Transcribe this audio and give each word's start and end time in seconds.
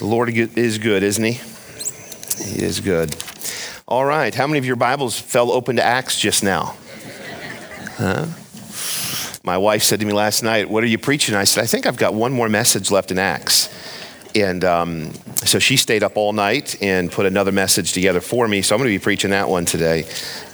The 0.00 0.06
Lord 0.06 0.30
is 0.30 0.78
good, 0.78 1.02
isn't 1.02 1.22
He? 1.22 1.32
He 1.32 2.62
is 2.62 2.80
good. 2.80 3.14
All 3.86 4.06
right. 4.06 4.34
How 4.34 4.46
many 4.46 4.58
of 4.58 4.64
your 4.64 4.76
Bibles 4.76 5.20
fell 5.20 5.52
open 5.52 5.76
to 5.76 5.84
Acts 5.84 6.18
just 6.18 6.42
now? 6.42 6.74
Huh? 7.98 8.24
My 9.44 9.58
wife 9.58 9.82
said 9.82 10.00
to 10.00 10.06
me 10.06 10.14
last 10.14 10.42
night, 10.42 10.70
What 10.70 10.82
are 10.82 10.86
you 10.86 10.96
preaching? 10.96 11.34
I 11.34 11.44
said, 11.44 11.64
I 11.64 11.66
think 11.66 11.84
I've 11.84 11.98
got 11.98 12.14
one 12.14 12.32
more 12.32 12.48
message 12.48 12.90
left 12.90 13.10
in 13.10 13.18
Acts. 13.18 13.68
And 14.34 14.64
um, 14.64 15.12
so 15.44 15.58
she 15.58 15.76
stayed 15.76 16.02
up 16.02 16.16
all 16.16 16.32
night 16.32 16.82
and 16.82 17.12
put 17.12 17.26
another 17.26 17.52
message 17.52 17.92
together 17.92 18.22
for 18.22 18.48
me. 18.48 18.62
So 18.62 18.74
I'm 18.74 18.80
going 18.80 18.90
to 18.90 18.98
be 18.98 19.02
preaching 19.02 19.32
that 19.32 19.50
one 19.50 19.66
today. 19.66 20.06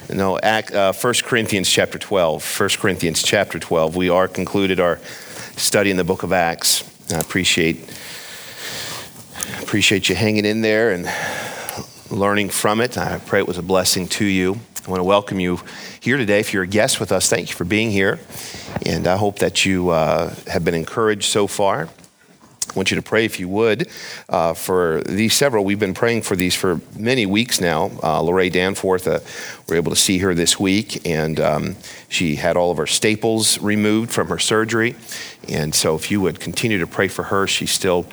No, 0.09 0.37
Act, 0.37 0.73
uh, 0.73 0.91
1 0.91 1.13
Corinthians 1.23 1.69
chapter 1.69 1.97
12. 1.97 2.59
1 2.59 2.69
Corinthians 2.81 3.23
chapter 3.23 3.59
12. 3.59 3.95
We 3.95 4.09
are 4.09 4.27
concluded 4.27 4.81
our 4.81 4.97
study 5.55 5.89
in 5.89 5.95
the 5.95 6.03
book 6.03 6.23
of 6.23 6.33
Acts. 6.33 6.83
I 7.13 7.19
appreciate 7.19 7.89
Appreciate 9.67 10.07
you 10.07 10.15
hanging 10.15 10.45
in 10.45 10.61
there 10.61 10.91
and 10.91 11.11
learning 12.09 12.51
from 12.51 12.79
it. 12.79 12.97
I 12.97 13.19
pray 13.19 13.39
it 13.39 13.47
was 13.49 13.57
a 13.57 13.61
blessing 13.61 14.07
to 14.07 14.23
you. 14.23 14.61
I 14.87 14.89
want 14.89 15.01
to 15.01 15.03
welcome 15.03 15.41
you 15.41 15.59
here 15.99 16.15
today. 16.15 16.39
If 16.39 16.53
you're 16.53 16.63
a 16.63 16.67
guest 16.67 17.01
with 17.01 17.11
us, 17.11 17.29
thank 17.29 17.49
you 17.49 17.53
for 17.53 17.65
being 17.65 17.91
here. 17.91 18.17
And 18.85 19.07
I 19.07 19.17
hope 19.17 19.39
that 19.39 19.65
you 19.65 19.89
uh, 19.89 20.33
have 20.47 20.63
been 20.63 20.73
encouraged 20.73 21.25
so 21.25 21.47
far. 21.47 21.89
I 22.69 22.73
want 22.77 22.91
you 22.91 22.95
to 22.95 23.01
pray, 23.01 23.25
if 23.25 23.41
you 23.41 23.49
would, 23.49 23.89
uh, 24.29 24.53
for 24.53 25.01
these 25.01 25.33
several. 25.33 25.65
We've 25.65 25.77
been 25.77 25.93
praying 25.93 26.21
for 26.21 26.37
these 26.37 26.55
for 26.55 26.79
many 26.97 27.25
weeks 27.25 27.59
now. 27.59 27.91
Uh, 28.01 28.21
Lorraine 28.21 28.53
Danforth, 28.53 29.05
uh, 29.05 29.19
we're 29.67 29.75
able 29.75 29.91
to 29.91 29.97
see 29.97 30.19
her 30.19 30.33
this 30.33 30.57
week, 30.57 31.05
and 31.05 31.41
um, 31.41 31.75
she 32.07 32.37
had 32.37 32.55
all 32.55 32.71
of 32.71 32.77
her 32.77 32.87
staples 32.87 33.61
removed 33.61 34.11
from 34.11 34.29
her 34.29 34.39
surgery. 34.39 34.95
And 35.49 35.75
so, 35.75 35.95
if 35.95 36.09
you 36.09 36.21
would 36.21 36.39
continue 36.39 36.77
to 36.79 36.87
pray 36.87 37.09
for 37.09 37.23
her, 37.23 37.47
she's 37.47 37.71
still 37.71 38.05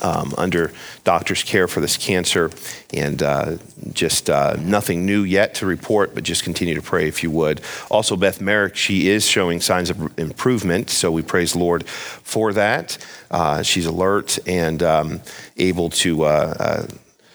um, 0.00 0.34
under 0.38 0.72
doctor's 1.04 1.42
care 1.42 1.68
for 1.68 1.80
this 1.80 1.96
cancer, 1.96 2.50
and 2.92 3.22
uh, 3.22 3.56
just 3.92 4.30
uh, 4.30 4.56
nothing 4.60 5.04
new 5.04 5.22
yet 5.22 5.54
to 5.56 5.66
report, 5.66 6.14
but 6.14 6.24
just 6.24 6.44
continue 6.44 6.74
to 6.74 6.82
pray 6.82 7.08
if 7.08 7.22
you 7.22 7.30
would. 7.30 7.60
Also, 7.90 8.16
Beth 8.16 8.40
Merrick, 8.40 8.76
she 8.76 9.08
is 9.08 9.26
showing 9.26 9.60
signs 9.60 9.90
of 9.90 10.18
improvement, 10.18 10.90
so 10.90 11.10
we 11.10 11.22
praise 11.22 11.56
Lord 11.56 11.86
for 11.86 12.52
that. 12.52 12.98
Uh, 13.30 13.62
she's 13.62 13.86
alert 13.86 14.38
and 14.46 14.82
um, 14.82 15.20
able 15.56 15.90
to 15.90 16.24
uh, 16.24 16.54
uh, 16.58 16.86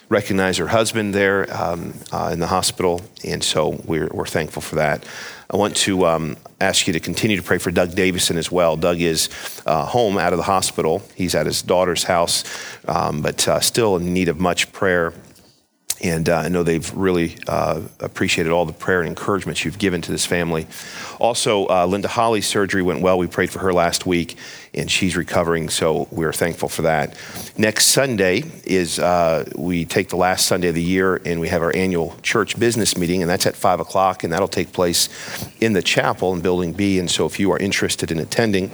recognize 0.10 0.58
her 0.58 0.68
husband 0.68 1.14
there 1.14 1.52
um, 1.56 1.94
uh, 2.12 2.30
in 2.32 2.40
the 2.40 2.48
hospital, 2.48 3.02
and 3.24 3.44
so 3.44 3.82
we're, 3.86 4.10
we're 4.14 4.26
thankful 4.26 4.62
for 4.62 4.76
that. 4.76 5.06
I 5.50 5.56
want 5.56 5.78
to 5.78 6.06
um, 6.06 6.36
ask 6.60 6.88
you 6.88 6.94
to 6.94 7.00
continue 7.00 7.38
to 7.38 7.44
pray 7.44 7.58
for 7.58 7.72
Doug 7.72 7.96
Davison 7.96 8.38
as 8.38 8.52
well. 8.52 8.76
Doug 8.76 9.00
is 9.00 9.30
uh, 9.66 9.86
home 9.86 10.18
out 10.18 10.34
of 10.34 10.38
the 10.38 10.44
hospital. 10.44 11.02
He's 11.16 11.36
at 11.36 11.46
his 11.46 11.62
daughter's 11.62 12.04
house, 12.04 12.44
um, 12.88 13.22
but 13.22 13.48
uh, 13.48 13.62
still 13.62 13.96
in 13.96 14.14
need 14.14 14.28
of 14.28 14.40
much 14.40 14.72
prayer 14.74 15.14
and 16.04 16.30
uh, 16.30 16.38
I 16.38 16.50
know 16.50 16.64
they've 16.64 16.94
really 16.94 17.38
uh, 17.48 17.82
appreciated 18.00 18.52
all 18.52 18.66
the 18.66 18.74
prayer 18.74 19.00
and 19.00 19.10
encouragement 19.10 19.66
you've 19.66 19.80
given 19.80 20.02
to 20.04 20.12
this 20.12 20.26
family. 20.26 20.68
Also, 21.20 21.68
uh, 21.68 21.86
Linda 21.86 22.08
Holly's 22.08 22.48
surgery 22.48 22.82
went 22.82 23.02
well. 23.02 23.18
We 23.18 23.28
prayed 23.28 23.50
for 23.50 23.60
her 23.60 23.74
last 23.74 24.06
week, 24.06 24.38
and 24.74 24.90
she's 24.90 25.16
recovering, 25.16 25.70
so 25.70 26.08
we're 26.12 26.34
thankful 26.34 26.70
for 26.70 26.84
that. 26.84 27.18
Next 27.58 27.88
Sunday 27.88 28.44
is 28.64 29.00
uh, 29.00 29.50
we 29.56 29.86
take 29.86 30.10
the 30.10 30.18
last 30.18 30.46
Sunday 30.46 30.70
of 30.70 30.76
the 30.76 30.84
year, 30.84 31.22
and 31.26 31.40
we 31.40 31.48
have 31.50 31.62
our 31.62 31.76
annual 31.76 32.16
church 32.22 32.60
business 32.60 32.98
meeting, 32.98 33.22
and 33.22 33.30
that's 33.30 33.46
at 33.46 33.56
5 33.56 33.80
o'clock, 33.80 34.24
and 34.24 34.32
that'll 34.32 34.48
take 34.48 34.72
place 34.72 35.10
in 35.60 35.74
the 35.74 35.82
chapel 35.82 36.34
in 36.34 36.42
Building 36.42 36.74
B. 36.74 37.00
And 37.00 37.10
so 37.10 37.26
if 37.26 37.40
you 37.40 37.52
are 37.52 37.58
interested 37.58 38.12
in 38.12 38.20
attending, 38.20 38.72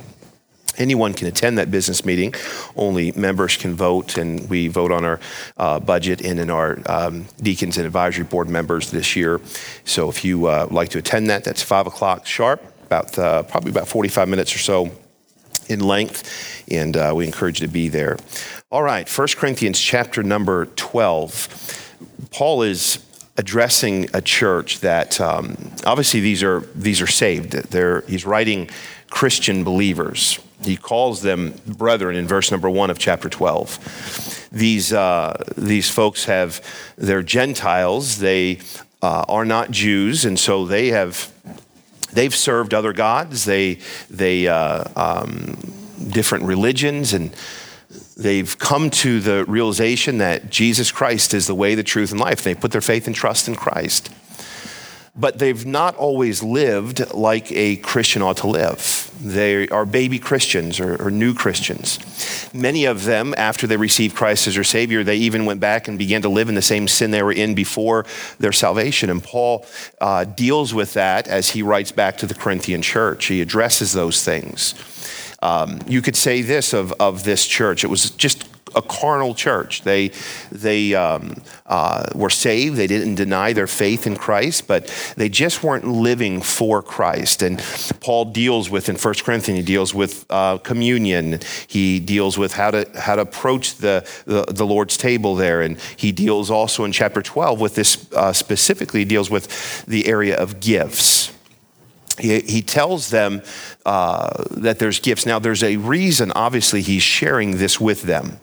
Anyone 0.77 1.13
can 1.13 1.27
attend 1.27 1.57
that 1.57 1.69
business 1.69 2.03
meeting. 2.03 2.33
Only 2.75 3.11
members 3.11 3.57
can 3.57 3.75
vote, 3.75 4.17
and 4.17 4.49
we 4.49 4.67
vote 4.67 4.91
on 4.91 5.05
our 5.05 5.19
uh, 5.57 5.79
budget 5.79 6.21
and 6.21 6.39
in 6.39 6.49
our 6.49 6.79
um, 6.87 7.25
deacons 7.41 7.77
and 7.77 7.85
advisory 7.85 8.23
board 8.23 8.49
members 8.49 8.91
this 8.91 9.15
year. 9.15 9.39
So 9.85 10.09
if 10.09 10.25
you 10.25 10.47
uh, 10.47 10.67
like 10.71 10.89
to 10.89 10.97
attend 10.97 11.29
that, 11.29 11.43
that's 11.43 11.61
five 11.61 11.85
o'clock 11.85 12.25
sharp, 12.25 12.63
about 12.85 13.17
uh, 13.19 13.43
probably 13.43 13.71
about 13.71 13.87
45 13.87 14.27
minutes 14.27 14.55
or 14.55 14.59
so 14.59 14.91
in 15.69 15.79
length, 15.79 16.63
and 16.71 16.97
uh, 16.97 17.13
we 17.15 17.25
encourage 17.25 17.61
you 17.61 17.67
to 17.67 17.73
be 17.73 17.87
there. 17.87 18.17
All 18.71 18.83
right, 18.83 19.07
1 19.07 19.27
Corinthians 19.35 19.79
chapter 19.79 20.23
number 20.23 20.65
12. 20.65 22.27
Paul 22.31 22.63
is 22.63 22.99
addressing 23.37 24.09
a 24.13 24.21
church 24.21 24.79
that 24.79 25.19
um, 25.21 25.55
obviously 25.85 26.19
these 26.19 26.43
are 26.43 26.61
these 26.75 27.01
are 27.01 27.07
saved. 27.07 27.51
They're, 27.51 28.01
he's 28.01 28.25
writing 28.25 28.69
Christian 29.09 29.63
believers 29.63 30.39
he 30.65 30.77
calls 30.77 31.21
them 31.21 31.53
brethren 31.65 32.15
in 32.15 32.27
verse 32.27 32.51
number 32.51 32.69
one 32.69 32.89
of 32.89 32.97
chapter 32.97 33.29
12. 33.29 34.49
These, 34.51 34.93
uh, 34.93 35.43
these 35.57 35.89
folks 35.89 36.25
have, 36.25 36.61
they're 36.97 37.23
Gentiles, 37.23 38.19
they 38.19 38.59
uh, 39.01 39.25
are 39.27 39.45
not 39.45 39.71
Jews, 39.71 40.25
and 40.25 40.39
so 40.39 40.65
they 40.65 40.89
have, 40.89 41.31
they've 42.13 42.35
served 42.35 42.73
other 42.73 42.93
gods, 42.93 43.45
they, 43.45 43.79
they, 44.09 44.47
uh, 44.47 44.83
um, 44.95 45.57
different 46.09 46.45
religions, 46.45 47.13
and 47.13 47.35
they've 48.15 48.57
come 48.59 48.89
to 48.89 49.19
the 49.19 49.43
realization 49.45 50.19
that 50.19 50.49
Jesus 50.49 50.91
Christ 50.91 51.33
is 51.33 51.47
the 51.47 51.55
way, 51.55 51.75
the 51.75 51.83
truth, 51.83 52.11
and 52.11 52.19
life. 52.19 52.43
They 52.43 52.55
put 52.55 52.71
their 52.71 52.81
faith 52.81 53.07
and 53.07 53.15
trust 53.15 53.47
in 53.47 53.55
Christ 53.55 54.09
but 55.15 55.37
they've 55.37 55.65
not 55.65 55.95
always 55.95 56.41
lived 56.41 57.13
like 57.13 57.51
a 57.51 57.75
Christian 57.77 58.23
ought 58.23 58.37
to 58.37 58.47
live. 58.47 59.11
They 59.21 59.67
are 59.69 59.85
baby 59.85 60.17
Christians 60.17 60.79
or, 60.79 61.01
or, 61.01 61.11
new 61.11 61.35
Christians. 61.35 61.99
Many 62.51 62.85
of 62.85 63.05
them, 63.05 63.35
after 63.37 63.67
they 63.67 63.77
received 63.77 64.15
Christ 64.15 64.47
as 64.47 64.55
their 64.55 64.63
Savior, 64.63 65.03
they 65.03 65.17
even 65.17 65.45
went 65.45 65.59
back 65.59 65.87
and 65.87 65.99
began 65.99 66.23
to 66.23 66.29
live 66.29 66.49
in 66.49 66.55
the 66.55 66.63
same 66.63 66.87
sin 66.87 67.11
they 67.11 67.21
were 67.21 67.31
in 67.31 67.53
before 67.53 68.05
their 68.39 68.51
salvation. 68.51 69.11
And 69.11 69.23
Paul 69.23 69.65
uh, 70.01 70.25
deals 70.25 70.73
with 70.73 70.93
that 70.95 71.27
as 71.27 71.51
he 71.51 71.61
writes 71.61 71.91
back 71.91 72.17
to 72.17 72.25
the 72.25 72.33
Corinthian 72.33 72.81
church. 72.81 73.25
He 73.25 73.39
addresses 73.39 73.93
those 73.93 74.23
things. 74.23 74.73
Um, 75.43 75.79
you 75.87 76.01
could 76.01 76.15
say 76.15 76.41
this 76.41 76.73
of, 76.73 76.91
of 76.99 77.23
this 77.23 77.45
church 77.45 77.83
it 77.83 77.87
was 77.87 78.09
just 78.11 78.47
a 78.75 78.81
carnal 78.81 79.33
church. 79.33 79.81
They, 79.81 80.11
they 80.51 80.93
um, 80.95 81.41
uh, 81.65 82.05
were 82.15 82.29
saved, 82.29 82.75
they 82.75 82.87
didn't 82.87 83.15
deny 83.15 83.53
their 83.53 83.67
faith 83.67 84.05
in 84.07 84.15
Christ, 84.15 84.67
but 84.67 84.87
they 85.17 85.29
just 85.29 85.63
weren't 85.63 85.87
living 85.87 86.41
for 86.41 86.81
Christ. 86.81 87.41
And 87.41 87.63
Paul 87.99 88.25
deals 88.25 88.69
with, 88.69 88.89
in 88.89 88.95
1 88.95 89.13
Corinthians, 89.23 89.59
he 89.59 89.65
deals 89.65 89.93
with 89.93 90.25
uh, 90.29 90.57
communion, 90.59 91.39
he 91.67 91.99
deals 91.99 92.37
with 92.37 92.53
how 92.53 92.71
to, 92.71 92.89
how 92.99 93.15
to 93.15 93.21
approach 93.21 93.75
the, 93.75 94.07
the, 94.25 94.45
the, 94.51 94.65
Lord's 94.65 94.97
table 94.97 95.35
there, 95.35 95.61
and 95.61 95.79
he 95.97 96.11
deals 96.11 96.49
also 96.49 96.83
in 96.83 96.91
chapter 96.91 97.21
12 97.21 97.59
with 97.59 97.75
this 97.75 98.11
uh, 98.13 98.33
specifically, 98.33 99.05
deals 99.05 99.29
with 99.29 99.85
the 99.85 100.07
area 100.07 100.35
of 100.35 100.59
gifts. 100.59 101.33
He, 102.19 102.39
he 102.41 102.61
tells 102.61 103.09
them 103.09 103.41
uh, 103.85 104.43
that 104.51 104.79
there's 104.79 104.99
gifts. 104.99 105.25
Now, 105.25 105.39
there's 105.39 105.63
a 105.63 105.77
reason, 105.77 106.31
obviously, 106.35 106.81
he's 106.81 107.03
sharing 107.03 107.57
this 107.57 107.79
with 107.79 108.03
them 108.03 108.39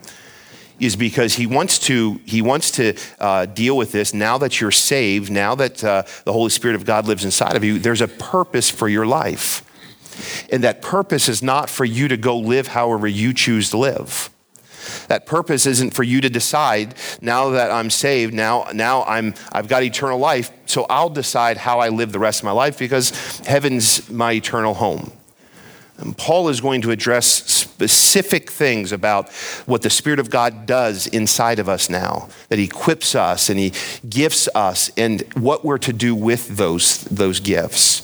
is 0.81 0.97
because 0.97 1.35
he 1.35 1.47
wants 1.47 1.79
to, 1.79 2.21
he 2.25 2.43
wants 2.43 2.71
to 2.73 2.95
uh, 3.19 3.47
deal 3.47 3.77
with 3.77 3.93
this 3.93 4.13
now 4.13 4.39
that 4.39 4.61
you're 4.61 4.71
saved, 4.71 5.31
now 5.31 5.55
that 5.55 5.85
uh, 5.85 6.03
the 6.25 6.33
Holy 6.33 6.51
Spirit 6.51 6.75
of 6.75 6.85
God 6.85 7.07
lives 7.07 7.25
inside 7.25 7.55
of 7.57 7.63
you, 7.63 7.79
there's 7.79 8.01
a 8.01 8.09
purpose 8.09 8.71
for 8.71 8.89
your 8.89 9.07
life. 9.07 9.65
And 10.51 10.65
that 10.65 10.83
purpose 10.83 11.29
is 11.29 11.43
not 11.43 11.71
for 11.71 11.85
you 11.85 12.09
to 12.09 12.17
go 12.17 12.37
live 12.37 12.69
however 12.69 13.07
you 13.07 13.33
choose 13.33 13.71
to 13.71 13.79
live. 13.79 14.31
That 15.09 15.27
purpose 15.27 15.67
isn't 15.67 15.95
for 15.95 16.03
you 16.03 16.21
to 16.21 16.31
decide 16.31 16.95
now 17.21 17.51
that 17.51 17.71
I'm 17.71 17.91
saved, 17.91 18.33
now, 18.33 18.67
now 18.73 19.05
I'm, 19.05 19.35
I've 19.53 19.69
got 19.69 19.83
eternal 19.83 20.19
life, 20.19 20.51
so 20.67 20.87
I'll 20.89 21.11
decide 21.11 21.59
how 21.59 21.81
I 21.81 21.89
live 21.89 22.13
the 22.13 22.19
rest 22.19 22.41
of 22.41 22.45
my 22.45 22.53
life 22.53 22.79
because 22.79 23.11
heaven's 23.47 24.11
my 24.11 24.33
eternal 24.33 24.75
home. 24.75 25.13
And 26.00 26.16
Paul 26.16 26.49
is 26.49 26.61
going 26.61 26.83
to 26.83 26.91
address 26.91 27.27
specific 27.27 28.50
things 28.50 28.93
about 28.93 29.31
what 29.66 29.83
the 29.83 29.91
Spirit 29.91 30.19
of 30.19 30.31
God 30.31 30.66
does 30.66 31.07
inside 31.07 31.59
of 31.59 31.69
us 31.69 31.89
now, 31.89 32.28
that 32.48 32.59
He 32.59 32.65
equips 32.65 33.15
us 33.15 33.48
and 33.48 33.59
He 33.59 33.72
gifts 34.09 34.48
us, 34.54 34.91
and 34.97 35.22
what 35.34 35.65
we're 35.65 35.78
to 35.78 35.92
do 35.92 36.15
with 36.15 36.57
those, 36.57 37.04
those 37.04 37.41
gifts. 37.41 38.03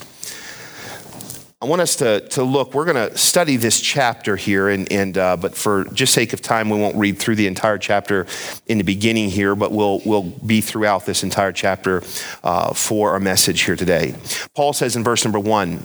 I 1.63 1.65
want 1.65 1.81
us 1.81 1.97
to, 1.97 2.21
to 2.29 2.43
look, 2.43 2.75
we're 2.75 2.85
going 2.85 3.11
to 3.11 3.17
study 3.17 3.57
this 3.57 3.81
chapter 3.81 4.37
here, 4.37 4.69
and, 4.69 4.93
and, 4.93 5.17
uh, 5.17 5.39
but 5.39 5.57
for 5.57 5.85
just 5.87 6.13
sake 6.13 6.35
of 6.35 6.43
time, 6.43 6.69
we 6.69 6.79
won't 6.79 6.97
read 6.97 7.19
through 7.19 7.37
the 7.37 7.47
entire 7.47 7.79
chapter 7.79 8.27
in 8.67 8.77
the 8.77 8.85
beginning 8.85 9.31
here, 9.31 9.55
but 9.55 9.73
we'll, 9.73 10.03
we'll 10.05 10.23
be 10.23 10.61
throughout 10.61 11.07
this 11.07 11.23
entire 11.23 11.53
chapter 11.53 12.03
uh, 12.45 12.75
for 12.75 13.13
our 13.13 13.21
message 13.21 13.63
here 13.63 13.75
today. 13.75 14.15
Paul 14.55 14.75
says 14.75 14.97
in 14.97 15.03
verse 15.03 15.25
number 15.25 15.41
one, 15.41 15.83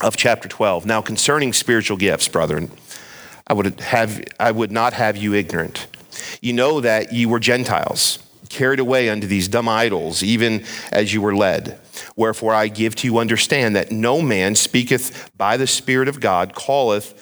of 0.00 0.16
chapter 0.16 0.48
12. 0.48 0.86
Now, 0.86 1.00
concerning 1.00 1.52
spiritual 1.52 1.96
gifts, 1.96 2.28
brethren, 2.28 2.70
I 3.46 3.52
would, 3.52 3.80
have, 3.80 4.22
I 4.40 4.50
would 4.50 4.72
not 4.72 4.94
have 4.94 5.16
you 5.16 5.34
ignorant. 5.34 5.86
You 6.40 6.52
know 6.52 6.80
that 6.80 7.12
you 7.12 7.28
were 7.28 7.40
Gentiles, 7.40 8.18
carried 8.48 8.80
away 8.80 9.08
unto 9.08 9.26
these 9.26 9.48
dumb 9.48 9.68
idols, 9.68 10.22
even 10.22 10.64
as 10.92 11.12
you 11.12 11.20
were 11.20 11.36
led. 11.36 11.78
Wherefore 12.16 12.54
I 12.54 12.68
give 12.68 12.94
to 12.96 13.06
you 13.06 13.18
understand 13.18 13.76
that 13.76 13.92
no 13.92 14.22
man 14.22 14.54
speaketh 14.54 15.30
by 15.36 15.56
the 15.56 15.66
Spirit 15.66 16.08
of 16.08 16.20
God, 16.20 16.54
calleth 16.54 17.20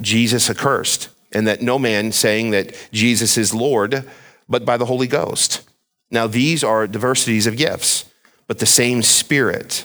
Jesus 0.00 0.50
accursed, 0.50 1.08
and 1.32 1.46
that 1.46 1.62
no 1.62 1.78
man 1.78 2.12
saying 2.12 2.50
that 2.50 2.74
Jesus 2.92 3.38
is 3.38 3.54
Lord, 3.54 4.08
but 4.48 4.64
by 4.64 4.76
the 4.76 4.86
Holy 4.86 5.06
Ghost. 5.06 5.62
Now, 6.10 6.26
these 6.26 6.64
are 6.64 6.86
diversities 6.86 7.46
of 7.46 7.56
gifts, 7.56 8.06
but 8.46 8.58
the 8.58 8.66
same 8.66 9.02
Spirit. 9.02 9.84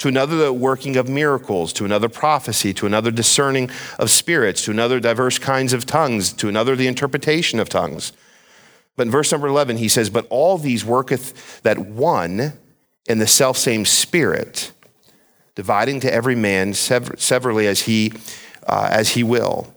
to 0.00 0.08
another 0.08 0.36
the 0.36 0.52
working 0.52 0.96
of 0.96 1.08
miracles, 1.08 1.74
to 1.74 1.84
another 1.84 2.08
prophecy, 2.08 2.72
to 2.72 2.86
another 2.86 3.10
discerning 3.10 3.70
of 3.98 4.10
spirits, 4.10 4.64
to 4.64 4.70
another 4.70 4.98
diverse 4.98 5.38
kinds 5.38 5.74
of 5.74 5.84
tongues, 5.84 6.32
to 6.32 6.48
another 6.48 6.74
the 6.74 6.86
interpretation 6.86 7.60
of 7.60 7.68
tongues. 7.68 8.12
But 8.96 9.06
in 9.06 9.10
verse 9.12 9.30
number 9.30 9.46
11, 9.46 9.76
he 9.76 9.88
says, 9.88 10.08
But 10.08 10.26
all 10.30 10.56
these 10.56 10.86
worketh 10.86 11.62
that 11.62 11.78
one 11.78 12.54
in 13.06 13.18
the 13.18 13.26
selfsame 13.26 13.84
Spirit 13.84 14.72
dividing 15.54 16.00
to 16.00 16.12
every 16.12 16.34
man 16.34 16.72
severally 16.72 17.66
as 17.66 17.82
he, 17.82 18.12
uh, 18.66 18.88
as 18.90 19.10
he 19.10 19.22
will. 19.22 19.74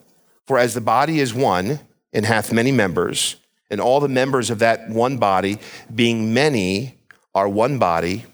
For 0.47 0.57
as 0.57 0.73
the 0.73 0.81
body 0.81 1.19
is 1.19 1.33
one 1.33 1.81
and 2.13 2.25
hath 2.25 2.53
many 2.53 2.71
members, 2.71 3.35
and 3.69 3.81
all 3.81 3.99
the 3.99 4.07
members 4.07 4.49
of 4.49 4.59
that 4.59 4.89
one 4.89 5.17
body, 5.17 5.57
being 5.93 6.33
many, 6.33 6.97
are 7.35 7.49
one 7.49 7.77
body, 7.77 8.25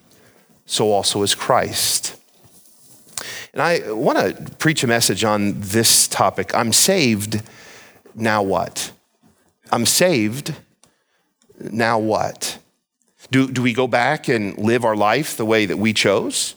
so 0.69 0.92
also 0.92 1.24
is 1.24 1.33
Christ. 1.33 2.16
And 3.54 3.62
I 3.62 3.92
want 3.92 4.19
to 4.19 4.56
preach 4.57 4.83
a 4.83 4.88
message 4.88 5.24
on 5.24 5.60
this 5.60 6.07
topic. 6.07 6.54
I'm 6.54 6.71
saved, 6.71 7.42
now 8.13 8.44
what? 8.44 8.92
I'm 9.71 9.88
saved, 9.88 10.54
now 11.60 11.98
what? 11.98 12.60
Do, 13.31 13.50
do 13.50 13.63
we 13.63 13.74
go 13.74 13.88
back 13.88 14.27
and 14.27 14.57
live 14.60 14.86
our 14.86 14.95
life 14.95 15.36
the 15.36 15.45
way 15.45 15.66
that 15.66 15.77
we 15.77 15.92
chose? 15.92 16.56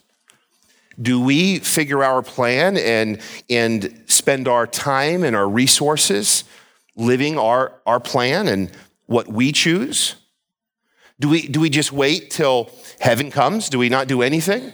Do 1.00 1.18
we 1.18 1.58
figure 1.58 2.04
our 2.04 2.22
plan 2.22 2.76
and, 2.76 3.18
and 3.48 4.04
spend 4.06 4.46
our 4.46 4.66
time 4.66 5.24
and 5.24 5.34
our 5.34 5.48
resources 5.48 6.44
living 6.96 7.38
our, 7.38 7.72
our 7.86 7.98
plan 7.98 8.46
and 8.46 8.70
what 9.06 9.26
we 9.28 9.52
choose? 9.52 10.16
Do 11.22 11.28
we, 11.28 11.46
do 11.46 11.60
we 11.60 11.70
just 11.70 11.92
wait 11.92 12.32
till 12.32 12.68
heaven 12.98 13.30
comes? 13.30 13.68
Do 13.68 13.78
we 13.78 13.88
not 13.88 14.08
do 14.08 14.22
anything? 14.22 14.72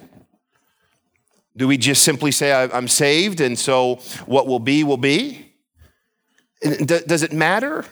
Do 1.55 1.69
we 1.69 1.77
just 1.77 2.03
simply 2.03 2.33
say, 2.33 2.55
I'm 2.55 2.89
saved, 2.89 3.43
and 3.43 3.59
so 3.59 3.97
what 4.25 4.47
will 4.47 4.59
be, 4.59 4.83
will 4.83 4.97
be? 4.97 5.53
Does 6.63 7.23
it 7.23 7.35
matter 7.35 7.85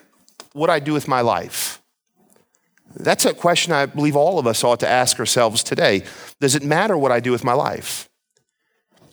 what 0.55 0.71
I 0.71 0.79
do 0.79 0.95
with 0.95 1.07
my 1.07 1.21
life? 1.21 1.83
That's 2.95 3.27
a 3.27 3.35
question 3.35 3.75
I 3.75 3.85
believe 3.85 4.17
all 4.17 4.39
of 4.39 4.47
us 4.47 4.65
ought 4.65 4.81
to 4.81 4.89
ask 4.89 5.21
ourselves 5.21 5.63
today. 5.63 6.05
Does 6.41 6.55
it 6.55 6.63
matter 6.63 6.97
what 6.97 7.13
I 7.13 7.21
do 7.21 7.33
with 7.33 7.45
my 7.45 7.53
life? 7.53 8.09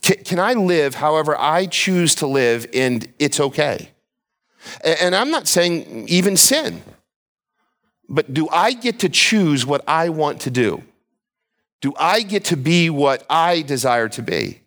Can, 0.01 0.39
I 0.39 0.53
live 0.53 0.95
however 0.95 1.35
I 1.37 1.65
choose 1.65 2.15
to 2.15 2.27
live 2.27 2.65
and 2.73 3.11
it's 3.19 3.41
okay? 3.41 3.89
And 4.85 5.13
I'm 5.13 5.31
not 5.31 5.49
saying 5.49 6.07
even 6.07 6.37
sin, 6.37 6.81
but 8.09 8.33
do 8.33 8.47
I 8.49 8.73
get 8.73 8.99
to 8.99 9.09
choose 9.09 9.65
what 9.65 9.83
I 9.87 10.09
want 10.09 10.41
to 10.41 10.51
do? 10.51 10.83
Do 11.81 11.93
I 11.97 12.21
get 12.21 12.45
to 12.45 12.57
be 12.57 12.89
what 12.89 13.25
I 13.29 13.61
desire 13.61 14.09
to 14.09 14.21
be? 14.21 14.61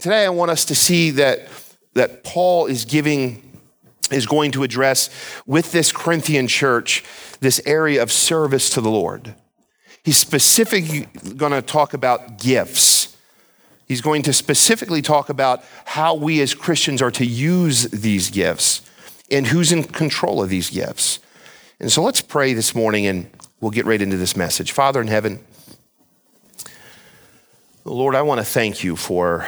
Today, 0.00 0.24
I 0.24 0.30
want 0.30 0.50
us 0.50 0.64
to 0.66 0.74
see 0.74 1.10
that, 1.12 1.48
that 1.94 2.24
Paul 2.24 2.66
is 2.66 2.84
giving, 2.84 3.60
is 4.10 4.26
going 4.26 4.50
to 4.52 4.64
address 4.64 5.08
with 5.46 5.70
this 5.72 5.92
Corinthian 5.92 6.48
church 6.48 7.04
this 7.40 7.60
area 7.64 8.02
of 8.02 8.10
service 8.10 8.70
to 8.70 8.80
the 8.80 8.90
Lord. 8.90 9.34
He's 10.02 10.16
specifically 10.16 11.06
going 11.36 11.52
to 11.52 11.62
talk 11.62 11.94
about 11.94 12.38
gifts 12.38 13.14
He's 13.86 14.00
going 14.00 14.22
to 14.22 14.32
specifically 14.32 15.02
talk 15.02 15.28
about 15.28 15.62
how 15.84 16.14
we 16.14 16.40
as 16.40 16.54
Christians 16.54 17.02
are 17.02 17.10
to 17.12 17.26
use 17.26 17.84
these 17.84 18.30
gifts 18.30 18.82
and 19.30 19.46
who's 19.46 19.72
in 19.72 19.84
control 19.84 20.42
of 20.42 20.48
these 20.48 20.70
gifts. 20.70 21.18
And 21.80 21.90
so 21.90 22.02
let's 22.02 22.20
pray 22.20 22.54
this 22.54 22.74
morning 22.74 23.06
and 23.06 23.30
we'll 23.60 23.70
get 23.70 23.86
right 23.86 24.00
into 24.00 24.16
this 24.16 24.36
message. 24.36 24.72
Father 24.72 25.00
in 25.00 25.08
heaven, 25.08 25.44
Lord, 27.84 28.14
I 28.14 28.22
want 28.22 28.40
to 28.40 28.44
thank 28.44 28.82
you 28.84 28.96
for 28.96 29.46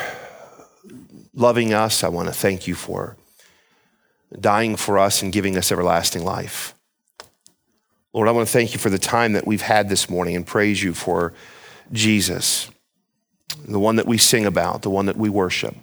loving 1.35 1.73
us. 1.73 2.05
I 2.05 2.09
want 2.09 2.29
to 2.29 2.35
thank 2.35 2.67
you 2.67 2.75
for 2.75 3.17
dying 4.39 4.77
for 4.77 4.99
us 4.99 5.23
and 5.23 5.33
giving 5.33 5.57
us 5.57 5.71
everlasting 5.71 6.25
life. 6.25 6.75
Lord, 8.13 8.29
I 8.29 8.33
want 8.33 8.47
to 8.47 8.53
thank 8.53 8.73
you 8.73 8.79
for 8.79 8.91
the 8.91 8.99
time 8.99 9.33
that 9.35 9.47
we've 9.47 9.63
had 9.63 9.89
this 9.89 10.11
morning 10.11 10.37
and 10.37 10.47
praise 10.47 10.83
you 10.83 10.95
for 10.95 11.33
Jesus 11.93 12.71
the 13.65 13.79
one 13.79 13.97
that 13.97 14.07
we 14.07 14.19
sing 14.19 14.47
about, 14.47 14.83
the 14.83 14.91
one 14.91 15.07
that 15.07 15.17
we 15.17 15.29
worship. 15.29 15.75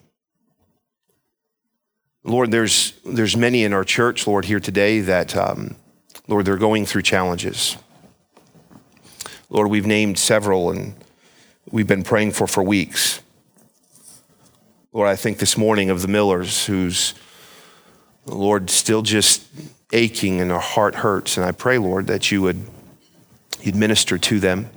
Lord, 2.23 2.51
there's, 2.51 2.93
there's 3.05 3.35
many 3.35 3.63
in 3.63 3.73
our 3.73 3.83
church, 3.83 4.25
Lord, 4.27 4.45
here 4.45 4.59
today 4.59 5.01
that, 5.01 5.35
um, 5.35 5.75
Lord, 6.27 6.45
they're 6.45 6.57
going 6.57 6.85
through 6.85 7.01
challenges. 7.01 7.77
Lord, 9.49 9.69
we've 9.69 9.85
named 9.85 10.17
several 10.17 10.71
and 10.71 10.95
we've 11.69 11.87
been 11.87 12.03
praying 12.03 12.31
for 12.31 12.47
for 12.47 12.63
weeks. 12.63 13.21
Lord, 14.93 15.09
I 15.09 15.15
think 15.15 15.39
this 15.39 15.57
morning 15.57 15.89
of 15.89 16.01
the 16.01 16.07
Millers 16.07 16.65
who's, 16.65 17.13
Lord, 18.25 18.69
still 18.69 19.01
just 19.01 19.43
aching 19.91 20.39
and 20.39 20.51
our 20.51 20.59
heart 20.59 20.95
hurts. 20.95 21.37
And 21.37 21.45
I 21.45 21.51
pray, 21.51 21.77
Lord, 21.77 22.07
that 22.07 22.31
you 22.31 22.41
would 22.41 22.67
you'd 23.61 23.75
minister 23.75 24.17
to 24.17 24.39
them. 24.39 24.69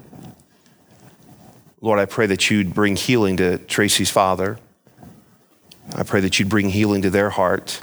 Lord, 1.81 1.99
I 1.99 2.07
pray 2.07 2.27
that 2.27 2.51
you'd 2.51 2.73
bring 2.73 2.97
healing 2.97 3.37
to 3.37 3.59
Tracy's 3.59 4.11
father. 4.11 4.59
I 5.95 6.03
pray 6.03 6.21
that 6.21 6.39
you'd 6.39 6.49
bring 6.49 6.71
healing 6.71 7.03
to 7.03 7.11
their 7.11 7.31
heart. 7.31 7.83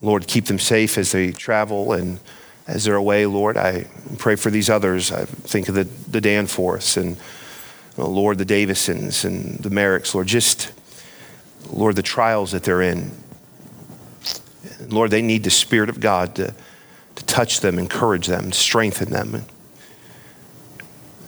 Lord, 0.00 0.26
keep 0.26 0.46
them 0.46 0.58
safe 0.58 0.96
as 0.96 1.12
they 1.12 1.32
travel 1.32 1.92
and 1.92 2.20
as 2.66 2.84
they're 2.84 2.94
away, 2.94 3.26
Lord. 3.26 3.56
I 3.56 3.86
pray 4.18 4.36
for 4.36 4.50
these 4.50 4.70
others. 4.70 5.10
I 5.10 5.24
think 5.24 5.68
of 5.68 5.74
the, 5.74 5.84
the 5.84 6.20
Danforths 6.20 6.96
and, 6.96 7.16
oh, 7.96 8.08
Lord, 8.08 8.38
the 8.38 8.44
Davisons 8.44 9.24
and 9.24 9.58
the 9.58 9.70
Merricks. 9.70 10.14
Lord, 10.14 10.26
just, 10.26 10.72
Lord, 11.70 11.96
the 11.96 12.02
trials 12.02 12.52
that 12.52 12.62
they're 12.62 12.82
in. 12.82 13.10
Lord, 14.88 15.10
they 15.10 15.22
need 15.22 15.44
the 15.44 15.50
Spirit 15.50 15.88
of 15.88 15.98
God 15.98 16.34
to, 16.36 16.54
to 17.16 17.24
touch 17.24 17.60
them, 17.60 17.78
encourage 17.78 18.26
them, 18.26 18.52
strengthen 18.52 19.10
them. 19.10 19.44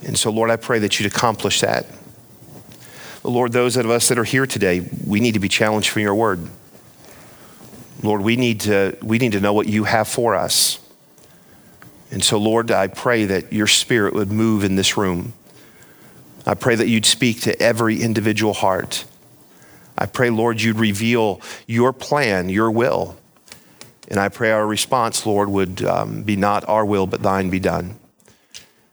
And 0.07 0.19
so, 0.19 0.31
Lord, 0.31 0.51
I 0.51 0.57
pray 0.57 0.79
that 0.79 0.99
you'd 0.99 1.13
accomplish 1.13 1.61
that. 1.61 1.87
Lord, 3.23 3.53
those 3.53 3.77
of 3.77 3.91
us 3.91 4.09
that 4.09 4.19
are 4.19 4.25
here 4.25 4.47
today, 4.47 4.89
we 5.07 5.21
need 5.21 5.35
to 5.35 5.41
be 5.41 5.49
challenged 5.49 5.91
from 5.91 6.03
your 6.03 6.15
word. 6.15 6.49
Lord, 8.03 8.23
we 8.23 8.37
need 8.37 8.61
to, 8.61 8.97
we 9.03 9.19
need 9.19 9.33
to 9.33 9.41
know 9.41 9.53
what 9.53 9.67
you 9.67 9.85
have 9.85 10.09
for 10.09 10.35
us. 10.35 10.79
And 12.11 12.25
so, 12.25 12.39
Lord, 12.39 12.71
I 12.71 12.89
pray 12.89 13.27
that 13.27 13.53
your 13.53 13.67
spirit 13.67 14.15
would 14.15 14.33
move 14.33 14.65
in 14.65 14.77
this 14.77 14.97
room. 14.97 15.35
I 16.47 16.55
pray 16.55 16.75
that 16.75 16.89
you'd 16.89 17.07
speak 17.07 17.43
to 17.43 17.61
every 17.61 18.03
individual 18.03 18.55
heart. 18.55 19.05
I 19.97 20.07
pray, 20.07 20.31
Lord, 20.31 20.63
you'd 20.63 20.79
reveal 20.79 21.41
your 21.67 21.93
plan, 21.93 22.49
your 22.49 22.71
will. 22.71 23.17
And 24.09 24.19
I 24.19 24.29
pray 24.29 24.51
our 24.51 24.67
response, 24.67 25.25
Lord, 25.25 25.49
would 25.51 25.85
um, 25.85 26.23
be 26.23 26.37
not 26.37 26.69
our 26.69 26.85
will, 26.85 27.07
but 27.07 27.23
thine 27.23 27.51
be 27.51 27.61
done. 27.61 27.97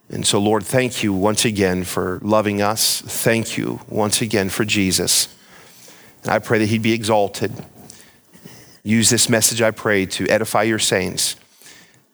And 0.09 0.25
so, 0.25 0.39
Lord, 0.39 0.63
thank 0.63 1.01
you 1.01 1.11
once 1.11 1.43
again 1.43 1.83
for 1.83 2.19
loving 2.21 2.61
us. 2.61 3.01
Thank 3.01 3.57
you 3.57 3.81
once 3.89 4.21
again 4.21 4.49
for 4.49 4.63
Jesus. 4.63 5.33
And 6.23 6.31
I 6.31 6.39
pray 6.39 6.59
that 6.59 6.67
he'd 6.67 6.81
be 6.81 6.93
exalted. 6.93 7.51
Use 8.83 9.09
this 9.09 9.29
message, 9.29 9.61
I 9.61 9.71
pray, 9.71 10.05
to 10.07 10.27
edify 10.27 10.63
your 10.63 10.79
saints. 10.79 11.35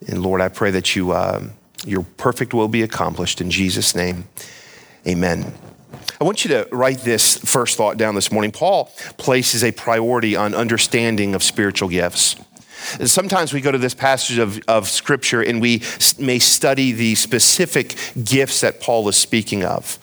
And 0.08 0.22
Lord, 0.22 0.42
I 0.42 0.50
pray 0.50 0.72
that 0.72 0.96
you, 0.96 1.12
uh, 1.12 1.48
your 1.86 2.04
perfect 2.04 2.54
will 2.54 2.68
be 2.68 2.82
accomplished 2.82 3.42
in 3.42 3.52
Jesus' 3.52 3.96
name. 3.96 4.28
Amen. 5.08 5.54
I 6.20 6.24
want 6.24 6.46
you 6.46 6.50
to 6.50 6.68
write 6.72 7.00
this 7.00 7.38
first 7.38 7.78
thought 7.78 7.98
down 7.98 8.16
this 8.16 8.32
morning. 8.32 8.52
Paul 8.52 8.92
places 9.18 9.64
a 9.64 9.72
priority 9.72 10.36
on 10.36 10.56
understanding 10.56 11.36
of 11.36 11.44
spiritual 11.44 11.90
gifts. 11.90 12.36
And 13.00 13.10
Sometimes 13.10 13.54
we 13.54 13.62
go 13.62 13.72
to 13.72 13.78
this 13.78 13.94
passage 13.94 14.38
of, 14.38 14.60
of 14.68 14.90
scripture 14.90 15.42
and 15.42 15.62
we 15.62 15.82
may 16.20 16.40
study 16.40 16.92
the 16.92 17.16
specific 17.16 17.96
gifts 18.24 18.62
that 18.62 18.82
Paul 18.82 19.08
is 19.10 19.16
speaking 19.16 19.64
of. 19.64 20.00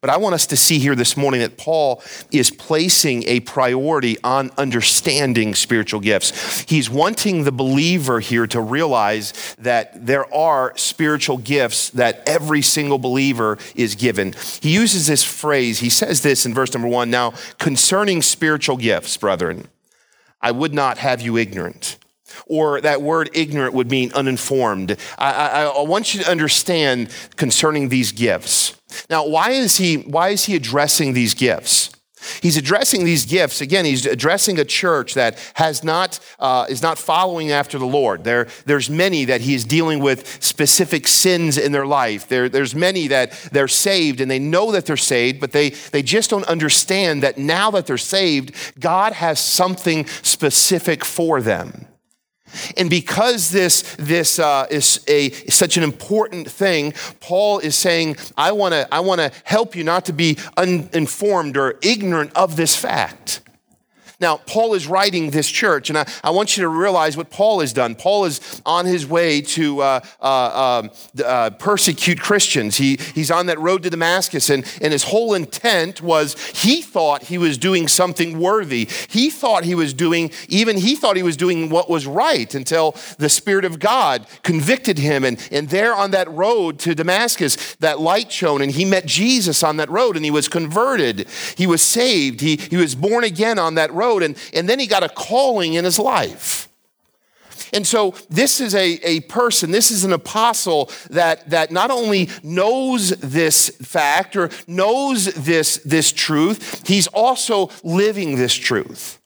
But 0.00 0.10
I 0.10 0.16
want 0.16 0.34
us 0.34 0.46
to 0.46 0.56
see 0.56 0.78
here 0.78 0.94
this 0.94 1.16
morning 1.16 1.40
that 1.40 1.56
Paul 1.56 2.02
is 2.30 2.50
placing 2.50 3.24
a 3.26 3.40
priority 3.40 4.16
on 4.22 4.50
understanding 4.56 5.54
spiritual 5.54 6.00
gifts. 6.00 6.60
He's 6.62 6.90
wanting 6.90 7.44
the 7.44 7.52
believer 7.52 8.20
here 8.20 8.46
to 8.48 8.60
realize 8.60 9.54
that 9.58 10.06
there 10.06 10.32
are 10.34 10.76
spiritual 10.76 11.38
gifts 11.38 11.90
that 11.90 12.22
every 12.26 12.62
single 12.62 12.98
believer 12.98 13.58
is 13.74 13.94
given. 13.94 14.34
He 14.60 14.72
uses 14.74 15.06
this 15.06 15.24
phrase, 15.24 15.80
he 15.80 15.90
says 15.90 16.22
this 16.22 16.46
in 16.46 16.54
verse 16.54 16.72
number 16.72 16.88
one 16.88 17.10
now, 17.10 17.34
concerning 17.58 18.22
spiritual 18.22 18.76
gifts, 18.76 19.16
brethren, 19.16 19.68
I 20.40 20.50
would 20.52 20.72
not 20.72 20.98
have 20.98 21.20
you 21.20 21.36
ignorant 21.36 21.96
or 22.46 22.80
that 22.80 23.02
word 23.02 23.30
ignorant 23.32 23.74
would 23.74 23.90
mean 23.90 24.12
uninformed. 24.12 24.96
I, 25.18 25.32
I, 25.32 25.62
I, 25.64 25.82
want 25.82 26.14
you 26.14 26.22
to 26.22 26.30
understand 26.30 27.10
concerning 27.36 27.88
these 27.88 28.12
gifts. 28.12 28.76
Now, 29.08 29.26
why 29.26 29.50
is 29.50 29.76
he, 29.76 29.96
why 29.96 30.30
is 30.30 30.44
he 30.44 30.56
addressing 30.56 31.12
these 31.12 31.34
gifts? 31.34 31.90
He's 32.42 32.56
addressing 32.56 33.04
these 33.04 33.24
gifts. 33.24 33.60
Again, 33.60 33.84
he's 33.84 34.04
addressing 34.04 34.58
a 34.58 34.64
church 34.64 35.14
that 35.14 35.38
has 35.54 35.82
not, 35.82 36.20
uh, 36.38 36.66
is 36.68 36.82
not 36.82 36.98
following 36.98 37.50
after 37.50 37.78
the 37.78 37.86
Lord. 37.86 38.24
There, 38.24 38.46
there's 38.66 38.90
many 38.90 39.24
that 39.26 39.40
he 39.40 39.54
is 39.54 39.64
dealing 39.64 40.00
with 40.00 40.42
specific 40.42 41.08
sins 41.08 41.56
in 41.56 41.72
their 41.72 41.86
life. 41.86 42.28
There, 42.28 42.48
there's 42.48 42.74
many 42.74 43.08
that 43.08 43.32
they're 43.52 43.68
saved 43.68 44.20
and 44.20 44.30
they 44.30 44.38
know 44.38 44.72
that 44.72 44.86
they're 44.86 44.96
saved, 44.96 45.40
but 45.40 45.52
they, 45.52 45.70
they 45.70 46.02
just 46.02 46.30
don't 46.30 46.46
understand 46.46 47.22
that 47.22 47.38
now 47.38 47.70
that 47.70 47.86
they're 47.86 47.98
saved, 47.98 48.54
God 48.78 49.14
has 49.14 49.40
something 49.40 50.06
specific 50.06 51.04
for 51.04 51.40
them. 51.40 51.86
And 52.76 52.90
because 52.90 53.50
this, 53.50 53.82
this 53.96 54.38
uh, 54.38 54.66
is 54.70 55.04
a, 55.08 55.30
such 55.48 55.76
an 55.76 55.82
important 55.82 56.50
thing, 56.50 56.92
Paul 57.20 57.58
is 57.58 57.76
saying, 57.76 58.16
I 58.36 58.52
want 58.52 58.74
to 58.74 58.92
I 58.92 59.00
wanna 59.00 59.30
help 59.44 59.74
you 59.76 59.84
not 59.84 60.04
to 60.06 60.12
be 60.12 60.38
uninformed 60.56 61.56
or 61.56 61.78
ignorant 61.82 62.32
of 62.34 62.56
this 62.56 62.76
fact. 62.76 63.40
Now, 64.20 64.36
Paul 64.36 64.74
is 64.74 64.86
writing 64.86 65.30
this 65.30 65.48
church, 65.48 65.88
and 65.88 65.98
I, 65.98 66.06
I 66.22 66.30
want 66.30 66.56
you 66.56 66.62
to 66.62 66.68
realize 66.68 67.16
what 67.16 67.30
Paul 67.30 67.60
has 67.60 67.72
done. 67.72 67.94
Paul 67.94 68.26
is 68.26 68.60
on 68.66 68.84
his 68.84 69.06
way 69.06 69.40
to 69.40 69.80
uh, 69.80 70.00
uh, 70.20 70.80
um, 70.82 70.90
uh, 71.24 71.50
persecute 71.50 72.20
Christians. 72.20 72.76
He, 72.76 72.98
he's 73.14 73.30
on 73.30 73.46
that 73.46 73.58
road 73.58 73.82
to 73.84 73.90
Damascus, 73.90 74.50
and, 74.50 74.64
and 74.82 74.92
his 74.92 75.04
whole 75.04 75.32
intent 75.32 76.02
was 76.02 76.38
he 76.50 76.82
thought 76.82 77.24
he 77.24 77.38
was 77.38 77.56
doing 77.56 77.88
something 77.88 78.38
worthy. 78.38 78.86
He 79.08 79.30
thought 79.30 79.64
he 79.64 79.74
was 79.74 79.94
doing, 79.94 80.30
even 80.48 80.76
he 80.76 80.96
thought 80.96 81.16
he 81.16 81.22
was 81.22 81.38
doing 81.38 81.70
what 81.70 81.88
was 81.88 82.06
right 82.06 82.54
until 82.54 82.96
the 83.16 83.30
Spirit 83.30 83.64
of 83.64 83.78
God 83.78 84.26
convicted 84.42 84.98
him. 84.98 85.24
And, 85.24 85.40
and 85.50 85.70
there 85.70 85.94
on 85.94 86.10
that 86.10 86.30
road 86.30 86.78
to 86.80 86.94
Damascus, 86.94 87.74
that 87.76 88.00
light 88.00 88.30
shone, 88.30 88.60
and 88.60 88.70
he 88.70 88.84
met 88.84 89.06
Jesus 89.06 89.62
on 89.62 89.78
that 89.78 89.88
road, 89.88 90.16
and 90.16 90.24
he 90.26 90.30
was 90.30 90.46
converted. 90.46 91.26
He 91.56 91.66
was 91.66 91.80
saved. 91.80 92.42
He, 92.42 92.56
he 92.56 92.76
was 92.76 92.94
born 92.94 93.24
again 93.24 93.58
on 93.58 93.76
that 93.76 93.90
road 93.94 94.09
road, 94.10 94.22
and, 94.22 94.36
and 94.52 94.68
then 94.68 94.78
he 94.78 94.86
got 94.86 95.02
a 95.02 95.08
calling 95.08 95.74
in 95.74 95.84
his 95.84 95.98
life. 95.98 96.68
And 97.72 97.86
so 97.86 98.14
this 98.28 98.60
is 98.60 98.74
a, 98.74 98.98
a 99.04 99.20
person, 99.20 99.70
this 99.70 99.90
is 99.90 100.04
an 100.04 100.12
apostle 100.12 100.90
that, 101.10 101.48
that 101.50 101.70
not 101.70 101.90
only 101.90 102.28
knows 102.42 103.10
this 103.10 103.68
fact 103.82 104.36
or 104.36 104.50
knows 104.66 105.26
this, 105.34 105.78
this 105.84 106.12
truth, 106.12 106.86
he's 106.86 107.06
also 107.08 107.70
living 107.84 108.36
this 108.36 108.54
truth. 108.54 109.20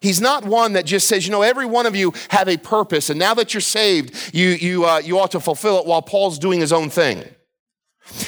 He's 0.00 0.20
not 0.20 0.44
one 0.44 0.74
that 0.74 0.86
just 0.86 1.08
says, 1.08 1.26
you 1.26 1.32
know, 1.32 1.42
every 1.42 1.66
one 1.66 1.86
of 1.86 1.96
you 1.96 2.12
have 2.30 2.48
a 2.48 2.56
purpose, 2.56 3.10
and 3.10 3.18
now 3.18 3.34
that 3.34 3.54
you're 3.54 3.60
saved, 3.60 4.34
you, 4.34 4.48
you, 4.48 4.84
uh, 4.84 5.00
you 5.02 5.18
ought 5.18 5.30
to 5.30 5.40
fulfill 5.40 5.78
it 5.78 5.86
while 5.86 6.02
Paul's 6.02 6.38
doing 6.38 6.60
his 6.60 6.72
own 6.72 6.90
thing. 6.90 7.24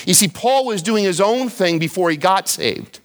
You 0.07 0.15
see, 0.15 0.29
Paul 0.29 0.67
was 0.67 0.83
doing 0.83 1.05
his 1.05 1.21
own 1.21 1.49
thing 1.49 1.79
before 1.79 2.11
he 2.11 2.17
got 2.17 2.49
saved. 2.49 3.01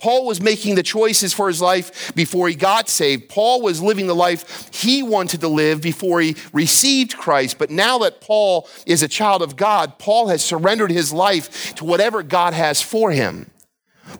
Paul 0.00 0.26
was 0.26 0.40
making 0.40 0.74
the 0.74 0.82
choices 0.82 1.32
for 1.32 1.48
his 1.48 1.60
life 1.60 2.12
before 2.14 2.48
he 2.48 2.54
got 2.54 2.88
saved. 2.88 3.28
Paul 3.28 3.62
was 3.62 3.82
living 3.82 4.06
the 4.06 4.14
life 4.14 4.70
he 4.72 5.02
wanted 5.02 5.40
to 5.42 5.48
live 5.48 5.80
before 5.80 6.20
he 6.20 6.36
received 6.52 7.16
Christ. 7.16 7.58
But 7.58 7.70
now 7.70 7.98
that 7.98 8.20
Paul 8.20 8.68
is 8.86 9.02
a 9.02 9.08
child 9.08 9.42
of 9.42 9.56
God, 9.56 9.98
Paul 9.98 10.28
has 10.28 10.42
surrendered 10.42 10.90
his 10.90 11.12
life 11.12 11.74
to 11.76 11.84
whatever 11.84 12.22
God 12.22 12.54
has 12.54 12.80
for 12.80 13.10
him. 13.10 13.50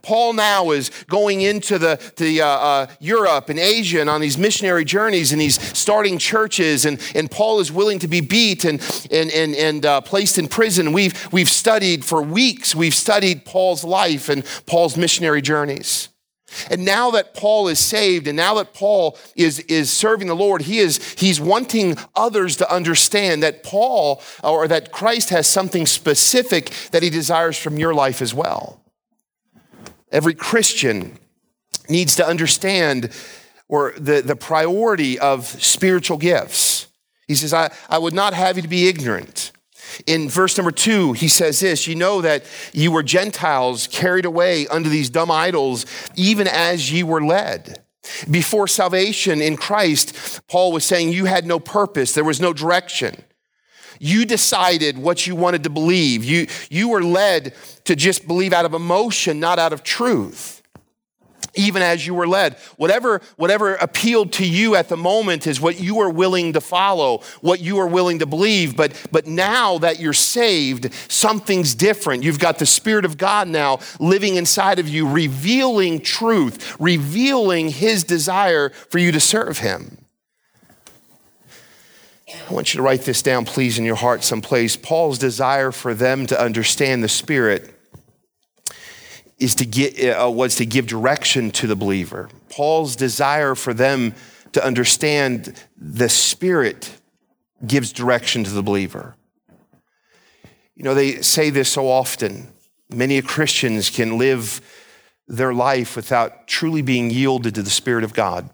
Paul 0.02 0.32
now 0.32 0.70
is 0.70 0.90
going 1.08 1.40
into 1.42 1.78
the, 1.78 2.00
the 2.16 2.42
uh, 2.42 2.46
uh, 2.46 2.86
Europe 3.00 3.48
and 3.48 3.58
Asia 3.58 4.00
and 4.00 4.10
on 4.10 4.20
these 4.20 4.38
missionary 4.38 4.84
journeys, 4.84 5.32
and 5.32 5.40
he's 5.40 5.60
starting 5.76 6.18
churches. 6.18 6.84
And, 6.84 7.00
and 7.14 7.30
Paul 7.30 7.60
is 7.60 7.70
willing 7.70 7.98
to 8.00 8.08
be 8.08 8.20
beat 8.20 8.64
and, 8.64 8.80
and, 9.10 9.30
and, 9.30 9.54
and 9.54 9.86
uh, 9.86 10.00
placed 10.00 10.38
in 10.38 10.48
prison. 10.48 10.92
We've, 10.92 11.32
we've 11.32 11.48
studied 11.48 12.04
for 12.04 12.22
weeks, 12.22 12.74
we've 12.74 12.94
studied 12.94 13.44
Paul's 13.44 13.84
life 13.84 14.28
and 14.28 14.44
Paul's 14.66 14.96
missionary 14.96 15.42
journeys. 15.42 16.08
And 16.70 16.84
now 16.84 17.10
that 17.12 17.34
Paul 17.34 17.68
is 17.68 17.78
saved 17.78 18.26
and 18.26 18.36
now 18.36 18.54
that 18.54 18.74
Paul 18.74 19.16
is, 19.36 19.60
is 19.60 19.90
serving 19.90 20.28
the 20.28 20.34
Lord, 20.34 20.62
he 20.62 20.78
is, 20.78 21.14
he's 21.14 21.40
wanting 21.40 21.96
others 22.14 22.56
to 22.56 22.72
understand 22.72 23.42
that 23.42 23.62
Paul 23.62 24.22
or 24.42 24.66
that 24.68 24.92
Christ 24.92 25.30
has 25.30 25.46
something 25.46 25.86
specific 25.86 26.70
that 26.90 27.02
he 27.02 27.10
desires 27.10 27.58
from 27.58 27.78
your 27.78 27.94
life 27.94 28.20
as 28.20 28.34
well. 28.34 28.79
Every 30.10 30.34
Christian 30.34 31.18
needs 31.88 32.16
to 32.16 32.26
understand 32.26 33.10
or 33.68 33.94
the, 33.96 34.20
the 34.20 34.36
priority 34.36 35.18
of 35.18 35.46
spiritual 35.46 36.18
gifts. 36.18 36.88
He 37.28 37.36
says, 37.36 37.54
I, 37.54 37.72
I 37.88 37.98
would 37.98 38.14
not 38.14 38.34
have 38.34 38.56
you 38.56 38.62
to 38.62 38.68
be 38.68 38.88
ignorant. 38.88 39.52
In 40.06 40.28
verse 40.28 40.56
number 40.56 40.72
two, 40.72 41.12
he 41.12 41.28
says 41.28 41.60
this 41.60 41.86
You 41.86 41.94
know 41.94 42.20
that 42.20 42.44
you 42.72 42.90
were 42.90 43.02
Gentiles 43.02 43.86
carried 43.86 44.24
away 44.24 44.66
under 44.66 44.88
these 44.88 45.10
dumb 45.10 45.30
idols, 45.30 45.86
even 46.16 46.48
as 46.48 46.92
ye 46.92 47.02
were 47.02 47.22
led. 47.22 47.82
Before 48.30 48.66
salvation 48.66 49.40
in 49.40 49.56
Christ, 49.56 50.40
Paul 50.48 50.72
was 50.72 50.84
saying 50.84 51.12
you 51.12 51.26
had 51.26 51.46
no 51.46 51.60
purpose, 51.60 52.12
there 52.12 52.24
was 52.24 52.40
no 52.40 52.52
direction. 52.52 53.24
You 54.00 54.24
decided 54.24 54.98
what 54.98 55.26
you 55.26 55.36
wanted 55.36 55.62
to 55.64 55.70
believe. 55.70 56.24
You, 56.24 56.46
you 56.70 56.88
were 56.88 57.02
led 57.02 57.54
to 57.84 57.94
just 57.94 58.26
believe 58.26 58.52
out 58.52 58.64
of 58.64 58.72
emotion, 58.72 59.38
not 59.38 59.58
out 59.58 59.72
of 59.72 59.84
truth 59.84 60.60
even 61.54 61.82
as 61.82 62.06
you 62.06 62.14
were 62.14 62.28
led. 62.28 62.54
Whatever, 62.76 63.20
whatever 63.36 63.74
appealed 63.74 64.32
to 64.34 64.46
you 64.46 64.76
at 64.76 64.88
the 64.88 64.96
moment 64.96 65.46
is 65.46 65.60
what 65.60 65.80
you 65.80 65.96
were 65.96 66.10
willing 66.10 66.52
to 66.52 66.60
follow, 66.60 67.22
what 67.40 67.60
you 67.60 67.78
are 67.78 67.86
willing 67.86 68.20
to 68.20 68.26
believe. 68.26 68.76
But, 68.76 68.94
but 69.10 69.26
now 69.26 69.78
that 69.78 70.00
you're 70.00 70.12
saved, 70.12 70.92
something's 71.08 71.74
different. 71.74 72.22
You've 72.22 72.38
got 72.38 72.58
the 72.58 72.66
Spirit 72.66 73.04
of 73.04 73.18
God 73.18 73.48
now 73.48 73.80
living 73.98 74.36
inside 74.36 74.78
of 74.78 74.88
you, 74.88 75.08
revealing 75.08 76.00
truth, 76.00 76.76
revealing 76.78 77.68
His 77.68 78.04
desire 78.04 78.70
for 78.70 78.98
you 78.98 79.12
to 79.12 79.20
serve 79.20 79.58
Him. 79.58 79.99
I 82.48 82.52
want 82.52 82.72
you 82.72 82.78
to 82.78 82.82
write 82.82 83.02
this 83.02 83.22
down, 83.22 83.44
please, 83.44 83.78
in 83.78 83.84
your 83.84 83.96
heart 83.96 84.22
someplace. 84.22 84.76
Paul's 84.76 85.18
desire 85.18 85.72
for 85.72 85.94
them 85.94 86.26
to 86.26 86.40
understand 86.40 87.02
the 87.02 87.08
Spirit 87.08 87.74
is 89.38 89.54
to 89.56 89.64
get, 89.64 89.98
uh, 89.98 90.30
was 90.30 90.56
to 90.56 90.66
give 90.66 90.86
direction 90.86 91.50
to 91.52 91.66
the 91.66 91.76
believer. 91.76 92.28
Paul's 92.50 92.94
desire 92.94 93.54
for 93.54 93.72
them 93.72 94.14
to 94.52 94.64
understand 94.64 95.54
the 95.76 96.08
Spirit 96.08 97.00
gives 97.66 97.92
direction 97.92 98.44
to 98.44 98.50
the 98.50 98.62
believer. 98.62 99.16
You 100.76 100.84
know, 100.84 100.94
they 100.94 101.22
say 101.22 101.50
this 101.50 101.68
so 101.68 101.88
often. 101.88 102.52
Many 102.92 103.20
Christians 103.22 103.90
can 103.90 104.18
live 104.18 104.60
their 105.26 105.54
life 105.54 105.96
without 105.96 106.46
truly 106.46 106.82
being 106.82 107.10
yielded 107.10 107.54
to 107.54 107.62
the 107.62 107.70
Spirit 107.70 108.04
of 108.04 108.12
God 108.12 108.50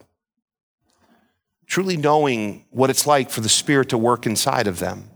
truly 1.67 1.97
knowing 1.97 2.65
what 2.71 2.91
it's 2.91 3.07
like 3.07 3.31
for 3.31 3.41
the 3.41 3.49
Spirit 3.49 3.89
to 3.91 3.99
work 3.99 4.27
inside 4.27 4.67
of 4.67 4.79
them. 4.79 5.11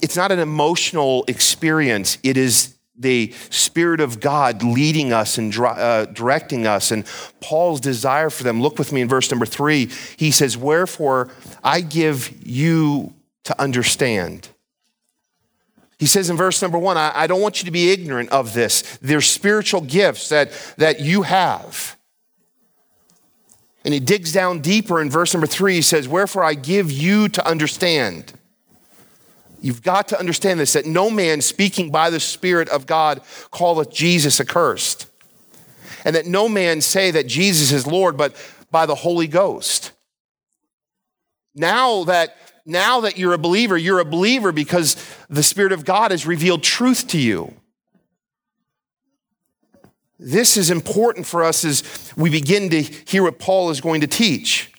It's 0.00 0.16
not 0.16 0.30
an 0.32 0.38
emotional 0.38 1.24
experience, 1.28 2.18
it 2.22 2.36
is 2.36 2.76
the 2.96 3.32
Spirit 3.50 4.00
of 4.00 4.20
God 4.20 4.62
leading 4.62 5.12
us 5.12 5.38
and 5.38 5.56
uh, 5.58 6.06
directing 6.06 6.66
us. 6.66 6.90
And 6.90 7.04
Paul's 7.40 7.80
desire 7.80 8.30
for 8.30 8.44
them, 8.44 8.60
look 8.60 8.78
with 8.78 8.92
me 8.92 9.00
in 9.00 9.08
verse 9.08 9.30
number 9.30 9.46
three. 9.46 9.90
He 10.16 10.30
says, 10.30 10.56
Wherefore 10.56 11.30
I 11.64 11.80
give 11.80 12.32
you 12.46 13.14
to 13.44 13.60
understand. 13.60 14.48
He 15.98 16.06
says 16.06 16.30
in 16.30 16.36
verse 16.36 16.60
number 16.60 16.78
one, 16.78 16.96
I, 16.96 17.12
I 17.14 17.26
don't 17.26 17.40
want 17.40 17.60
you 17.60 17.66
to 17.66 17.70
be 17.70 17.90
ignorant 17.90 18.30
of 18.30 18.54
this. 18.54 18.82
There's 19.00 19.28
spiritual 19.28 19.80
gifts 19.80 20.28
that, 20.30 20.50
that 20.76 21.00
you 21.00 21.22
have. 21.22 21.96
And 23.84 23.92
he 23.92 24.00
digs 24.00 24.32
down 24.32 24.60
deeper 24.60 25.00
in 25.00 25.10
verse 25.10 25.34
number 25.34 25.46
three. 25.46 25.74
He 25.74 25.82
says, 25.82 26.06
Wherefore 26.06 26.44
I 26.44 26.54
give 26.54 26.90
you 26.90 27.28
to 27.30 27.46
understand. 27.46 28.32
You've 29.60 29.82
got 29.82 30.08
to 30.08 30.18
understand 30.18 30.60
this 30.60 30.72
that 30.72 30.86
no 30.86 31.10
man 31.10 31.40
speaking 31.40 31.90
by 31.90 32.10
the 32.10 32.20
Spirit 32.20 32.68
of 32.68 32.86
God 32.86 33.22
calleth 33.52 33.92
Jesus 33.92 34.40
accursed. 34.40 35.06
And 36.04 36.16
that 36.16 36.26
no 36.26 36.48
man 36.48 36.80
say 36.80 37.12
that 37.12 37.28
Jesus 37.28 37.70
is 37.70 37.86
Lord, 37.86 38.16
but 38.16 38.34
by 38.70 38.86
the 38.86 38.94
Holy 38.94 39.28
Ghost. 39.28 39.92
Now 41.54 42.04
that 42.04 42.36
now 42.64 43.00
that 43.00 43.18
you're 43.18 43.32
a 43.32 43.38
believer, 43.38 43.76
you're 43.76 43.98
a 43.98 44.04
believer 44.04 44.52
because 44.52 44.96
the 45.28 45.42
Spirit 45.42 45.72
of 45.72 45.84
God 45.84 46.12
has 46.12 46.26
revealed 46.26 46.62
truth 46.62 47.08
to 47.08 47.18
you. 47.18 47.54
This 50.24 50.56
is 50.56 50.70
important 50.70 51.26
for 51.26 51.42
us 51.42 51.64
as 51.64 51.82
we 52.16 52.30
begin 52.30 52.70
to 52.70 52.80
hear 52.80 53.24
what 53.24 53.40
Paul 53.40 53.70
is 53.70 53.80
going 53.80 54.02
to 54.02 54.06
teach. 54.06 54.72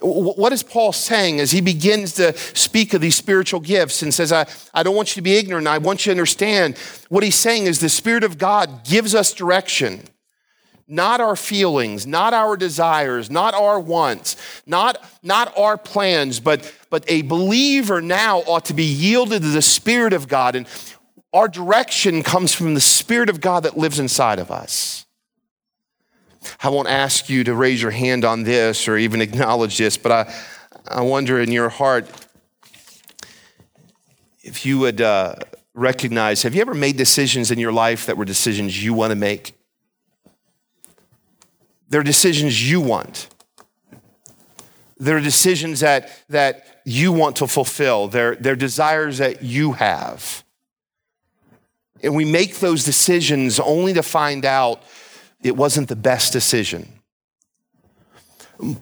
What 0.00 0.52
is 0.52 0.62
Paul 0.62 0.92
saying 0.92 1.40
as 1.40 1.50
he 1.50 1.60
begins 1.60 2.12
to 2.14 2.36
speak 2.36 2.94
of 2.94 3.00
these 3.00 3.16
spiritual 3.16 3.58
gifts 3.58 4.02
and 4.02 4.14
says, 4.14 4.30
I, 4.30 4.46
I 4.72 4.84
don't 4.84 4.94
want 4.94 5.10
you 5.10 5.14
to 5.16 5.22
be 5.22 5.36
ignorant, 5.36 5.66
I 5.66 5.78
want 5.78 6.06
you 6.06 6.10
to 6.10 6.12
understand? 6.12 6.78
What 7.08 7.24
he's 7.24 7.34
saying 7.34 7.64
is 7.64 7.80
the 7.80 7.88
Spirit 7.88 8.22
of 8.22 8.38
God 8.38 8.84
gives 8.84 9.12
us 9.12 9.32
direction, 9.32 10.02
not 10.86 11.20
our 11.20 11.34
feelings, 11.34 12.06
not 12.06 12.32
our 12.32 12.56
desires, 12.56 13.30
not 13.30 13.54
our 13.54 13.80
wants, 13.80 14.36
not, 14.66 15.02
not 15.22 15.56
our 15.58 15.76
plans, 15.76 16.38
but, 16.38 16.72
but 16.90 17.04
a 17.08 17.22
believer 17.22 18.00
now 18.00 18.40
ought 18.40 18.66
to 18.66 18.74
be 18.74 18.84
yielded 18.84 19.42
to 19.42 19.48
the 19.48 19.62
Spirit 19.62 20.12
of 20.12 20.28
God. 20.28 20.54
And 20.54 20.68
our 21.34 21.48
direction 21.48 22.22
comes 22.22 22.54
from 22.54 22.74
the 22.74 22.80
Spirit 22.80 23.28
of 23.28 23.40
God 23.40 23.64
that 23.64 23.76
lives 23.76 23.98
inside 23.98 24.38
of 24.38 24.52
us. 24.52 25.04
I 26.62 26.68
won't 26.68 26.88
ask 26.88 27.28
you 27.28 27.42
to 27.44 27.54
raise 27.54 27.82
your 27.82 27.90
hand 27.90 28.24
on 28.24 28.44
this 28.44 28.86
or 28.86 28.96
even 28.96 29.20
acknowledge 29.20 29.76
this, 29.76 29.96
but 29.96 30.12
I, 30.12 30.34
I 30.86 31.02
wonder 31.02 31.40
in 31.40 31.50
your 31.50 31.70
heart 31.70 32.08
if 34.42 34.64
you 34.64 34.78
would 34.78 35.00
uh, 35.00 35.34
recognize 35.72 36.42
have 36.42 36.54
you 36.54 36.60
ever 36.60 36.74
made 36.74 36.96
decisions 36.96 37.50
in 37.50 37.58
your 37.58 37.72
life 37.72 38.06
that 38.06 38.16
were 38.16 38.24
decisions 38.24 38.84
you 38.84 38.94
want 38.94 39.10
to 39.10 39.16
make? 39.16 39.58
They're 41.88 42.04
decisions 42.04 42.70
you 42.70 42.80
want. 42.80 43.28
They're 44.98 45.20
decisions 45.20 45.80
that, 45.80 46.10
that 46.28 46.82
you 46.84 47.10
want 47.10 47.36
to 47.36 47.48
fulfill. 47.48 48.06
They're, 48.06 48.36
they're 48.36 48.54
desires 48.54 49.18
that 49.18 49.42
you 49.42 49.72
have. 49.72 50.43
And 52.04 52.14
we 52.14 52.24
make 52.26 52.56
those 52.56 52.84
decisions 52.84 53.58
only 53.58 53.94
to 53.94 54.02
find 54.02 54.44
out 54.44 54.82
it 55.42 55.56
wasn't 55.56 55.88
the 55.88 55.96
best 55.96 56.32
decision. 56.32 56.86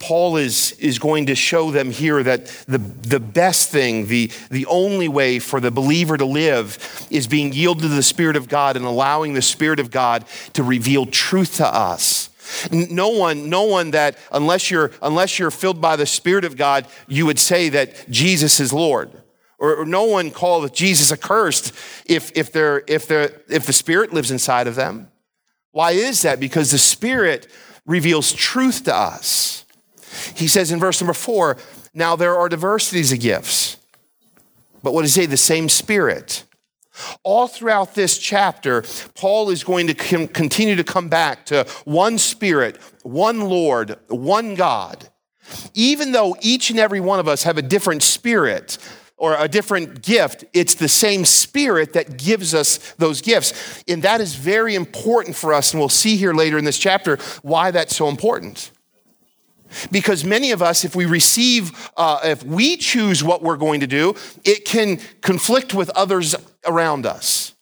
Paul 0.01 0.37
is, 0.37 0.73
is 0.73 0.99
going 0.99 1.27
to 1.27 1.35
show 1.35 1.71
them 1.71 1.91
here 1.91 2.23
that 2.23 2.47
the, 2.67 2.79
the 2.79 3.21
best 3.21 3.71
thing, 3.71 4.07
the, 4.07 4.31
the 4.51 4.67
only 4.67 5.09
way 5.09 5.39
for 5.39 5.61
the 5.61 5.71
believer 5.71 6.17
to 6.17 6.25
live 6.25 7.07
is 7.11 7.27
being 7.27 7.53
yielded 7.53 7.83
to 7.83 7.89
the 7.89 8.03
Spirit 8.03 8.37
of 8.37 8.49
God 8.49 8.77
and 8.77 8.85
allowing 8.85 9.33
the 9.33 9.43
Spirit 9.43 9.81
of 9.81 9.91
God 9.91 10.25
to 10.53 10.63
reveal 10.63 11.07
truth 11.07 11.57
to 11.57 11.67
us. 11.67 12.29
No 12.71 13.09
one, 13.09 13.49
no 13.49 13.63
one 13.65 13.93
that 13.93 14.19
unless 14.31 14.71
you're 14.71 14.91
unless 15.01 15.39
you're 15.39 15.51
filled 15.51 15.81
by 15.81 15.97
the 15.97 16.05
Spirit 16.07 16.45
of 16.45 16.57
God, 16.57 16.87
you 17.09 17.25
would 17.25 17.39
say 17.39 17.71
that 17.71 18.11
Jesus 18.11 18.61
is 18.61 18.73
Lord. 18.73 19.22
Or, 19.63 19.77
or 19.77 19.87
no 19.87 20.03
one 20.03 20.33
called 20.33 20.75
Jesus 20.75 21.13
accursed 21.13 21.73
if, 22.05 22.33
if, 22.35 22.51
they're, 22.51 22.83
if, 22.89 23.07
they're, 23.07 23.43
if 23.49 23.65
the 23.65 23.73
Spirit 23.73 24.13
lives 24.13 24.33
inside 24.33 24.67
of 24.67 24.75
them. 24.75 25.09
Why 25.71 25.93
is 25.93 26.23
that? 26.23 26.41
Because 26.41 26.73
the 26.73 26.79
Spirit 26.79 27.47
reveals 27.87 28.33
truth 28.33 28.85
to 28.85 28.95
us. 28.95 29.65
He 30.35 30.49
says 30.49 30.73
in 30.73 30.81
verse 30.81 31.01
number 31.01 31.15
four, 31.15 31.59
now 31.95 32.17
there 32.17 32.37
are 32.37 32.49
diversities 32.49 33.13
of 33.13 33.21
gifts, 33.21 33.77
but 34.83 34.93
what 34.93 35.03
does 35.03 35.15
he 35.15 35.23
say? 35.23 35.27
The 35.27 35.37
same 35.37 35.69
Spirit. 35.69 36.43
All 37.23 37.47
throughout 37.47 37.95
this 37.95 38.19
chapter, 38.19 38.83
Paul 39.15 39.49
is 39.49 39.63
going 39.63 39.87
to 39.87 39.95
continue 39.95 40.75
to 40.75 40.85
come 40.85 41.09
back 41.09 41.47
to 41.47 41.67
one 41.85 42.19
Spirit, 42.19 42.79
one 43.05 43.43
Lord, 43.43 43.97
one 44.09 44.57
God. 44.57 45.09
Even 45.73 46.11
though 46.11 46.37
each 46.41 46.71
and 46.71 46.81
every 46.81 47.01
one 47.01 47.21
of 47.21 47.29
us 47.29 47.45
have 47.45 47.59
a 47.59 47.63
different 47.63 48.03
spirit, 48.03 48.79
or 49.23 49.37
a 49.39 49.47
different 49.47 50.03
gift. 50.03 50.45
It's 50.53 50.75
the 50.75 50.89
same 50.89 51.25
spirit 51.25 51.93
that 51.93 52.19
gives 52.19 52.55
us 52.55 52.79
those 52.99 53.21
gifts. 53.21 53.85
And 53.87 54.03
that 54.03 54.21
is 54.21 54.35
very 54.35 54.75
important 54.75 55.37
for 55.37 55.55
us. 55.55 55.73
And 55.73 55.81
we'll 55.81 55.89
see 55.89 56.17
here 56.17 56.35
later 56.35 56.59
in 56.59 56.65
this 56.65 56.77
chapter 56.77 57.19
why 57.43 57.71
that's 57.71 57.95
so 57.95 58.09
important. 58.09 58.73
Because 59.93 60.25
many 60.25 60.51
of 60.51 60.61
us, 60.61 60.85
if 60.85 60.97
we 60.97 61.07
receive, 61.07 61.89
uh, 61.97 62.19
if 62.25 62.43
we 62.43 62.77
choose 62.77 63.23
what 63.23 63.43
we're 63.45 63.57
going 63.57 63.79
to 63.79 63.87
do, 63.87 64.17
it 64.45 64.65
can 64.65 64.99
conflict 65.21 65.73
with 65.73 65.89
others 65.91 66.35
around 66.67 67.07
us. 67.07 67.55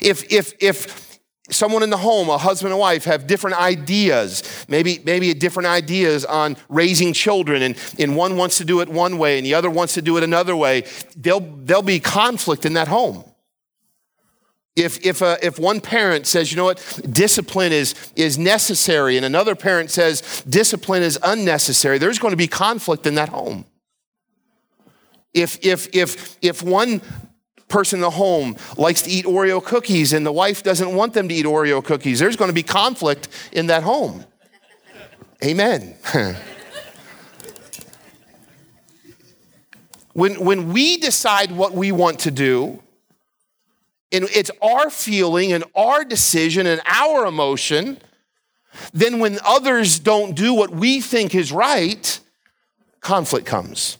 If, 0.00 0.32
if, 0.32 0.54
if, 0.58 1.11
someone 1.52 1.82
in 1.82 1.90
the 1.90 1.96
home, 1.96 2.28
a 2.28 2.38
husband 2.38 2.72
and 2.72 2.80
wife, 2.80 3.04
have 3.04 3.26
different 3.26 3.60
ideas, 3.60 4.42
maybe, 4.68 5.00
maybe 5.04 5.32
different 5.34 5.68
ideas 5.68 6.24
on 6.24 6.56
raising 6.68 7.12
children, 7.12 7.62
and, 7.62 7.76
and 7.98 8.16
one 8.16 8.36
wants 8.36 8.58
to 8.58 8.64
do 8.64 8.80
it 8.80 8.88
one 8.88 9.18
way 9.18 9.38
and 9.38 9.46
the 9.46 9.54
other 9.54 9.70
wants 9.70 9.94
to 9.94 10.02
do 10.02 10.16
it 10.16 10.24
another 10.24 10.56
way, 10.56 10.84
there'll, 11.16 11.40
there'll 11.40 11.82
be 11.82 12.00
conflict 12.00 12.64
in 12.64 12.72
that 12.74 12.88
home. 12.88 13.24
If, 14.74 15.04
if, 15.04 15.20
uh, 15.20 15.36
if 15.42 15.58
one 15.58 15.80
parent 15.82 16.26
says, 16.26 16.50
you 16.50 16.56
know 16.56 16.64
what, 16.64 17.00
discipline 17.10 17.72
is, 17.72 17.94
is 18.16 18.38
necessary, 18.38 19.18
and 19.18 19.26
another 19.26 19.54
parent 19.54 19.90
says 19.90 20.42
discipline 20.48 21.02
is 21.02 21.18
unnecessary, 21.22 21.98
there's 21.98 22.18
going 22.18 22.32
to 22.32 22.38
be 22.38 22.48
conflict 22.48 23.06
in 23.06 23.16
that 23.16 23.28
home. 23.28 23.66
If, 25.34 25.64
if, 25.64 25.94
if, 25.94 26.38
if 26.42 26.62
one 26.62 27.02
person 27.72 27.96
in 27.96 28.02
the 28.02 28.10
home 28.10 28.54
likes 28.76 29.02
to 29.02 29.10
eat 29.10 29.24
Oreo 29.24 29.64
cookies 29.64 30.12
and 30.12 30.24
the 30.26 30.32
wife 30.32 30.62
doesn't 30.62 30.94
want 30.94 31.14
them 31.14 31.26
to 31.28 31.34
eat 31.34 31.46
Oreo 31.46 31.82
cookies, 31.82 32.18
there's 32.18 32.36
going 32.36 32.50
to 32.50 32.54
be 32.54 32.62
conflict 32.62 33.28
in 33.50 33.66
that 33.68 33.82
home. 33.82 34.24
Amen. 35.42 35.96
when, 40.12 40.44
when 40.44 40.72
we 40.72 40.98
decide 40.98 41.50
what 41.50 41.72
we 41.72 41.90
want 41.90 42.20
to 42.20 42.30
do, 42.30 42.80
and 44.12 44.28
it's 44.34 44.50
our 44.60 44.90
feeling 44.90 45.52
and 45.52 45.64
our 45.74 46.04
decision 46.04 46.66
and 46.66 46.82
our 46.84 47.24
emotion, 47.26 47.98
then 48.92 49.18
when 49.18 49.38
others 49.44 49.98
don't 49.98 50.36
do 50.36 50.52
what 50.52 50.70
we 50.70 51.00
think 51.00 51.34
is 51.34 51.50
right, 51.50 52.20
conflict 53.00 53.46
comes. 53.46 53.96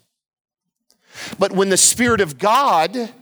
But 1.39 1.53
when 1.53 1.71
the 1.71 1.79
Spirit 1.79 2.21
of 2.21 2.39
God 2.39 3.13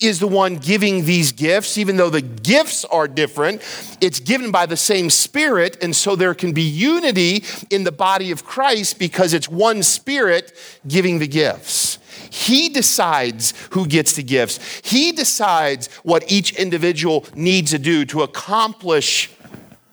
is 0.00 0.18
the 0.18 0.26
one 0.26 0.56
giving 0.56 1.04
these 1.04 1.32
gifts, 1.32 1.76
even 1.76 1.96
though 1.96 2.10
the 2.10 2.22
gifts 2.22 2.84
are 2.86 3.06
different. 3.06 3.62
It's 4.00 4.18
given 4.18 4.50
by 4.50 4.66
the 4.66 4.76
same 4.76 5.10
Spirit, 5.10 5.82
and 5.82 5.94
so 5.94 6.16
there 6.16 6.34
can 6.34 6.52
be 6.52 6.62
unity 6.62 7.44
in 7.70 7.84
the 7.84 7.92
body 7.92 8.30
of 8.30 8.44
Christ 8.44 8.98
because 8.98 9.34
it's 9.34 9.48
one 9.48 9.82
Spirit 9.82 10.52
giving 10.88 11.18
the 11.18 11.28
gifts. 11.28 11.98
He 12.30 12.68
decides 12.68 13.52
who 13.70 13.86
gets 13.86 14.14
the 14.14 14.22
gifts, 14.22 14.80
He 14.84 15.12
decides 15.12 15.88
what 16.02 16.30
each 16.30 16.52
individual 16.52 17.26
needs 17.34 17.70
to 17.72 17.78
do 17.78 18.04
to 18.06 18.22
accomplish 18.22 19.30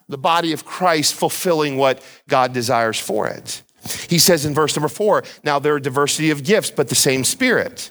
the 0.08 0.18
body 0.18 0.52
of 0.52 0.64
Christ 0.64 1.14
fulfilling 1.14 1.76
what 1.76 2.02
God 2.28 2.54
desires 2.54 2.98
for 2.98 3.28
it. 3.28 3.62
He 4.08 4.18
says 4.18 4.44
in 4.44 4.54
verse 4.54 4.74
number 4.74 4.88
four, 4.88 5.24
now 5.44 5.58
there 5.58 5.74
are 5.74 5.80
diversity 5.80 6.30
of 6.30 6.44
gifts, 6.44 6.70
but 6.70 6.88
the 6.88 6.94
same 6.94 7.24
Spirit. 7.24 7.90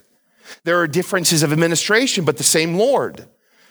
There 0.68 0.82
are 0.82 0.88
differences 0.88 1.44
of 1.44 1.54
administration, 1.54 2.26
but 2.26 2.36
the 2.36 2.44
same 2.44 2.76
Lord. 2.76 3.26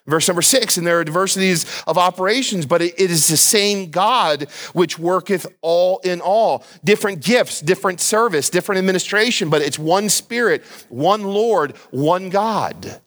Verse 0.06 0.28
number 0.28 0.40
six, 0.40 0.78
and 0.78 0.86
there 0.86 0.98
are 0.98 1.04
diversities 1.04 1.66
of 1.86 1.98
operations, 1.98 2.64
but 2.64 2.80
it 2.80 2.98
is 2.98 3.28
the 3.28 3.36
same 3.36 3.90
God 3.90 4.44
which 4.72 4.98
worketh 4.98 5.46
all 5.60 5.98
in 5.98 6.22
all. 6.22 6.64
Different 6.82 7.22
gifts, 7.22 7.60
different 7.60 8.00
service, 8.00 8.48
different 8.48 8.78
administration, 8.78 9.50
but 9.50 9.60
it's 9.60 9.78
one 9.78 10.08
Spirit, 10.08 10.64
one 10.88 11.24
Lord, 11.24 11.76
one 11.90 12.30
God. 12.30 13.02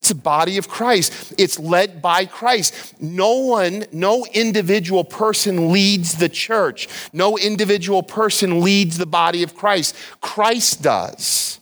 It's 0.00 0.08
the 0.08 0.16
body 0.16 0.58
of 0.58 0.66
Christ. 0.66 1.32
It's 1.38 1.60
led 1.60 2.02
by 2.02 2.24
Christ. 2.24 3.00
No 3.00 3.36
one, 3.36 3.84
no 3.92 4.26
individual 4.34 5.04
person 5.04 5.70
leads 5.70 6.16
the 6.16 6.28
church. 6.28 6.88
No 7.12 7.38
individual 7.38 8.02
person 8.02 8.62
leads 8.62 8.98
the 8.98 9.06
body 9.06 9.44
of 9.44 9.54
Christ. 9.54 9.94
Christ 10.20 10.82
does 10.82 11.60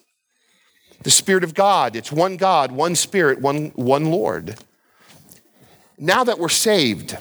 the 1.03 1.11
Spirit 1.11 1.45
of 1.45 1.55
God. 1.55 1.97
It's 1.97 2.13
one 2.13 2.37
God, 2.37 2.73
one 2.73 2.95
Spirit, 2.95 3.41
one, 3.41 3.69
one 3.75 4.07
Lord. 4.07 4.57
Now 5.99 6.25
that 6.25 6.39
we're 6.39 6.49
saved, 6.49 7.17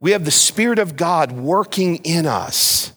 we 0.00 0.12
have 0.12 0.24
the 0.24 0.30
Spirit 0.30 0.78
of 0.78 0.96
God 0.96 1.32
working 1.32 1.96
in 1.96 2.26
us. 2.26 2.92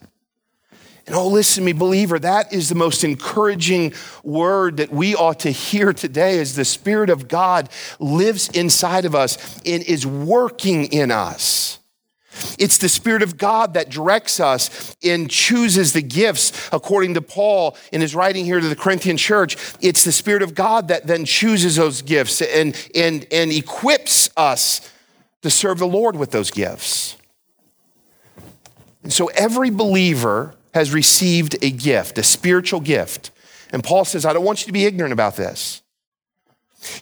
And 1.05 1.15
oh, 1.15 1.27
listen 1.27 1.63
me, 1.63 1.71
believer, 1.71 2.19
that 2.19 2.51
is 2.51 2.67
the 2.67 2.75
most 2.75 3.05
encouraging 3.05 3.93
word 4.23 4.77
that 4.77 4.91
we 4.91 5.15
ought 5.15 5.39
to 5.41 5.51
hear 5.51 5.93
today 5.93 6.37
as 6.39 6.55
the 6.55 6.65
Spirit 6.65 7.09
of 7.09 7.29
God 7.29 7.69
lives 7.97 8.49
inside 8.49 9.05
of 9.05 9.15
us 9.15 9.61
and 9.65 9.83
is 9.83 10.05
working 10.05 10.85
in 10.85 11.09
us. 11.09 11.79
It's 12.57 12.77
the 12.77 12.89
Spirit 12.89 13.21
of 13.21 13.37
God 13.37 13.73
that 13.73 13.89
directs 13.89 14.39
us 14.39 14.95
and 15.03 15.29
chooses 15.29 15.93
the 15.93 16.01
gifts, 16.01 16.69
according 16.71 17.13
to 17.15 17.21
Paul 17.21 17.77
in 17.91 18.01
his 18.01 18.15
writing 18.15 18.45
here 18.45 18.59
to 18.59 18.67
the 18.67 18.75
Corinthian 18.75 19.17
church. 19.17 19.57
It's 19.81 20.03
the 20.03 20.11
Spirit 20.11 20.41
of 20.41 20.55
God 20.55 20.87
that 20.89 21.07
then 21.07 21.25
chooses 21.25 21.75
those 21.75 22.01
gifts 22.01 22.41
and, 22.41 22.75
and, 22.95 23.25
and 23.31 23.51
equips 23.51 24.29
us 24.37 24.91
to 25.41 25.49
serve 25.49 25.79
the 25.79 25.87
Lord 25.87 26.15
with 26.15 26.31
those 26.31 26.51
gifts. 26.51 27.15
And 29.03 29.13
so 29.13 29.27
every 29.27 29.69
believer 29.69 30.55
has 30.73 30.93
received 30.93 31.57
a 31.63 31.71
gift, 31.71 32.17
a 32.17 32.23
spiritual 32.23 32.79
gift. 32.79 33.31
And 33.71 33.83
Paul 33.83 34.05
says, 34.05 34.25
I 34.25 34.33
don't 34.33 34.43
want 34.43 34.61
you 34.61 34.67
to 34.67 34.73
be 34.73 34.85
ignorant 34.85 35.13
about 35.13 35.35
this. 35.35 35.81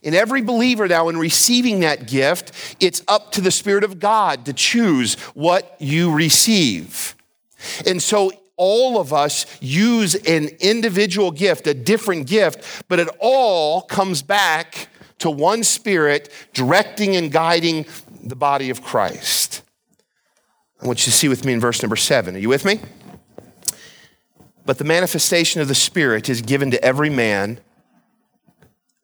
In 0.01 0.13
every 0.13 0.41
believer 0.41 0.87
now, 0.87 1.09
in 1.09 1.17
receiving 1.17 1.81
that 1.81 2.07
gift, 2.07 2.75
it's 2.79 3.03
up 3.07 3.31
to 3.33 3.41
the 3.41 3.51
Spirit 3.51 3.83
of 3.83 3.99
God 3.99 4.45
to 4.45 4.53
choose 4.53 5.15
what 5.33 5.75
you 5.79 6.11
receive. 6.13 7.15
And 7.85 8.01
so 8.01 8.31
all 8.57 8.99
of 8.99 9.11
us 9.11 9.45
use 9.61 10.15
an 10.15 10.49
individual 10.59 11.31
gift, 11.31 11.67
a 11.67 11.73
different 11.73 12.27
gift, 12.27 12.83
but 12.87 12.99
it 12.99 13.09
all 13.19 13.81
comes 13.81 14.21
back 14.21 14.89
to 15.19 15.29
one 15.29 15.63
Spirit 15.63 16.31
directing 16.53 17.15
and 17.15 17.31
guiding 17.31 17.85
the 18.23 18.35
body 18.35 18.69
of 18.69 18.81
Christ. 18.81 19.61
I 20.81 20.87
want 20.87 20.99
you 20.99 21.11
to 21.11 21.17
see 21.17 21.27
with 21.27 21.45
me 21.45 21.53
in 21.53 21.59
verse 21.59 21.81
number 21.81 21.95
seven. 21.95 22.35
Are 22.35 22.39
you 22.39 22.49
with 22.49 22.65
me? 22.65 22.79
But 24.65 24.77
the 24.77 24.83
manifestation 24.83 25.61
of 25.61 25.67
the 25.67 25.75
Spirit 25.75 26.27
is 26.27 26.41
given 26.41 26.71
to 26.71 26.83
every 26.83 27.09
man. 27.09 27.59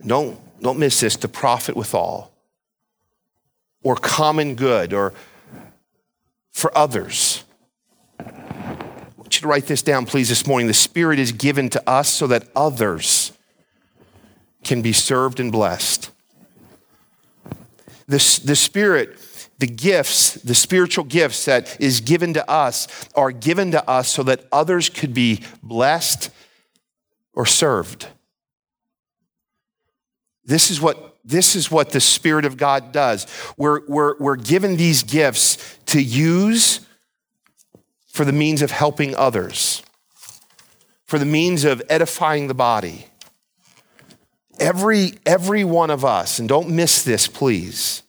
Don't, 0.06 0.40
don't 0.62 0.80
miss 0.80 1.00
this 1.00 1.16
to 1.18 1.28
profit 1.28 1.76
withal, 1.76 2.32
or 3.84 3.96
common 3.96 4.56
good, 4.56 4.94
or 4.94 5.14
for 6.52 6.76
others. 6.78 7.44
I 8.20 8.24
want 9.18 9.36
you 9.36 9.42
to 9.42 9.48
write 9.48 9.66
this 9.66 9.82
down, 9.82 10.06
please, 10.06 10.30
this 10.30 10.46
morning. 10.46 10.68
The 10.68 10.74
Spirit 10.74 11.20
is 11.20 11.32
given 11.32 11.70
to 11.70 11.90
us 11.90 12.10
so 12.10 12.28
that 12.28 12.48
others 12.56 13.32
can 14.64 14.82
be 14.82 14.94
served 14.94 15.40
and 15.40 15.52
blessed. 15.52 16.12
The, 18.08 18.42
the 18.44 18.56
Spirit 18.56 19.18
the 19.62 19.68
gifts, 19.68 20.34
the 20.34 20.56
spiritual 20.56 21.04
gifts 21.06 21.46
that 21.46 21.80
is 21.80 22.02
given 22.02 22.34
to 22.34 22.50
us, 22.50 22.88
are 23.14 23.32
given 23.32 23.70
to 23.72 23.88
us 23.88 24.10
so 24.10 24.24
that 24.24 24.48
others 24.52 24.90
could 24.90 25.14
be 25.14 25.44
blessed 25.62 26.32
or 27.34 27.46
served. 27.46 28.08
This 30.46 30.72
is 30.72 30.82
what, 30.82 31.18
this 31.24 31.56
is 31.56 31.70
what 31.70 31.92
the 31.92 32.00
Spirit 32.00 32.46
of 32.46 32.58
God 32.58 32.92
does. 32.92 33.28
We're, 33.58 33.82
we're, 33.88 34.18
we're 34.18 34.36
given 34.36 34.78
these 34.78 35.04
gifts 35.04 35.78
to 35.88 36.02
use 36.02 36.82
for 38.08 38.26
the 38.26 38.34
means 38.34 38.62
of 38.62 38.72
helping 38.72 39.16
others, 39.16 39.84
for 41.06 41.20
the 41.20 41.26
means 41.26 41.64
of 41.64 41.82
edifying 41.90 42.48
the 42.48 42.54
body. 42.54 43.06
Every, 44.60 45.14
every 45.26 45.64
one 45.64 45.90
of 45.90 46.04
us, 46.06 46.38
and 46.40 46.48
don't 46.48 46.70
miss 46.70 47.04
this, 47.04 47.28
please 47.28 48.04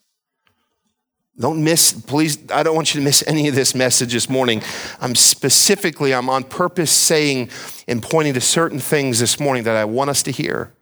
don't 1.39 1.65
miss, 1.65 1.93
please, 1.93 2.39
I 2.53 2.63
don't 2.63 2.75
want 2.77 2.95
you 2.95 3.01
to 3.01 3.05
miss 3.05 3.25
any 3.27 3.49
of 3.49 3.55
this 3.55 3.75
message 3.75 4.13
this 4.13 4.29
morning. 4.29 4.63
I'm 5.01 5.15
specifically, 5.15 6.13
I'm 6.15 6.29
on 6.29 6.45
purpose 6.45 6.93
saying 6.93 7.49
and 7.89 8.03
pointing 8.03 8.35
to 8.35 8.41
certain 8.41 8.79
things 8.79 9.19
this 9.19 9.41
morning 9.41 9.65
that 9.65 9.75
I 9.75 9.85
want 9.87 10.11
us 10.11 10.23
to 10.25 10.31
hear. 10.31 10.73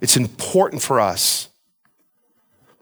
It's 0.00 0.16
important 0.16 0.82
for 0.82 1.00
us. 1.00 1.48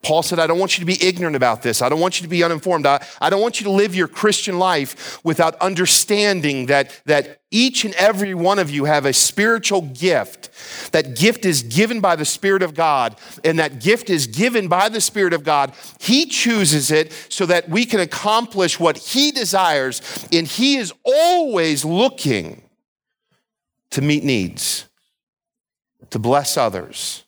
Paul 0.05 0.23
said, 0.23 0.39
I 0.39 0.47
don't 0.47 0.59
want 0.59 0.77
you 0.77 0.83
to 0.83 0.87
be 0.87 1.03
ignorant 1.03 1.35
about 1.35 1.63
this. 1.63 1.81
I 1.81 1.89
don't 1.89 1.99
want 1.99 2.21
you 2.21 2.25
to 2.25 2.29
be 2.29 2.45
uninformed. 2.45 2.87
I, 2.87 3.05
I 3.21 3.31
don't 3.31 3.41
want 3.41 3.59
you 3.59 3.65
to 3.65 3.71
live 3.71 3.95
your 3.95 4.07
Christian 4.07 4.59
life 4.59 5.19
without 5.25 5.57
understanding 5.57 6.67
that, 6.67 7.01
that 7.07 7.41
each 7.51 7.85
and 7.85 7.95
every 7.95 8.35
one 8.35 8.59
of 8.59 8.71
you 8.71 8.85
have 8.85 9.07
a 9.07 9.15
spiritual 9.15 9.81
gift. 9.81 10.51
That 10.93 11.17
gift 11.17 11.47
is 11.47 11.63
given 11.63 12.01
by 12.01 12.17
the 12.17 12.27
Spirit 12.27 12.63
of 12.63 12.75
God, 12.75 13.17
and 13.43 13.59
that 13.59 13.81
gift 13.81 14.11
is 14.11 14.27
given 14.27 14.69
by 14.69 14.91
the 14.91 15.01
Spirit 15.01 15.33
of 15.33 15.43
God. 15.43 15.73
He 15.99 16.27
chooses 16.27 16.91
it 16.91 17.11
so 17.31 17.47
that 17.47 17.71
we 17.71 17.87
can 17.87 18.01
accomplish 18.01 18.79
what 18.79 18.99
He 18.99 19.31
desires, 19.31 20.27
and 20.31 20.47
He 20.47 20.77
is 20.77 20.93
always 21.03 21.85
looking 21.85 22.63
to 23.91 24.03
meet 24.03 24.23
needs, 24.23 24.87
to 26.15 26.19
bless 26.19 26.57
others 26.57 27.25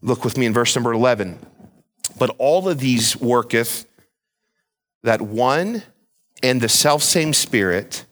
Look 0.00 0.24
with 0.24 0.38
me 0.38 0.46
in 0.46 0.52
verse 0.52 0.74
number 0.74 0.92
11. 0.92 1.38
But 2.18 2.34
all 2.38 2.68
of 2.68 2.78
these 2.78 3.16
worketh 3.16 3.86
that 5.02 5.20
one 5.20 5.82
and 6.42 6.60
the 6.60 6.68
selfsame 6.68 7.32
Spirit, 7.32 8.04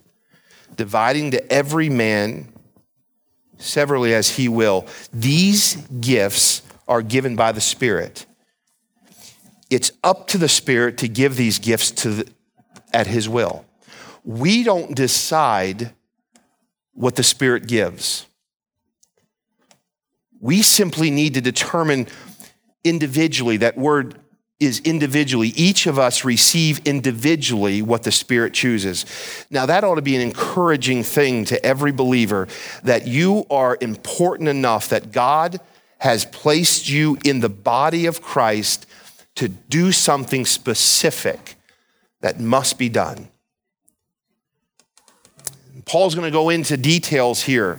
dividing 0.74 1.30
to 1.32 1.52
every 1.52 1.88
man 1.88 2.52
severally 3.58 4.14
as 4.14 4.36
he 4.36 4.48
will. 4.48 4.86
These 5.12 5.76
gifts 6.00 6.62
are 6.88 7.02
given 7.02 7.36
by 7.36 7.52
the 7.52 7.60
Spirit. 7.60 8.26
It's 9.70 9.92
up 10.04 10.28
to 10.28 10.38
the 10.38 10.48
Spirit 10.48 10.98
to 10.98 11.08
give 11.08 11.36
these 11.36 11.58
gifts 11.58 11.90
to 11.92 12.10
the, 12.10 12.28
at 12.92 13.06
his 13.06 13.28
will. 13.28 13.64
We 14.24 14.62
don't 14.64 14.94
decide 14.94 15.92
what 16.92 17.16
the 17.16 17.22
Spirit 17.22 17.66
gives. 17.66 18.26
We 20.40 20.62
simply 20.62 21.10
need 21.10 21.34
to 21.34 21.40
determine 21.40 22.08
individually, 22.84 23.56
that 23.58 23.76
word 23.76 24.20
is 24.58 24.80
individually. 24.80 25.48
Each 25.48 25.86
of 25.86 25.98
us 25.98 26.24
receive 26.24 26.80
individually 26.86 27.82
what 27.82 28.04
the 28.04 28.12
Spirit 28.12 28.54
chooses. 28.54 29.04
Now, 29.50 29.66
that 29.66 29.84
ought 29.84 29.96
to 29.96 30.02
be 30.02 30.16
an 30.16 30.22
encouraging 30.22 31.02
thing 31.02 31.44
to 31.46 31.64
every 31.64 31.92
believer 31.92 32.48
that 32.82 33.06
you 33.06 33.44
are 33.50 33.76
important 33.80 34.48
enough 34.48 34.88
that 34.88 35.12
God 35.12 35.60
has 35.98 36.24
placed 36.24 36.88
you 36.88 37.18
in 37.24 37.40
the 37.40 37.48
body 37.48 38.06
of 38.06 38.22
Christ 38.22 38.86
to 39.34 39.48
do 39.48 39.92
something 39.92 40.46
specific 40.46 41.56
that 42.20 42.40
must 42.40 42.78
be 42.78 42.88
done. 42.88 43.28
Paul's 45.84 46.14
going 46.14 46.26
to 46.26 46.32
go 46.32 46.48
into 46.48 46.76
details 46.76 47.42
here 47.42 47.78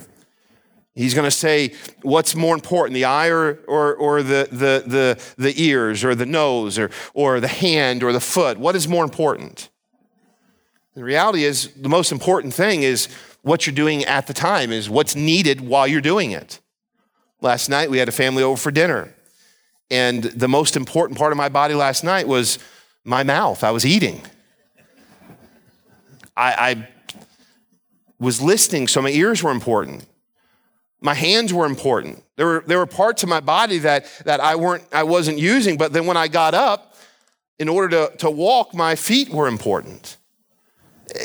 He's 0.98 1.14
going 1.14 1.26
to 1.26 1.30
say, 1.30 1.74
what's 2.02 2.34
more 2.34 2.56
important, 2.56 2.94
the 2.94 3.04
eye 3.04 3.28
or, 3.28 3.60
or, 3.68 3.94
or 3.94 4.20
the, 4.24 4.48
the, 4.50 4.82
the, 4.84 5.32
the 5.36 5.62
ears 5.62 6.02
or 6.02 6.16
the 6.16 6.26
nose 6.26 6.76
or, 6.76 6.90
or 7.14 7.38
the 7.38 7.46
hand 7.46 8.02
or 8.02 8.12
the 8.12 8.18
foot? 8.18 8.58
What 8.58 8.74
is 8.74 8.88
more 8.88 9.04
important? 9.04 9.68
The 10.96 11.04
reality 11.04 11.44
is, 11.44 11.72
the 11.74 11.88
most 11.88 12.10
important 12.10 12.52
thing 12.52 12.82
is 12.82 13.06
what 13.42 13.64
you're 13.64 13.76
doing 13.76 14.04
at 14.06 14.26
the 14.26 14.34
time, 14.34 14.72
is 14.72 14.90
what's 14.90 15.14
needed 15.14 15.60
while 15.60 15.86
you're 15.86 16.00
doing 16.00 16.32
it. 16.32 16.58
Last 17.40 17.68
night, 17.68 17.90
we 17.90 17.98
had 17.98 18.08
a 18.08 18.12
family 18.12 18.42
over 18.42 18.56
for 18.56 18.72
dinner. 18.72 19.14
And 19.92 20.24
the 20.24 20.48
most 20.48 20.76
important 20.76 21.16
part 21.16 21.30
of 21.30 21.38
my 21.38 21.48
body 21.48 21.74
last 21.74 22.02
night 22.02 22.26
was 22.26 22.58
my 23.04 23.22
mouth. 23.22 23.62
I 23.62 23.70
was 23.70 23.86
eating. 23.86 24.20
I, 26.36 26.70
I 26.70 26.88
was 28.18 28.42
listening, 28.42 28.88
so 28.88 29.00
my 29.00 29.10
ears 29.10 29.44
were 29.44 29.52
important. 29.52 30.04
My 31.00 31.14
hands 31.14 31.52
were 31.52 31.66
important. 31.66 32.24
There 32.36 32.46
were, 32.46 32.64
there 32.66 32.78
were 32.78 32.86
parts 32.86 33.22
of 33.22 33.28
my 33.28 33.40
body 33.40 33.78
that, 33.78 34.06
that 34.24 34.40
I, 34.40 34.56
weren't, 34.56 34.84
I 34.92 35.04
wasn't 35.04 35.38
using, 35.38 35.76
but 35.76 35.92
then 35.92 36.06
when 36.06 36.16
I 36.16 36.28
got 36.28 36.54
up, 36.54 36.94
in 37.58 37.68
order 37.68 38.08
to, 38.08 38.16
to 38.18 38.30
walk, 38.30 38.74
my 38.74 38.94
feet 38.94 39.30
were 39.30 39.48
important. 39.48 40.16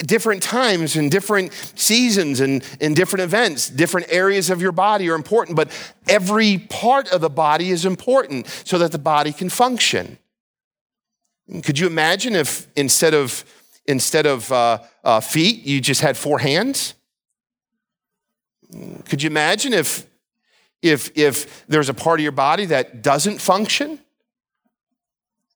Different 0.06 0.42
times 0.42 0.96
and 0.96 1.12
different 1.12 1.54
seasons 1.76 2.40
and 2.40 2.64
in 2.80 2.94
different 2.94 3.24
events, 3.24 3.70
different 3.70 4.08
areas 4.10 4.50
of 4.50 4.62
your 4.62 4.72
body 4.72 5.10
are 5.10 5.16
important, 5.16 5.56
but 5.56 5.70
every 6.08 6.58
part 6.58 7.12
of 7.12 7.22
the 7.22 7.30
body 7.30 7.70
is 7.70 7.86
important 7.86 8.48
so 8.66 8.78
that 8.78 8.92
the 8.92 8.98
body 8.98 9.32
can 9.32 9.50
function. 9.50 10.18
Could 11.64 11.78
you 11.78 11.88
imagine 11.88 12.36
if 12.36 12.68
instead 12.76 13.14
of, 13.14 13.44
instead 13.86 14.26
of 14.26 14.52
uh, 14.52 14.80
uh, 15.04 15.20
feet, 15.20 15.66
you 15.66 15.82
just 15.82 16.02
had 16.02 16.18
four 16.18 16.40
hands? 16.40 16.94
Could 19.06 19.22
you 19.22 19.30
imagine 19.30 19.74
if, 19.74 20.08
if, 20.82 21.16
if 21.18 21.66
there's 21.68 21.90
a 21.90 21.94
part 21.94 22.20
of 22.20 22.24
your 22.24 22.32
body 22.32 22.66
that 22.66 23.02
doesn't 23.02 23.40
function? 23.40 24.00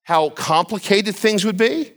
How 0.04 0.30
complicated 0.30 1.14
things 1.16 1.44
would 1.44 1.56
be? 1.56 1.92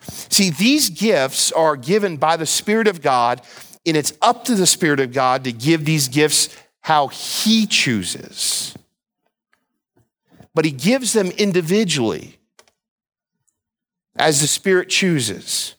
See, 0.00 0.50
these 0.50 0.90
gifts 0.90 1.52
are 1.52 1.76
given 1.76 2.16
by 2.16 2.36
the 2.36 2.46
Spirit 2.46 2.86
of 2.88 3.02
God, 3.02 3.42
and 3.84 3.96
it's 3.96 4.12
up 4.22 4.44
to 4.44 4.54
the 4.54 4.66
Spirit 4.66 5.00
of 5.00 5.12
God 5.12 5.44
to 5.44 5.52
give 5.52 5.84
these 5.84 6.08
gifts 6.08 6.56
how 6.80 7.08
He 7.08 7.66
chooses. 7.66 8.74
But 10.54 10.64
He 10.64 10.70
gives 10.70 11.12
them 11.12 11.30
individually 11.32 12.38
as 14.16 14.40
the 14.40 14.46
Spirit 14.46 14.88
chooses. 14.88 15.74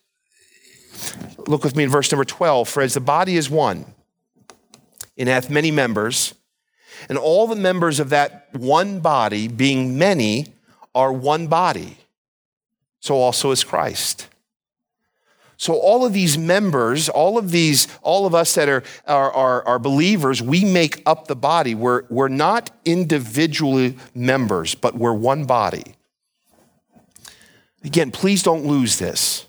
Look 1.48 1.64
with 1.64 1.76
me 1.76 1.84
in 1.84 1.90
verse 1.90 2.12
number 2.12 2.26
12 2.26 2.70
For 2.70 2.82
as 2.82 2.94
the 2.94 3.00
body 3.00 3.38
is 3.38 3.50
one, 3.50 3.86
and 5.18 5.30
hath 5.30 5.50
many 5.50 5.72
members, 5.72 6.34
and 7.10 7.18
all 7.18 7.48
the 7.48 7.56
members 7.56 8.00
of 8.00 8.10
that 8.10 8.50
one 8.54 9.00
body, 9.00 9.48
being 9.48 9.98
many, 9.98 10.48
are 10.94 11.12
one 11.12 11.48
body. 11.48 11.98
So 13.00 13.16
also 13.16 13.52
is 13.52 13.64
Christ. 13.64 14.28
So 15.58 15.76
all 15.76 16.06
of 16.06 16.14
these 16.14 16.40
members, 16.40 17.08
all 17.08 17.38
of 17.38 17.52
these, 17.52 17.88
all 18.02 18.26
of 18.26 18.34
us 18.34 18.56
that 18.56 18.68
are, 18.68 18.84
are, 19.06 19.32
are, 19.32 19.68
are 19.68 19.80
believers, 19.80 20.42
we 20.42 20.66
make 20.66 21.04
up 21.06 21.28
the 21.28 21.36
body. 21.36 21.76
We're, 21.76 22.04
we're 22.10 22.30
not 22.30 22.72
individually 22.84 23.96
members, 24.16 24.74
but 24.74 24.96
we're 24.96 25.14
one 25.14 25.46
body. 25.46 25.96
Again, 27.84 28.10
please 28.10 28.42
don't 28.42 28.66
lose 28.66 28.98
this. 28.98 29.46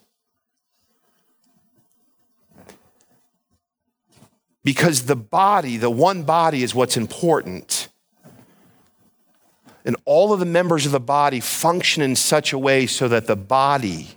Because 4.65 5.07
the 5.07 5.17
body, 5.17 5.77
the 5.77 5.91
one 5.91 6.23
body, 6.23 6.63
is 6.63 6.75
what's 6.75 6.97
important. 6.97 7.89
And 9.85 9.97
all 10.05 10.33
of 10.33 10.39
the 10.39 10.47
members 10.47 10.87
of 10.87 10.93
the 10.93 11.01
body 11.01 11.41
function 11.41 12.03
in 12.03 12.15
such 12.15 12.53
a 12.53 12.59
way 12.59 12.87
so 12.87 13.09
that 13.09 13.27
the 13.27 13.37
body, 13.37 14.11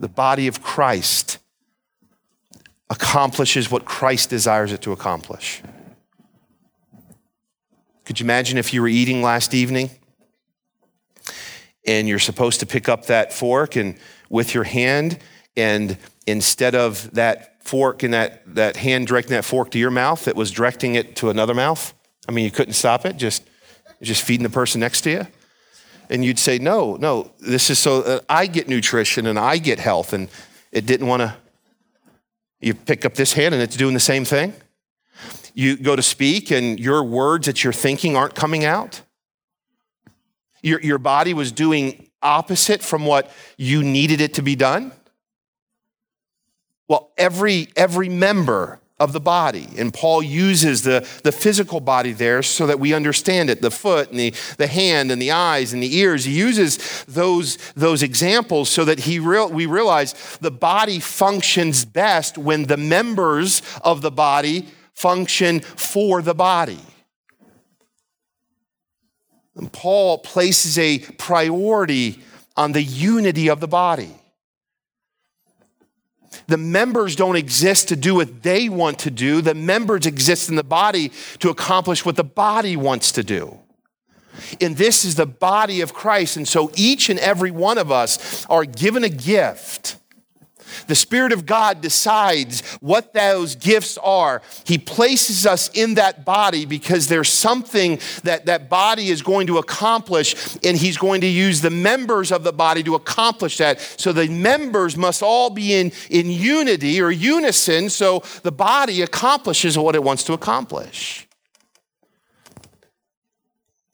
the 0.00 0.08
body 0.08 0.48
of 0.48 0.62
Christ, 0.62 1.38
accomplishes 2.90 3.70
what 3.70 3.84
Christ 3.84 4.30
desires 4.30 4.72
it 4.72 4.82
to 4.82 4.92
accomplish. 4.92 5.62
Could 8.04 8.20
you 8.20 8.24
imagine 8.24 8.58
if 8.58 8.72
you 8.72 8.80
were 8.82 8.88
eating 8.88 9.22
last 9.22 9.54
evening 9.54 9.90
and 11.86 12.08
you're 12.08 12.18
supposed 12.18 12.60
to 12.60 12.66
pick 12.66 12.88
up 12.88 13.06
that 13.06 13.32
fork 13.32 13.76
and 13.76 13.96
with 14.28 14.54
your 14.54 14.64
hand 14.64 15.18
and 15.56 15.96
instead 16.26 16.74
of 16.74 17.10
that 17.14 17.55
fork 17.66 18.02
and 18.02 18.14
that, 18.14 18.42
that 18.54 18.76
hand 18.76 19.06
directing 19.06 19.32
that 19.32 19.44
fork 19.44 19.70
to 19.72 19.78
your 19.78 19.90
mouth, 19.90 20.28
it 20.28 20.36
was 20.36 20.50
directing 20.50 20.94
it 20.94 21.16
to 21.16 21.30
another 21.30 21.54
mouth? 21.54 21.92
I 22.28 22.32
mean, 22.32 22.44
you 22.44 22.50
couldn't 22.50 22.74
stop 22.74 23.04
it, 23.04 23.16
just, 23.16 23.44
just 24.02 24.22
feeding 24.22 24.44
the 24.44 24.50
person 24.50 24.80
next 24.80 25.02
to 25.02 25.10
you? 25.10 25.26
And 26.08 26.24
you'd 26.24 26.38
say, 26.38 26.58
no, 26.58 26.96
no, 26.96 27.32
this 27.40 27.68
is 27.70 27.78
so 27.78 28.02
that 28.02 28.24
I 28.28 28.46
get 28.46 28.68
nutrition 28.68 29.26
and 29.26 29.38
I 29.38 29.58
get 29.58 29.78
health. 29.78 30.12
And 30.12 30.28
it 30.70 30.86
didn't 30.86 31.06
want 31.06 31.22
to. 31.22 31.34
You 32.60 32.74
pick 32.74 33.04
up 33.04 33.14
this 33.14 33.32
hand 33.32 33.54
and 33.54 33.62
it's 33.62 33.76
doing 33.76 33.94
the 33.94 34.00
same 34.00 34.24
thing. 34.24 34.54
You 35.54 35.76
go 35.76 35.96
to 35.96 36.02
speak 36.02 36.50
and 36.50 36.78
your 36.78 37.02
words 37.02 37.46
that 37.46 37.64
you're 37.64 37.72
thinking 37.72 38.16
aren't 38.16 38.34
coming 38.34 38.64
out. 38.64 39.02
Your, 40.62 40.80
your 40.80 40.98
body 40.98 41.34
was 41.34 41.52
doing 41.52 42.08
opposite 42.22 42.82
from 42.82 43.04
what 43.04 43.30
you 43.56 43.82
needed 43.82 44.20
it 44.20 44.34
to 44.34 44.42
be 44.42 44.56
done. 44.56 44.92
Well, 46.88 47.10
every, 47.16 47.68
every 47.76 48.08
member 48.08 48.80
of 48.98 49.12
the 49.12 49.20
body, 49.20 49.68
and 49.76 49.92
Paul 49.92 50.22
uses 50.22 50.82
the, 50.82 51.06
the 51.22 51.32
physical 51.32 51.80
body 51.80 52.12
there 52.12 52.42
so 52.42 52.66
that 52.66 52.80
we 52.80 52.94
understand 52.94 53.50
it 53.50 53.60
the 53.60 53.70
foot 53.70 54.10
and 54.10 54.18
the, 54.18 54.32
the 54.56 54.66
hand 54.66 55.10
and 55.10 55.20
the 55.20 55.32
eyes 55.32 55.74
and 55.74 55.82
the 55.82 55.96
ears. 55.98 56.24
He 56.24 56.32
uses 56.32 57.04
those, 57.04 57.58
those 57.74 58.02
examples 58.02 58.70
so 58.70 58.86
that 58.86 59.00
he 59.00 59.18
real, 59.18 59.50
we 59.50 59.66
realize 59.66 60.38
the 60.40 60.50
body 60.50 60.98
functions 60.98 61.84
best 61.84 62.38
when 62.38 62.64
the 62.64 62.78
members 62.78 63.60
of 63.82 64.00
the 64.00 64.10
body 64.10 64.66
function 64.94 65.60
for 65.60 66.22
the 66.22 66.34
body. 66.34 66.80
And 69.56 69.70
Paul 69.70 70.18
places 70.18 70.78
a 70.78 71.00
priority 71.18 72.22
on 72.56 72.72
the 72.72 72.82
unity 72.82 73.48
of 73.48 73.60
the 73.60 73.68
body. 73.68 74.14
The 76.46 76.56
members 76.56 77.16
don't 77.16 77.36
exist 77.36 77.88
to 77.88 77.96
do 77.96 78.14
what 78.14 78.42
they 78.42 78.68
want 78.68 78.98
to 79.00 79.10
do. 79.10 79.40
The 79.40 79.54
members 79.54 80.06
exist 80.06 80.48
in 80.48 80.56
the 80.56 80.64
body 80.64 81.12
to 81.40 81.50
accomplish 81.50 82.04
what 82.04 82.16
the 82.16 82.24
body 82.24 82.76
wants 82.76 83.12
to 83.12 83.22
do. 83.22 83.58
And 84.60 84.76
this 84.76 85.04
is 85.04 85.14
the 85.14 85.26
body 85.26 85.80
of 85.80 85.94
Christ. 85.94 86.36
And 86.36 86.46
so 86.46 86.70
each 86.74 87.08
and 87.08 87.18
every 87.18 87.50
one 87.50 87.78
of 87.78 87.90
us 87.90 88.44
are 88.46 88.64
given 88.64 89.04
a 89.04 89.08
gift 89.08 89.96
the 90.86 90.94
Spirit 90.94 91.32
of 91.32 91.46
God 91.46 91.80
decides 91.80 92.60
what 92.80 93.12
those 93.12 93.54
gifts 93.56 93.98
are. 93.98 94.42
He 94.64 94.78
places 94.78 95.46
us 95.46 95.70
in 95.74 95.94
that 95.94 96.24
body 96.24 96.64
because 96.64 97.08
there's 97.08 97.32
something 97.32 98.00
that 98.24 98.46
that 98.46 98.68
body 98.68 99.08
is 99.08 99.22
going 99.22 99.46
to 99.48 99.58
accomplish, 99.58 100.56
and 100.64 100.76
He's 100.76 100.96
going 100.96 101.20
to 101.22 101.26
use 101.26 101.60
the 101.60 101.70
members 101.70 102.32
of 102.32 102.44
the 102.44 102.52
body 102.52 102.82
to 102.84 102.94
accomplish 102.94 103.58
that. 103.58 103.80
So 103.80 104.12
the 104.12 104.28
members 104.28 104.96
must 104.96 105.22
all 105.22 105.50
be 105.50 105.74
in, 105.74 105.92
in 106.10 106.30
unity 106.30 107.00
or 107.00 107.10
unison 107.10 107.90
so 107.90 108.22
the 108.42 108.52
body 108.52 109.02
accomplishes 109.02 109.78
what 109.78 109.94
it 109.94 110.02
wants 110.02 110.24
to 110.24 110.32
accomplish. 110.32 111.26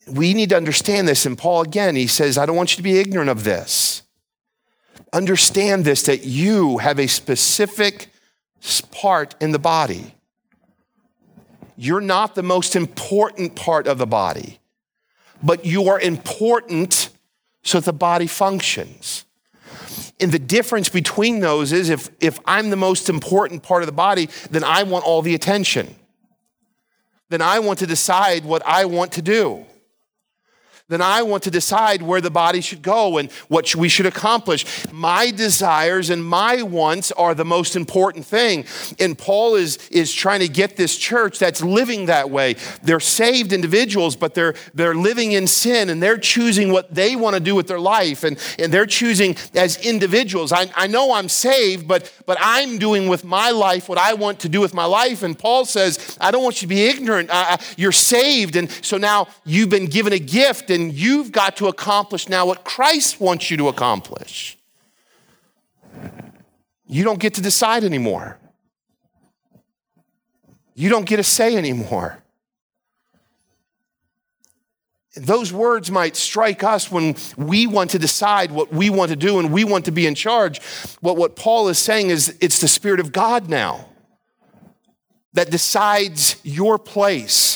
We 0.06 0.34
need 0.34 0.50
to 0.50 0.56
understand 0.56 1.06
this. 1.06 1.26
And 1.26 1.38
Paul, 1.38 1.62
again, 1.62 1.96
he 1.96 2.06
says, 2.06 2.36
I 2.36 2.46
don't 2.46 2.56
want 2.56 2.72
you 2.72 2.76
to 2.76 2.82
be 2.82 2.98
ignorant 2.98 3.30
of 3.30 3.44
this 3.44 4.02
understand 5.12 5.84
this 5.84 6.02
that 6.04 6.24
you 6.24 6.78
have 6.78 6.98
a 6.98 7.06
specific 7.06 8.08
part 8.90 9.34
in 9.40 9.52
the 9.52 9.58
body. 9.58 10.14
You're 11.76 12.00
not 12.00 12.34
the 12.34 12.42
most 12.42 12.76
important 12.76 13.56
part 13.56 13.86
of 13.86 13.98
the 13.98 14.06
body, 14.06 14.60
but 15.42 15.64
you 15.64 15.88
are 15.88 16.00
important 16.00 17.10
so 17.64 17.78
that 17.78 17.86
the 17.86 17.92
body 17.92 18.26
functions. 18.26 19.24
And 20.20 20.30
the 20.30 20.38
difference 20.38 20.88
between 20.88 21.40
those 21.40 21.72
is 21.72 21.90
if, 21.90 22.10
if 22.20 22.38
I'm 22.44 22.70
the 22.70 22.76
most 22.76 23.08
important 23.08 23.62
part 23.62 23.82
of 23.82 23.86
the 23.86 23.92
body, 23.92 24.28
then 24.50 24.62
I 24.62 24.84
want 24.84 25.04
all 25.04 25.22
the 25.22 25.34
attention. 25.34 25.96
Then 27.28 27.42
I 27.42 27.58
want 27.58 27.78
to 27.80 27.86
decide 27.86 28.44
what 28.44 28.62
I 28.64 28.84
want 28.84 29.12
to 29.12 29.22
do 29.22 29.66
then 30.92 31.02
I 31.02 31.22
want 31.22 31.42
to 31.44 31.50
decide 31.50 32.02
where 32.02 32.20
the 32.20 32.30
body 32.30 32.60
should 32.60 32.82
go 32.82 33.18
and 33.18 33.30
what 33.48 33.74
we 33.74 33.88
should 33.88 34.06
accomplish. 34.06 34.64
My 34.92 35.30
desires 35.30 36.10
and 36.10 36.24
my 36.24 36.62
wants 36.62 37.12
are 37.12 37.34
the 37.34 37.44
most 37.44 37.76
important 37.76 38.26
thing. 38.26 38.64
And 38.98 39.16
Paul 39.16 39.54
is, 39.54 39.78
is 39.88 40.12
trying 40.12 40.40
to 40.40 40.48
get 40.48 40.76
this 40.76 40.96
church 40.96 41.38
that's 41.38 41.62
living 41.62 42.06
that 42.06 42.30
way. 42.30 42.56
They're 42.82 43.00
saved 43.00 43.52
individuals, 43.52 44.16
but 44.16 44.34
they're, 44.34 44.54
they're 44.74 44.94
living 44.94 45.32
in 45.32 45.46
sin 45.46 45.88
and 45.90 46.02
they're 46.02 46.18
choosing 46.18 46.72
what 46.72 46.94
they 46.94 47.16
want 47.16 47.34
to 47.34 47.40
do 47.40 47.54
with 47.54 47.68
their 47.68 47.80
life. 47.80 48.24
And, 48.24 48.38
and 48.58 48.72
they're 48.72 48.86
choosing 48.86 49.36
as 49.54 49.78
individuals. 49.84 50.52
I, 50.52 50.70
I 50.74 50.86
know 50.86 51.12
I'm 51.12 51.28
saved, 51.28 51.86
but, 51.88 52.12
but 52.26 52.38
I'm 52.40 52.78
doing 52.78 53.08
with 53.08 53.24
my 53.24 53.50
life 53.50 53.88
what 53.88 53.98
I 53.98 54.14
want 54.14 54.40
to 54.40 54.48
do 54.48 54.60
with 54.60 54.74
my 54.74 54.84
life. 54.84 55.22
And 55.22 55.38
Paul 55.38 55.64
says, 55.64 56.18
I 56.20 56.30
don't 56.30 56.42
want 56.42 56.56
you 56.56 56.68
to 56.68 56.74
be 56.74 56.82
ignorant. 56.82 57.30
You're 57.76 57.92
saved. 57.92 58.56
And 58.56 58.70
so 58.82 58.96
now 58.96 59.28
you've 59.44 59.70
been 59.70 59.86
given 59.86 60.12
a 60.12 60.18
gift 60.18 60.70
and 60.70 60.81
and 60.82 60.92
you've 60.92 61.30
got 61.30 61.56
to 61.58 61.68
accomplish 61.68 62.28
now 62.28 62.46
what 62.46 62.64
Christ 62.64 63.20
wants 63.20 63.50
you 63.50 63.56
to 63.58 63.68
accomplish. 63.68 64.58
You 66.86 67.04
don't 67.04 67.20
get 67.20 67.34
to 67.34 67.40
decide 67.40 67.84
anymore. 67.84 68.38
You 70.74 70.88
don't 70.88 71.06
get 71.06 71.20
a 71.20 71.22
say 71.22 71.56
anymore. 71.56 72.18
Those 75.14 75.52
words 75.52 75.90
might 75.90 76.16
strike 76.16 76.64
us 76.64 76.90
when 76.90 77.16
we 77.36 77.66
want 77.66 77.90
to 77.90 77.98
decide 77.98 78.50
what 78.50 78.72
we 78.72 78.88
want 78.88 79.10
to 79.10 79.16
do 79.16 79.38
and 79.38 79.52
we 79.52 79.62
want 79.62 79.84
to 79.84 79.92
be 79.92 80.06
in 80.06 80.14
charge. 80.14 80.60
But 81.02 81.16
what 81.16 81.36
Paul 81.36 81.68
is 81.68 81.78
saying 81.78 82.08
is 82.10 82.36
it's 82.40 82.60
the 82.60 82.68
Spirit 82.68 82.98
of 82.98 83.12
God 83.12 83.48
now 83.48 83.88
that 85.34 85.50
decides 85.50 86.36
your 86.42 86.78
place. 86.78 87.51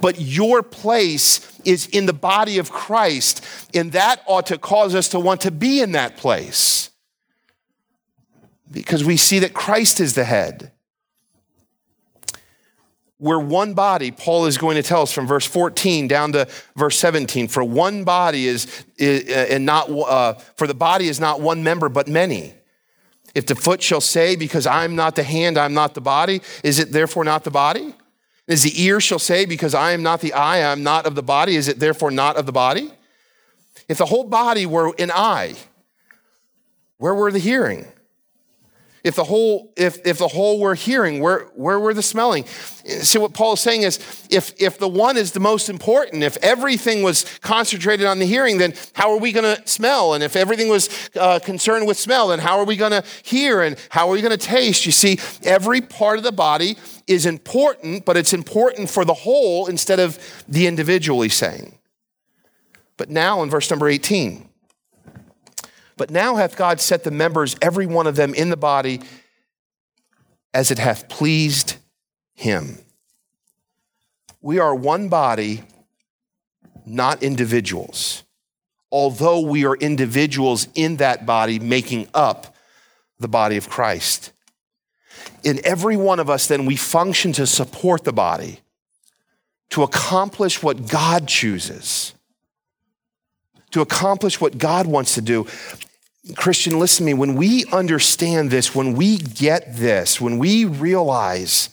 But 0.00 0.20
your 0.20 0.62
place 0.62 1.58
is 1.64 1.86
in 1.86 2.06
the 2.06 2.12
body 2.12 2.58
of 2.58 2.70
Christ, 2.70 3.44
and 3.74 3.92
that 3.92 4.22
ought 4.26 4.46
to 4.46 4.58
cause 4.58 4.94
us 4.94 5.08
to 5.10 5.20
want 5.20 5.40
to 5.42 5.50
be 5.50 5.80
in 5.80 5.92
that 5.92 6.16
place 6.16 6.90
because 8.70 9.04
we 9.04 9.16
see 9.16 9.38
that 9.40 9.54
Christ 9.54 10.00
is 10.00 10.14
the 10.14 10.24
head. 10.24 10.72
We're 13.20 13.40
one 13.40 13.74
body, 13.74 14.12
Paul 14.12 14.46
is 14.46 14.58
going 14.58 14.76
to 14.76 14.82
tell 14.82 15.02
us 15.02 15.12
from 15.12 15.26
verse 15.26 15.44
14 15.44 16.06
down 16.06 16.32
to 16.32 16.46
verse 16.76 16.96
17. 16.98 17.48
For 17.48 17.64
one 17.64 18.04
body 18.04 18.46
is, 18.46 18.84
is 18.96 19.28
and 19.28 19.66
not 19.66 19.90
uh, 19.90 20.34
for 20.56 20.68
the 20.68 20.74
body 20.74 21.08
is 21.08 21.18
not 21.18 21.40
one 21.40 21.64
member 21.64 21.88
but 21.88 22.06
many. 22.06 22.54
If 23.34 23.46
the 23.46 23.56
foot 23.56 23.82
shall 23.82 24.00
say, 24.00 24.36
Because 24.36 24.68
I'm 24.68 24.94
not 24.94 25.16
the 25.16 25.24
hand, 25.24 25.58
I'm 25.58 25.74
not 25.74 25.94
the 25.94 26.00
body, 26.00 26.42
is 26.62 26.78
it 26.78 26.92
therefore 26.92 27.24
not 27.24 27.42
the 27.42 27.50
body? 27.50 27.92
As 28.48 28.62
the 28.62 28.82
ear 28.82 29.00
shall 29.00 29.18
say, 29.18 29.44
Because 29.44 29.74
I 29.74 29.92
am 29.92 30.02
not 30.02 30.20
the 30.20 30.32
eye, 30.32 30.56
I 30.56 30.72
am 30.72 30.82
not 30.82 31.06
of 31.06 31.14
the 31.14 31.22
body, 31.22 31.54
is 31.54 31.68
it 31.68 31.78
therefore 31.78 32.10
not 32.10 32.36
of 32.36 32.46
the 32.46 32.52
body? 32.52 32.90
If 33.88 33.98
the 33.98 34.06
whole 34.06 34.24
body 34.24 34.66
were 34.66 34.94
an 34.98 35.10
eye, 35.10 35.54
where 36.96 37.14
were 37.14 37.30
the 37.30 37.38
hearing? 37.38 37.86
If 39.04 39.14
the 39.14 39.24
whole, 39.24 39.72
if, 39.76 40.04
if 40.04 40.18
the 40.18 40.28
whole 40.28 40.58
were 40.58 40.74
hearing, 40.74 41.20
where, 41.20 41.44
where 41.54 41.78
were 41.78 41.94
the 41.94 42.02
smelling? 42.02 42.44
So 43.02 43.20
what 43.20 43.32
Paul 43.32 43.52
is 43.52 43.60
saying 43.60 43.82
is 43.82 43.98
if, 44.28 44.52
if 44.60 44.78
the 44.78 44.88
one 44.88 45.16
is 45.16 45.32
the 45.32 45.40
most 45.40 45.68
important, 45.68 46.22
if 46.22 46.36
everything 46.38 47.02
was 47.02 47.24
concentrated 47.40 48.06
on 48.06 48.18
the 48.18 48.26
hearing, 48.26 48.58
then 48.58 48.74
how 48.94 49.12
are 49.12 49.18
we 49.18 49.30
going 49.30 49.56
to 49.56 49.66
smell? 49.68 50.14
And 50.14 50.24
if 50.24 50.34
everything 50.34 50.68
was 50.68 50.88
uh, 51.14 51.38
concerned 51.38 51.86
with 51.86 51.96
smell, 51.96 52.28
then 52.28 52.40
how 52.40 52.58
are 52.58 52.64
we 52.64 52.76
going 52.76 52.90
to 52.90 53.04
hear? 53.22 53.62
And 53.62 53.76
how 53.90 54.08
are 54.08 54.12
we 54.12 54.20
going 54.20 54.36
to 54.36 54.46
taste? 54.46 54.84
You 54.84 54.92
see, 54.92 55.18
every 55.44 55.80
part 55.80 56.18
of 56.18 56.24
the 56.24 56.32
body 56.32 56.76
is 57.06 57.24
important, 57.24 58.04
but 58.04 58.16
it's 58.16 58.32
important 58.32 58.90
for 58.90 59.04
the 59.04 59.14
whole 59.14 59.66
instead 59.66 60.00
of 60.00 60.18
the 60.48 60.66
individual, 60.66 61.22
he's 61.22 61.36
saying. 61.36 61.78
But 62.96 63.10
now 63.10 63.42
in 63.42 63.48
verse 63.48 63.70
number 63.70 63.88
18, 63.88 64.47
but 65.98 66.10
now 66.10 66.36
hath 66.36 66.56
God 66.56 66.80
set 66.80 67.04
the 67.04 67.10
members, 67.10 67.56
every 67.60 67.86
one 67.86 68.06
of 68.06 68.16
them, 68.16 68.32
in 68.32 68.48
the 68.48 68.56
body 68.56 69.00
as 70.54 70.70
it 70.70 70.78
hath 70.78 71.08
pleased 71.08 71.76
him. 72.34 72.78
We 74.40 74.58
are 74.58 74.74
one 74.74 75.08
body, 75.08 75.64
not 76.86 77.22
individuals, 77.22 78.22
although 78.90 79.40
we 79.40 79.66
are 79.66 79.74
individuals 79.76 80.68
in 80.74 80.96
that 80.96 81.26
body 81.26 81.58
making 81.58 82.08
up 82.14 82.56
the 83.18 83.28
body 83.28 83.56
of 83.56 83.68
Christ. 83.68 84.32
In 85.42 85.60
every 85.64 85.96
one 85.96 86.20
of 86.20 86.30
us, 86.30 86.46
then, 86.46 86.66
we 86.66 86.76
function 86.76 87.32
to 87.32 87.46
support 87.46 88.04
the 88.04 88.12
body, 88.12 88.60
to 89.70 89.82
accomplish 89.82 90.62
what 90.62 90.88
God 90.88 91.26
chooses, 91.28 92.14
to 93.72 93.80
accomplish 93.80 94.40
what 94.40 94.58
God 94.58 94.86
wants 94.86 95.14
to 95.14 95.20
do. 95.20 95.46
Christian, 96.36 96.78
listen 96.78 96.98
to 96.98 97.06
me. 97.06 97.14
When 97.14 97.34
we 97.34 97.64
understand 97.66 98.50
this, 98.50 98.74
when 98.74 98.94
we 98.94 99.18
get 99.18 99.76
this, 99.76 100.20
when 100.20 100.38
we 100.38 100.64
realize 100.64 101.70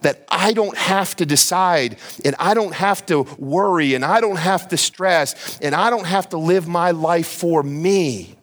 that 0.00 0.24
I 0.28 0.52
don't 0.52 0.76
have 0.76 1.14
to 1.16 1.26
decide 1.26 1.98
and 2.24 2.34
I 2.38 2.54
don't 2.54 2.74
have 2.74 3.06
to 3.06 3.22
worry 3.38 3.94
and 3.94 4.04
I 4.04 4.20
don't 4.20 4.36
have 4.36 4.68
to 4.68 4.76
stress 4.76 5.58
and 5.60 5.74
I 5.74 5.90
don't 5.90 6.06
have 6.06 6.30
to 6.30 6.38
live 6.38 6.66
my 6.66 6.90
life 6.90 7.28
for 7.28 7.62
me, 7.62 8.36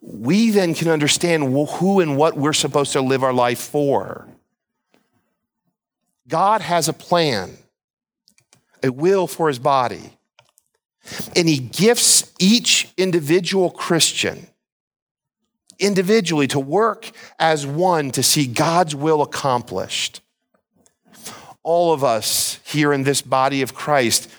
we 0.00 0.50
then 0.50 0.74
can 0.74 0.88
understand 0.88 1.44
who 1.44 2.00
and 2.00 2.16
what 2.16 2.36
we're 2.36 2.52
supposed 2.52 2.92
to 2.92 3.00
live 3.00 3.24
our 3.24 3.32
life 3.32 3.58
for. 3.58 4.26
God 6.28 6.60
has 6.60 6.88
a 6.88 6.92
plan, 6.92 7.56
a 8.82 8.90
will 8.90 9.26
for 9.26 9.48
his 9.48 9.58
body. 9.58 10.16
And 11.34 11.48
he 11.48 11.58
gifts 11.58 12.32
each 12.38 12.92
individual 12.96 13.70
Christian 13.70 14.48
individually 15.78 16.46
to 16.48 16.60
work 16.60 17.10
as 17.38 17.66
one 17.66 18.10
to 18.12 18.22
see 18.22 18.46
God's 18.46 18.94
will 18.94 19.22
accomplished. 19.22 20.20
All 21.62 21.92
of 21.92 22.04
us 22.04 22.60
here 22.64 22.92
in 22.92 23.02
this 23.02 23.22
body 23.22 23.62
of 23.62 23.74
Christ, 23.74 24.30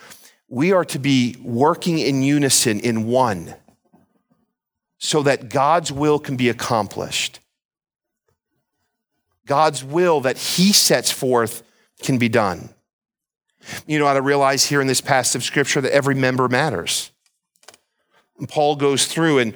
we 0.47 0.71
are 0.71 0.86
to 0.86 0.99
be 0.99 1.36
working 1.43 1.99
in 1.99 2.23
unison, 2.23 2.80
in 2.80 3.06
one, 3.08 3.56
so 4.97 5.21
that 5.23 5.49
God's 5.49 5.91
will 5.91 6.19
can 6.19 6.38
be 6.38 6.49
accomplished. 6.49 7.39
God's 9.45 9.84
will 9.84 10.21
that 10.21 10.38
He 10.38 10.71
sets 10.71 11.12
forth 11.12 11.63
can 12.01 12.17
be 12.17 12.30
done. 12.30 12.69
You 13.86 13.99
know 13.99 14.06
how 14.08 14.13
to 14.13 14.21
realize 14.21 14.65
here 14.65 14.82
in 14.82 14.88
this 14.88 15.01
passage 15.01 15.36
of 15.36 15.43
Scripture 15.43 15.82
that 15.82 15.93
every 15.93 16.15
member 16.15 16.47
matters. 16.47 17.12
And 18.38 18.47
Paul 18.47 18.75
goes 18.75 19.06
through 19.08 19.39
and 19.39 19.53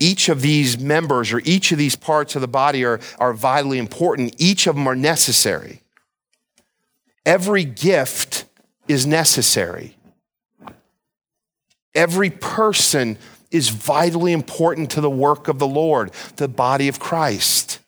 each 0.00 0.28
of 0.28 0.42
these 0.42 0.78
members 0.78 1.32
or 1.32 1.40
each 1.44 1.70
of 1.70 1.78
these 1.78 1.94
parts 1.94 2.34
of 2.34 2.40
the 2.40 2.48
body 2.48 2.84
are, 2.84 2.98
are 3.18 3.32
vitally 3.32 3.78
important. 3.78 4.34
Each 4.38 4.66
of 4.66 4.74
them 4.74 4.86
are 4.86 4.96
necessary. 4.96 5.82
Every 7.24 7.64
gift 7.64 8.46
is 8.88 9.06
necessary. 9.06 9.96
Every 11.94 12.30
person 12.30 13.18
is 13.50 13.68
vitally 13.68 14.32
important 14.32 14.90
to 14.92 15.00
the 15.00 15.10
work 15.10 15.46
of 15.46 15.58
the 15.58 15.66
Lord, 15.66 16.10
the 16.36 16.48
body 16.48 16.88
of 16.88 16.98
Christ. 16.98 17.78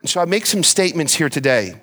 And 0.00 0.08
So 0.08 0.20
I 0.20 0.24
make 0.24 0.46
some 0.46 0.62
statements 0.62 1.14
here 1.14 1.28
today 1.28 1.74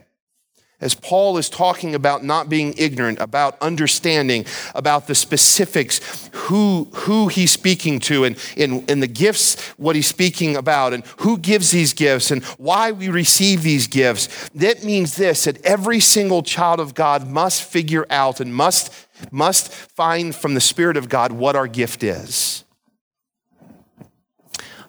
as 0.83 0.93
Paul 0.93 1.37
is 1.37 1.49
talking 1.49 1.95
about 1.95 2.23
not 2.23 2.49
being 2.49 2.73
ignorant, 2.77 3.19
about 3.21 3.57
understanding, 3.61 4.45
about 4.75 5.07
the 5.07 5.15
specifics, 5.15 6.29
who, 6.33 6.89
who 6.93 7.29
he's 7.29 7.51
speaking 7.51 7.99
to, 8.01 8.25
and, 8.25 8.37
and, 8.57 8.89
and 8.91 9.01
the 9.01 9.07
gifts, 9.07 9.69
what 9.77 9.95
he's 9.95 10.07
speaking 10.07 10.57
about, 10.57 10.93
and 10.93 11.05
who 11.19 11.37
gives 11.37 11.71
these 11.71 11.93
gifts, 11.93 12.31
and 12.31 12.43
why 12.57 12.91
we 12.91 13.07
receive 13.07 13.63
these 13.63 13.87
gifts, 13.87 14.49
that 14.49 14.83
means 14.83 15.15
this 15.15 15.45
that 15.45 15.63
every 15.65 16.01
single 16.01 16.43
child 16.43 16.81
of 16.81 16.93
God 16.93 17.27
must 17.27 17.63
figure 17.63 18.05
out 18.09 18.41
and 18.41 18.53
must, 18.53 18.93
must 19.31 19.71
find 19.71 20.35
from 20.35 20.53
the 20.53 20.61
Spirit 20.61 20.97
of 20.97 21.07
God 21.07 21.31
what 21.31 21.55
our 21.55 21.67
gift 21.67 22.03
is. 22.03 22.65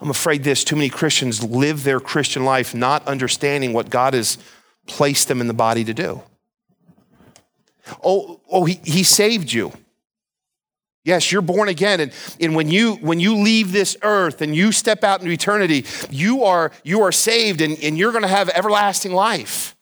I'm 0.01 0.11
afraid 0.11 0.45
this 0.45 0.65
too 0.65 0.77
many 0.77 0.91
Christians 0.91 1.43
live 1.43 1.85
their 1.85 2.01
Christian 2.01 2.45
life 2.45 2.75
not 2.75 3.07
understanding 3.07 3.73
what 3.73 3.89
God 3.89 4.15
is 4.15 4.37
placed 4.87 5.29
them 5.29 5.41
in 5.41 5.47
the 5.47 5.55
body 5.55 5.85
to 5.85 5.95
do. 5.95 6.23
Oh, 8.03 8.41
oh 8.51 8.65
he, 8.65 8.81
he 8.85 9.03
saved 9.03 9.53
you. 9.53 9.73
Yes, 11.05 11.31
you're 11.31 11.43
born 11.43 11.69
again. 11.69 12.01
And, 12.01 12.13
and 12.41 12.57
when, 12.57 12.71
you, 12.71 12.95
when 12.95 13.21
you 13.21 13.37
leave 13.37 13.73
this 13.73 13.97
earth 14.03 14.41
and 14.41 14.57
you 14.57 14.73
step 14.73 15.05
out 15.05 15.21
into 15.21 15.33
eternity, 15.33 15.85
you 16.11 16.45
are, 16.45 16.73
you 16.83 17.03
are 17.03 17.13
saved 17.13 17.61
and, 17.61 17.79
and 17.83 17.99
you're 17.99 18.13
going 18.13 18.23
to 18.23 18.29
have 18.29 18.49
everlasting 18.49 19.13
life. 19.13 19.74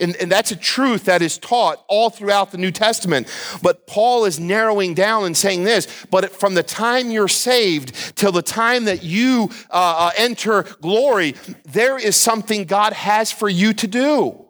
And, 0.00 0.14
and 0.16 0.30
that's 0.30 0.50
a 0.50 0.56
truth 0.56 1.04
that 1.06 1.22
is 1.22 1.38
taught 1.38 1.84
all 1.88 2.10
throughout 2.10 2.52
the 2.52 2.58
New 2.58 2.70
Testament. 2.70 3.28
But 3.62 3.86
Paul 3.86 4.24
is 4.24 4.38
narrowing 4.38 4.94
down 4.94 5.24
and 5.24 5.36
saying 5.36 5.64
this 5.64 5.86
but 6.10 6.32
from 6.32 6.54
the 6.54 6.62
time 6.62 7.10
you're 7.10 7.28
saved 7.28 8.16
till 8.16 8.32
the 8.32 8.42
time 8.42 8.84
that 8.84 9.02
you 9.02 9.50
uh, 9.70 10.10
uh, 10.10 10.10
enter 10.16 10.62
glory, 10.80 11.34
there 11.64 11.98
is 11.98 12.16
something 12.16 12.64
God 12.64 12.92
has 12.92 13.32
for 13.32 13.48
you 13.48 13.72
to 13.74 13.86
do. 13.86 14.47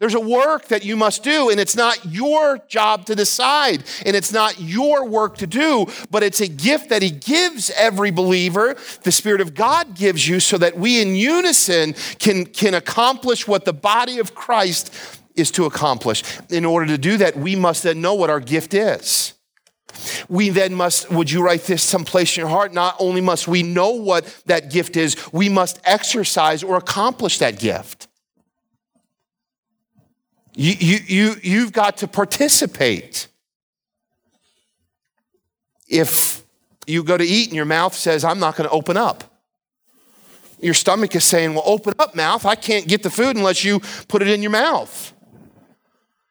There's 0.00 0.14
a 0.14 0.20
work 0.20 0.66
that 0.68 0.84
you 0.84 0.96
must 0.96 1.22
do, 1.22 1.50
and 1.50 1.60
it's 1.60 1.76
not 1.76 2.04
your 2.04 2.58
job 2.68 3.06
to 3.06 3.14
decide, 3.14 3.84
and 4.04 4.16
it's 4.16 4.32
not 4.32 4.60
your 4.60 5.06
work 5.08 5.38
to 5.38 5.46
do, 5.46 5.86
but 6.10 6.22
it's 6.22 6.40
a 6.40 6.48
gift 6.48 6.88
that 6.88 7.00
He 7.00 7.10
gives 7.10 7.70
every 7.70 8.10
believer. 8.10 8.76
The 9.04 9.12
Spirit 9.12 9.40
of 9.40 9.54
God 9.54 9.94
gives 9.94 10.26
you 10.26 10.40
so 10.40 10.58
that 10.58 10.76
we 10.76 11.00
in 11.00 11.14
unison 11.14 11.94
can, 12.18 12.44
can 12.44 12.74
accomplish 12.74 13.46
what 13.46 13.64
the 13.64 13.72
body 13.72 14.18
of 14.18 14.34
Christ 14.34 14.92
is 15.36 15.52
to 15.52 15.64
accomplish. 15.64 16.24
In 16.50 16.64
order 16.64 16.86
to 16.86 16.98
do 16.98 17.16
that, 17.18 17.36
we 17.36 17.54
must 17.54 17.84
then 17.84 18.00
know 18.00 18.14
what 18.14 18.30
our 18.30 18.40
gift 18.40 18.74
is. 18.74 19.34
We 20.28 20.48
then 20.48 20.74
must, 20.74 21.08
would 21.10 21.30
you 21.30 21.40
write 21.44 21.64
this 21.64 21.84
someplace 21.84 22.36
in 22.36 22.40
your 22.40 22.48
heart? 22.48 22.74
Not 22.74 22.96
only 22.98 23.20
must 23.20 23.46
we 23.46 23.62
know 23.62 23.90
what 23.90 24.24
that 24.46 24.72
gift 24.72 24.96
is, 24.96 25.16
we 25.32 25.48
must 25.48 25.80
exercise 25.84 26.64
or 26.64 26.76
accomplish 26.76 27.38
that 27.38 27.60
gift. 27.60 28.08
You, 30.54 30.74
you, 30.78 30.98
you, 31.06 31.34
you've 31.42 31.72
got 31.72 31.98
to 31.98 32.08
participate. 32.08 33.26
If 35.88 36.44
you 36.86 37.02
go 37.02 37.16
to 37.16 37.24
eat 37.24 37.48
and 37.48 37.56
your 37.56 37.64
mouth 37.64 37.94
says, 37.94 38.24
I'm 38.24 38.38
not 38.38 38.56
going 38.56 38.68
to 38.68 38.74
open 38.74 38.96
up, 38.96 39.24
your 40.60 40.74
stomach 40.74 41.14
is 41.14 41.24
saying, 41.24 41.54
Well, 41.54 41.64
open 41.66 41.94
up, 41.98 42.14
mouth. 42.14 42.46
I 42.46 42.54
can't 42.54 42.86
get 42.86 43.02
the 43.02 43.10
food 43.10 43.36
unless 43.36 43.64
you 43.64 43.80
put 44.08 44.22
it 44.22 44.28
in 44.28 44.40
your 44.40 44.52
mouth. 44.52 45.12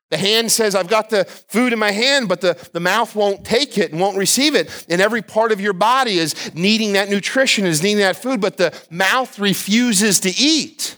The 0.10 0.18
hand 0.18 0.52
says, 0.52 0.76
I've 0.76 0.88
got 0.88 1.10
the 1.10 1.26
food 1.26 1.74
in 1.74 1.80
my 1.80 1.92
hand, 1.92 2.30
but 2.30 2.40
the, 2.40 2.70
the 2.72 2.80
mouth 2.80 3.16
won't 3.16 3.44
take 3.44 3.78
it 3.78 3.92
and 3.92 4.00
won't 4.00 4.18
receive 4.18 4.56
it. 4.56 4.86
And 4.88 5.02
every 5.02 5.22
part 5.22 5.52
of 5.52 5.60
your 5.60 5.74
body 5.74 6.20
is 6.20 6.54
needing 6.54 6.94
that 6.94 7.10
nutrition, 7.10 7.66
is 7.66 7.82
needing 7.82 7.98
that 7.98 8.16
food, 8.16 8.40
but 8.40 8.58
the 8.58 8.80
mouth 8.90 9.38
refuses 9.40 10.20
to 10.22 10.30
eat. 10.30 10.98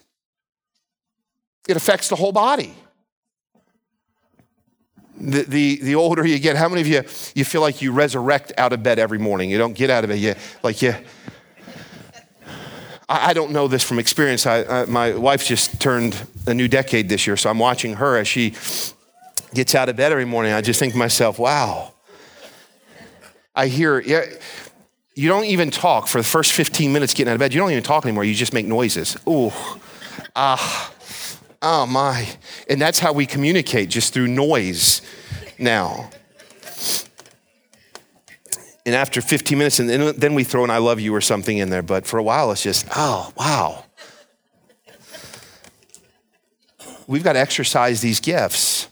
It 1.67 1.77
affects 1.77 2.09
the 2.09 2.17
whole 2.17 2.33
body 2.33 2.75
the, 5.17 5.43
the, 5.43 5.79
the 5.81 5.95
older 5.95 6.25
you 6.25 6.39
get, 6.39 6.55
how 6.55 6.69
many 6.69 6.81
of 6.81 6.87
you, 6.87 7.03
you 7.35 7.45
feel 7.45 7.61
like 7.61 7.81
you 7.81 7.91
resurrect 7.91 8.51
out 8.57 8.73
of 8.73 8.83
bed 8.83 8.99
every 8.99 9.19
morning? 9.19 9.49
You 9.49 9.57
don't 9.57 9.73
get 9.73 9.89
out 9.89 10.03
of 10.03 10.09
bed, 10.09 10.19
you, 10.19 10.35
like 10.63 10.81
you, 10.81 10.93
I, 13.07 13.29
I 13.29 13.33
don't 13.33 13.51
know 13.51 13.67
this 13.67 13.83
from 13.83 13.99
experience. 13.99 14.45
I, 14.45 14.63
I, 14.63 14.85
my 14.85 15.13
wife 15.13 15.45
just 15.45 15.79
turned 15.79 16.27
a 16.47 16.53
new 16.53 16.67
decade 16.67 17.09
this 17.09 17.27
year, 17.27 17.37
so 17.37 17.49
I'm 17.49 17.59
watching 17.59 17.95
her 17.95 18.17
as 18.17 18.27
she 18.27 18.51
gets 19.53 19.75
out 19.75 19.89
of 19.89 19.95
bed 19.95 20.11
every 20.11 20.25
morning. 20.25 20.51
I 20.51 20.61
just 20.61 20.79
think 20.79 20.93
to 20.93 20.99
myself, 20.99 21.39
wow. 21.39 21.93
I 23.55 23.67
hear, 23.67 23.99
yeah, 23.99 24.25
you 25.15 25.29
don't 25.29 25.45
even 25.45 25.71
talk 25.71 26.07
for 26.07 26.17
the 26.17 26.25
first 26.25 26.51
15 26.51 26.91
minutes 26.91 27.13
getting 27.13 27.31
out 27.31 27.35
of 27.35 27.39
bed. 27.39 27.53
You 27.53 27.61
don't 27.61 27.71
even 27.71 27.83
talk 27.83 28.05
anymore. 28.05 28.25
You 28.25 28.35
just 28.35 28.53
make 28.53 28.65
noises. 28.65 29.17
Ooh, 29.27 29.51
ah. 30.35 30.91
Oh 31.61 31.85
my. 31.85 32.27
And 32.69 32.81
that's 32.81 32.99
how 32.99 33.13
we 33.13 33.25
communicate, 33.25 33.89
just 33.89 34.13
through 34.13 34.27
noise 34.27 35.01
now. 35.57 36.09
And 38.85 38.93
after 38.93 39.19
15 39.19 39.57
minutes, 39.57 39.79
and 39.79 39.89
then 39.89 40.35
we 40.35 40.43
throw 40.43 40.63
an 40.63 40.69
I 40.69 40.77
love 40.77 40.99
you 40.99 41.13
or 41.15 41.21
something 41.21 41.57
in 41.57 41.71
there. 41.71 41.81
But 41.81 42.05
for 42.05 42.19
a 42.19 42.23
while, 42.23 42.51
it's 42.51 42.61
just, 42.61 42.85
oh, 42.95 43.33
wow. 43.35 43.85
We've 47.07 47.23
got 47.23 47.33
to 47.33 47.39
exercise 47.39 48.01
these 48.01 48.19
gifts. 48.19 48.87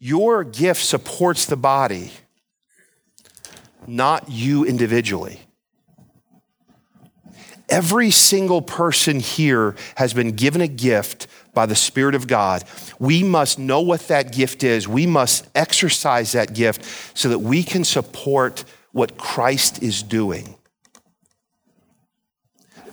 Your 0.00 0.44
gift 0.44 0.84
supports 0.84 1.46
the 1.46 1.56
body, 1.56 2.12
not 3.86 4.28
you 4.28 4.64
individually. 4.64 5.43
Every 7.68 8.10
single 8.10 8.62
person 8.62 9.20
here 9.20 9.74
has 9.96 10.12
been 10.12 10.32
given 10.32 10.60
a 10.60 10.68
gift 10.68 11.26
by 11.54 11.66
the 11.66 11.74
Spirit 11.74 12.14
of 12.14 12.26
God. 12.26 12.64
We 12.98 13.22
must 13.22 13.58
know 13.58 13.80
what 13.80 14.08
that 14.08 14.32
gift 14.32 14.62
is. 14.62 14.86
We 14.86 15.06
must 15.06 15.48
exercise 15.54 16.32
that 16.32 16.52
gift 16.52 16.84
so 17.16 17.28
that 17.28 17.38
we 17.38 17.62
can 17.62 17.84
support 17.84 18.64
what 18.92 19.16
Christ 19.16 19.82
is 19.82 20.02
doing. 20.02 20.56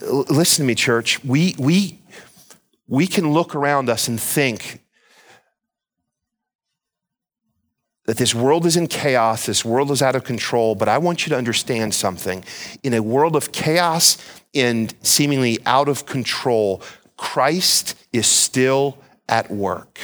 Listen 0.01 0.63
to 0.63 0.67
me, 0.67 0.75
church. 0.75 1.23
We, 1.23 1.55
we, 1.59 1.99
we 2.87 3.07
can 3.07 3.33
look 3.33 3.55
around 3.55 3.89
us 3.89 4.07
and 4.07 4.19
think 4.19 4.80
that 8.05 8.17
this 8.17 8.33
world 8.33 8.65
is 8.65 8.75
in 8.75 8.87
chaos, 8.87 9.45
this 9.45 9.63
world 9.63 9.91
is 9.91 10.01
out 10.01 10.15
of 10.15 10.23
control, 10.23 10.75
but 10.75 10.89
I 10.89 10.97
want 10.97 11.25
you 11.25 11.29
to 11.31 11.37
understand 11.37 11.93
something. 11.93 12.43
In 12.83 12.93
a 12.93 13.01
world 13.01 13.35
of 13.35 13.51
chaos 13.51 14.17
and 14.53 14.93
seemingly 15.01 15.59
out 15.65 15.87
of 15.87 16.05
control, 16.05 16.81
Christ 17.15 17.95
is 18.11 18.27
still 18.27 18.97
at 19.29 19.51
work. 19.51 19.99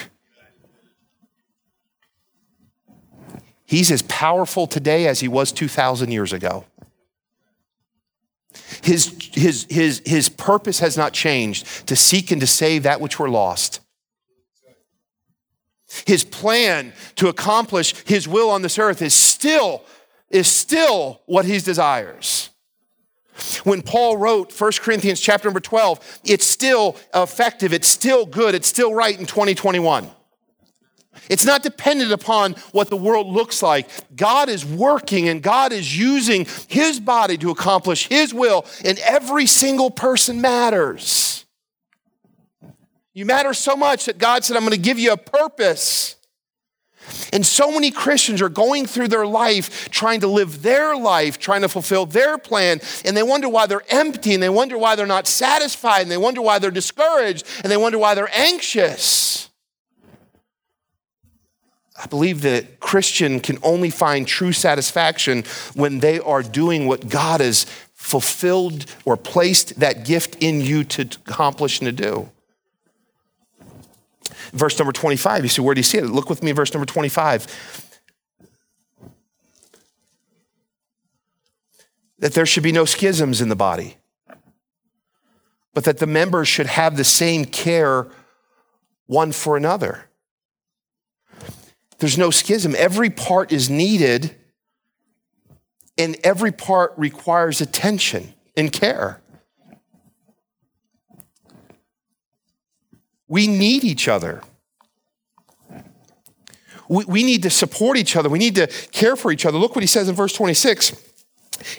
He's 3.65 3.91
as 3.91 4.01
powerful 4.03 4.67
today 4.67 5.07
as 5.07 5.19
he 5.19 5.27
was 5.27 5.51
2,000 5.51 6.11
years 6.11 6.31
ago. 6.31 6.65
His, 8.81 9.29
his, 9.33 9.67
his, 9.69 10.01
his 10.05 10.29
purpose 10.29 10.79
has 10.79 10.95
not 10.95 11.11
changed 11.11 11.87
to 11.87 11.95
seek 11.95 12.31
and 12.31 12.39
to 12.39 12.47
save 12.47 12.83
that 12.83 13.01
which 13.01 13.19
were 13.19 13.29
lost. 13.29 13.81
His 16.05 16.23
plan 16.23 16.93
to 17.15 17.29
accomplish 17.29 17.95
his 18.05 18.27
will 18.27 18.49
on 18.49 18.61
this 18.61 18.77
earth 18.77 19.01
is 19.01 19.13
still, 19.13 19.83
is 20.29 20.47
still 20.47 21.21
what 21.25 21.45
he 21.45 21.59
desires. 21.59 22.49
When 23.63 23.81
Paul 23.81 24.17
wrote 24.17 24.59
1 24.59 24.71
Corinthians 24.81 25.21
chapter 25.21 25.47
number 25.47 25.59
12, 25.59 26.21
it's 26.25 26.45
still 26.45 26.97
effective, 27.13 27.71
it's 27.71 27.87
still 27.87 28.25
good, 28.25 28.55
it's 28.55 28.67
still 28.67 28.93
right 28.93 29.17
in 29.17 29.25
2021. 29.25 30.09
It's 31.29 31.45
not 31.45 31.63
dependent 31.63 32.11
upon 32.11 32.53
what 32.71 32.89
the 32.89 32.97
world 32.97 33.27
looks 33.27 33.61
like. 33.61 33.89
God 34.15 34.49
is 34.49 34.65
working 34.65 35.27
and 35.29 35.41
God 35.41 35.71
is 35.71 35.97
using 35.97 36.47
his 36.67 36.99
body 36.99 37.37
to 37.37 37.51
accomplish 37.51 38.07
his 38.07 38.33
will, 38.33 38.65
and 38.83 38.97
every 38.99 39.45
single 39.45 39.91
person 39.91 40.41
matters. 40.41 41.36
You 43.17 43.25
matter 43.25 43.55
so 43.55 43.75
much 43.75 44.05
that 44.05 44.19
God 44.19 44.45
said, 44.45 44.55
I'm 44.55 44.61
going 44.61 44.73
to 44.73 44.77
give 44.77 44.99
you 44.99 45.11
a 45.11 45.17
purpose. 45.17 46.17
And 47.33 47.43
so 47.43 47.71
many 47.71 47.89
Christians 47.89 48.43
are 48.43 48.49
going 48.49 48.85
through 48.85 49.07
their 49.07 49.25
life 49.25 49.89
trying 49.89 50.19
to 50.19 50.27
live 50.27 50.61
their 50.61 50.95
life, 50.95 51.39
trying 51.39 51.61
to 51.61 51.67
fulfill 51.67 52.05
their 52.05 52.37
plan, 52.37 52.79
and 53.03 53.17
they 53.17 53.23
wonder 53.23 53.49
why 53.49 53.65
they're 53.65 53.81
empty, 53.89 54.35
and 54.35 54.43
they 54.43 54.49
wonder 54.49 54.77
why 54.77 54.95
they're 54.95 55.07
not 55.07 55.25
satisfied, 55.25 56.03
and 56.03 56.11
they 56.11 56.17
wonder 56.17 56.43
why 56.43 56.59
they're 56.59 56.69
discouraged, 56.69 57.43
and 57.63 57.71
they 57.71 57.77
wonder 57.77 57.97
why 57.97 58.13
they're 58.13 58.29
anxious. 58.35 59.49
I 61.99 62.05
believe 62.05 62.43
that 62.43 62.79
Christian 62.79 63.39
can 63.39 63.57
only 63.63 63.89
find 63.89 64.27
true 64.27 64.53
satisfaction 64.53 65.43
when 65.73 66.01
they 66.01 66.19
are 66.19 66.43
doing 66.43 66.85
what 66.85 67.09
God 67.09 67.41
has 67.41 67.65
fulfilled 67.95 68.85
or 69.05 69.17
placed 69.17 69.79
that 69.79 70.05
gift 70.05 70.37
in 70.39 70.61
you 70.61 70.83
to 70.83 71.01
accomplish 71.25 71.79
and 71.79 71.87
to 71.87 71.91
do 71.91 72.29
verse 74.51 74.77
number 74.77 74.91
25. 74.91 75.43
You 75.43 75.49
see, 75.49 75.61
where 75.61 75.75
do 75.75 75.79
you 75.79 75.83
see 75.83 75.97
it? 75.97 76.05
Look 76.05 76.29
with 76.29 76.43
me, 76.43 76.51
verse 76.51 76.73
number 76.73 76.85
25. 76.85 77.47
That 82.19 82.33
there 82.33 82.45
should 82.45 82.63
be 82.63 82.71
no 82.71 82.85
schisms 82.85 83.41
in 83.41 83.49
the 83.49 83.55
body, 83.55 83.97
but 85.73 85.83
that 85.83 85.99
the 85.99 86.07
members 86.07 86.47
should 86.47 86.65
have 86.65 86.97
the 86.97 87.03
same 87.03 87.45
care 87.45 88.07
one 89.05 89.31
for 89.31 89.55
another. 89.55 90.09
There's 91.99 92.17
no 92.17 92.31
schism. 92.31 92.75
Every 92.77 93.09
part 93.09 93.51
is 93.51 93.69
needed, 93.69 94.35
and 95.97 96.17
every 96.23 96.51
part 96.51 96.93
requires 96.97 97.61
attention 97.61 98.33
and 98.55 98.71
care. 98.71 99.21
We 103.27 103.47
need 103.47 103.83
each 103.83 104.07
other. 104.07 104.41
We, 106.89 107.05
we 107.05 107.23
need 107.23 107.43
to 107.43 107.49
support 107.49 107.97
each 107.97 108.15
other. 108.15 108.29
We 108.29 108.39
need 108.39 108.55
to 108.55 108.67
care 108.91 109.15
for 109.15 109.31
each 109.31 109.45
other. 109.45 109.57
Look 109.57 109.75
what 109.75 109.83
he 109.83 109.87
says 109.87 110.07
in 110.07 110.15
verse 110.15 110.33
26. 110.33 111.03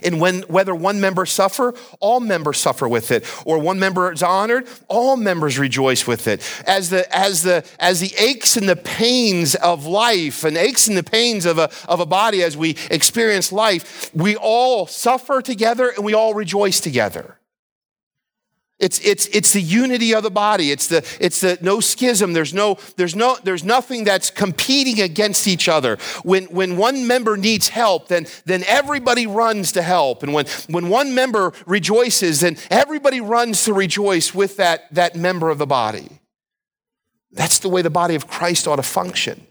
And 0.03 0.21
when 0.21 0.41
whether 0.43 0.75
one 0.75 1.01
member 1.01 1.25
suffer, 1.25 1.75
all 2.01 2.21
members 2.21 2.59
suffer 2.59 2.89
with 2.89 3.11
it, 3.11 3.25
or 3.47 3.59
one 3.59 3.79
member 3.79 4.11
is 4.13 4.23
honored, 4.23 4.67
all 4.89 5.17
members 5.17 5.59
rejoice 5.59 6.07
with 6.07 6.27
it. 6.27 6.43
As 6.67 6.91
the 6.91 7.07
as 7.15 7.43
the 7.45 7.65
as 7.79 8.01
the 8.01 8.13
aches 8.19 8.57
and 8.57 8.69
the 8.69 8.77
pains 8.77 9.55
of 9.55 9.87
life 9.87 10.45
and 10.45 10.57
aches 10.57 10.89
and 10.89 10.97
the 10.97 11.05
pains 11.05 11.47
of 11.47 11.59
a 11.59 11.71
of 11.87 12.01
a 12.01 12.07
body 12.07 12.43
as 12.43 12.57
we 12.57 12.77
experience 12.91 13.53
life, 13.53 14.11
we 14.15 14.37
all 14.37 14.87
suffer 14.87 15.41
together 15.41 15.91
and 15.91 16.05
we 16.05 16.15
all 16.15 16.35
rejoice 16.35 16.81
together. 16.81 17.38
It's, 18.79 19.01
it's, 19.01 19.27
it's 19.29 19.53
the 19.53 19.61
unity 19.61 20.15
of 20.15 20.23
the 20.23 20.31
body. 20.31 20.71
It's 20.71 20.87
the, 20.87 21.05
it's 21.21 21.41
the 21.41 21.59
no 21.61 21.81
schism. 21.81 22.33
There's, 22.33 22.55
no, 22.55 22.79
there's, 22.97 23.17
no, 23.17 23.37
there's 23.43 23.65
nothing 23.65 24.05
that's 24.05 24.31
competing 24.31 25.01
against 25.01 25.49
each 25.49 25.69
other. 25.69 25.99
When, 26.23 26.45
when 26.45 26.77
one 26.77 27.07
member 27.07 27.37
needs 27.37 27.69
help, 27.69 28.07
then, 28.07 28.29
then 28.45 28.63
everybody 28.69 29.27
runs 29.27 29.73
to 29.73 29.83
help. 29.83 30.23
And 30.23 30.33
when, 30.33 30.47
when 30.69 30.89
one 30.89 31.13
member 31.13 31.53
rejoices, 31.67 32.41
then 32.41 32.57
everybody 32.71 33.21
runs 33.21 33.65
to 33.65 33.73
rejoice 33.73 34.33
with 34.33 34.57
that, 34.59 34.95
that 34.95 35.17
member 35.17 35.51
of 35.51 35.59
the 35.59 35.67
body. 35.67 36.21
That's 37.33 37.59
the 37.59 37.69
way 37.69 37.83
the 37.83 37.91
body 37.91 38.15
of 38.15 38.29
Christ 38.29 38.69
ought 38.69 38.77
to 38.77 38.83
function. 38.85 39.45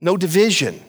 No 0.00 0.16
division. 0.16 0.82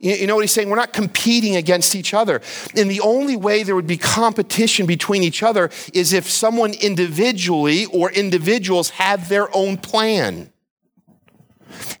You 0.00 0.28
know 0.28 0.36
what 0.36 0.42
he's 0.42 0.52
saying? 0.52 0.70
We're 0.70 0.76
not 0.76 0.92
competing 0.92 1.56
against 1.56 1.96
each 1.96 2.14
other. 2.14 2.40
And 2.76 2.88
the 2.88 3.00
only 3.00 3.36
way 3.36 3.64
there 3.64 3.74
would 3.74 3.86
be 3.86 3.96
competition 3.96 4.86
between 4.86 5.24
each 5.24 5.42
other 5.42 5.70
is 5.92 6.12
if 6.12 6.30
someone 6.30 6.72
individually 6.72 7.86
or 7.86 8.10
individuals 8.12 8.90
have 8.90 9.28
their 9.28 9.54
own 9.56 9.76
plan 9.76 10.52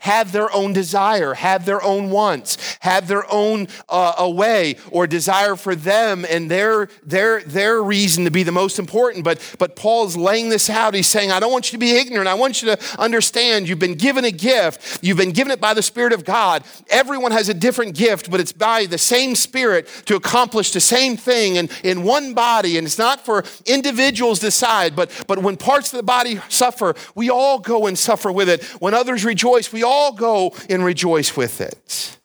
have 0.00 0.32
their 0.32 0.52
own 0.52 0.72
desire, 0.72 1.34
have 1.34 1.64
their 1.64 1.82
own 1.82 2.10
wants, 2.10 2.78
have 2.80 3.08
their 3.08 3.24
own 3.32 3.68
uh, 3.88 4.14
a 4.18 4.30
way 4.30 4.76
or 4.90 5.06
desire 5.06 5.56
for 5.56 5.74
them 5.74 6.24
and 6.28 6.50
their, 6.50 6.88
their, 7.04 7.42
their 7.42 7.82
reason 7.82 8.24
to 8.24 8.30
be 8.30 8.42
the 8.42 8.52
most 8.52 8.78
important. 8.78 9.24
But, 9.24 9.56
but 9.58 9.76
Paul's 9.76 10.16
laying 10.16 10.48
this 10.48 10.70
out. 10.70 10.94
He's 10.94 11.06
saying, 11.06 11.30
I 11.30 11.40
don't 11.40 11.52
want 11.52 11.72
you 11.72 11.76
to 11.76 11.80
be 11.80 11.92
ignorant. 11.92 12.28
I 12.28 12.34
want 12.34 12.62
you 12.62 12.74
to 12.74 13.00
understand 13.00 13.68
you've 13.68 13.78
been 13.78 13.94
given 13.94 14.24
a 14.24 14.30
gift. 14.30 15.00
You've 15.02 15.18
been 15.18 15.32
given 15.32 15.50
it 15.50 15.60
by 15.60 15.74
the 15.74 15.82
Spirit 15.82 16.12
of 16.12 16.24
God. 16.24 16.64
Everyone 16.88 17.32
has 17.32 17.48
a 17.48 17.54
different 17.54 17.94
gift, 17.94 18.30
but 18.30 18.40
it's 18.40 18.52
by 18.52 18.86
the 18.86 18.98
same 18.98 19.34
Spirit 19.34 19.88
to 20.06 20.16
accomplish 20.16 20.72
the 20.72 20.80
same 20.80 21.16
thing 21.16 21.58
and 21.58 21.70
in 21.82 22.02
one 22.02 22.34
body. 22.34 22.78
And 22.78 22.86
it's 22.86 22.98
not 22.98 23.24
for 23.24 23.44
individuals 23.66 24.40
to 24.40 24.46
decide, 24.46 24.94
but, 24.94 25.24
but 25.26 25.38
when 25.40 25.56
parts 25.56 25.92
of 25.92 25.96
the 25.96 26.02
body 26.02 26.40
suffer, 26.48 26.94
we 27.14 27.30
all 27.30 27.58
go 27.58 27.86
and 27.86 27.98
suffer 27.98 28.30
with 28.30 28.48
it. 28.48 28.62
When 28.80 28.94
others 28.94 29.24
rejoice, 29.24 29.57
rejoice, 29.58 29.72
we 29.72 29.82
all 29.82 30.12
go 30.12 30.54
and 30.68 30.84
rejoice 30.84 31.36
with 31.36 31.60
it. 31.60 32.18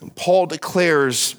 And 0.00 0.14
Paul 0.16 0.46
declares 0.46 1.36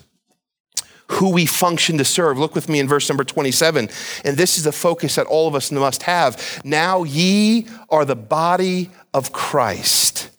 who 1.08 1.32
we 1.32 1.46
function 1.46 1.98
to 1.98 2.06
serve. 2.06 2.38
Look 2.38 2.56
with 2.56 2.70
me 2.70 2.80
in 2.80 2.88
verse 2.88 3.10
number 3.10 3.24
27. 3.24 3.90
And 4.24 4.38
this 4.38 4.58
is 4.58 4.64
the 4.64 4.72
focus 4.72 5.16
that 5.16 5.28
all 5.28 5.48
of 5.48 5.56
us 5.56 5.72
must 5.72 6.04
have. 6.04 6.62
Now 6.64 7.04
ye 7.04 7.68
are 7.90 8.06
the 8.06 8.16
body 8.16 8.92
of 9.14 9.34
Christ, 9.34 10.30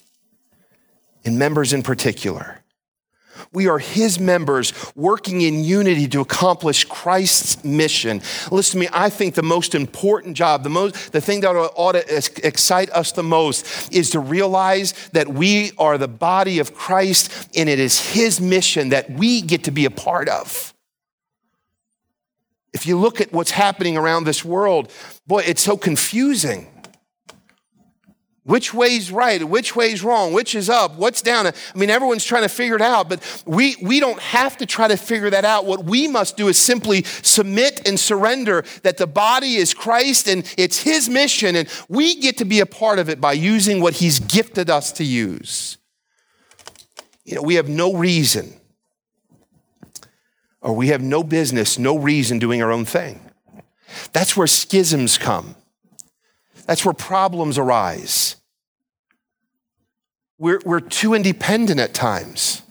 and 1.24 1.38
members 1.38 1.72
in 1.72 1.82
particular. 1.82 2.61
We 3.52 3.68
are 3.68 3.78
his 3.78 4.18
members 4.18 4.72
working 4.96 5.42
in 5.42 5.62
unity 5.62 6.08
to 6.08 6.20
accomplish 6.20 6.86
Christ's 6.86 7.62
mission. 7.62 8.22
Listen 8.50 8.80
to 8.80 8.86
me, 8.86 8.88
I 8.92 9.10
think 9.10 9.34
the 9.34 9.42
most 9.42 9.74
important 9.74 10.36
job, 10.36 10.62
the, 10.62 10.70
most, 10.70 11.12
the 11.12 11.20
thing 11.20 11.40
that 11.40 11.50
ought 11.50 11.92
to 11.92 12.16
excite 12.42 12.88
us 12.90 13.12
the 13.12 13.22
most 13.22 13.92
is 13.92 14.10
to 14.10 14.20
realize 14.20 14.92
that 15.12 15.28
we 15.28 15.72
are 15.76 15.98
the 15.98 16.08
body 16.08 16.60
of 16.60 16.74
Christ 16.74 17.50
and 17.54 17.68
it 17.68 17.78
is 17.78 18.00
his 18.00 18.40
mission 18.40 18.88
that 18.88 19.10
we 19.10 19.42
get 19.42 19.64
to 19.64 19.70
be 19.70 19.84
a 19.84 19.90
part 19.90 20.30
of. 20.30 20.72
If 22.72 22.86
you 22.86 22.96
look 22.96 23.20
at 23.20 23.34
what's 23.34 23.50
happening 23.50 23.98
around 23.98 24.24
this 24.24 24.42
world, 24.42 24.90
boy, 25.26 25.42
it's 25.46 25.62
so 25.62 25.76
confusing. 25.76 26.71
Which 28.44 28.74
way's 28.74 29.12
right? 29.12 29.42
Which 29.42 29.76
way's 29.76 30.02
wrong? 30.02 30.32
Which 30.32 30.56
is 30.56 30.68
up? 30.68 30.96
What's 30.96 31.22
down? 31.22 31.46
I 31.46 31.52
mean, 31.76 31.90
everyone's 31.90 32.24
trying 32.24 32.42
to 32.42 32.48
figure 32.48 32.74
it 32.74 32.82
out, 32.82 33.08
but 33.08 33.42
we, 33.46 33.76
we 33.80 34.00
don't 34.00 34.18
have 34.18 34.56
to 34.56 34.66
try 34.66 34.88
to 34.88 34.96
figure 34.96 35.30
that 35.30 35.44
out. 35.44 35.64
What 35.64 35.84
we 35.84 36.08
must 36.08 36.36
do 36.36 36.48
is 36.48 36.58
simply 36.58 37.04
submit 37.04 37.86
and 37.86 38.00
surrender 38.00 38.64
that 38.82 38.96
the 38.96 39.06
body 39.06 39.54
is 39.54 39.74
Christ 39.74 40.26
and 40.26 40.52
it's 40.58 40.82
His 40.82 41.08
mission, 41.08 41.54
and 41.54 41.68
we 41.88 42.16
get 42.16 42.38
to 42.38 42.44
be 42.44 42.58
a 42.58 42.66
part 42.66 42.98
of 42.98 43.08
it 43.08 43.20
by 43.20 43.32
using 43.32 43.80
what 43.80 43.94
He's 43.94 44.18
gifted 44.18 44.68
us 44.68 44.90
to 44.92 45.04
use. 45.04 45.78
You 47.24 47.36
know, 47.36 47.42
we 47.42 47.54
have 47.54 47.68
no 47.68 47.94
reason, 47.94 48.54
or 50.60 50.72
we 50.72 50.88
have 50.88 51.00
no 51.00 51.22
business, 51.22 51.78
no 51.78 51.96
reason 51.96 52.40
doing 52.40 52.60
our 52.60 52.72
own 52.72 52.86
thing. 52.86 53.20
That's 54.12 54.36
where 54.36 54.48
schisms 54.48 55.16
come. 55.16 55.54
That's 56.66 56.84
where 56.84 56.94
problems 56.94 57.58
arise. 57.58 58.36
We're, 60.38 60.60
we're 60.64 60.80
too 60.80 61.14
independent 61.14 61.80
at 61.80 61.94
times. 61.94 62.62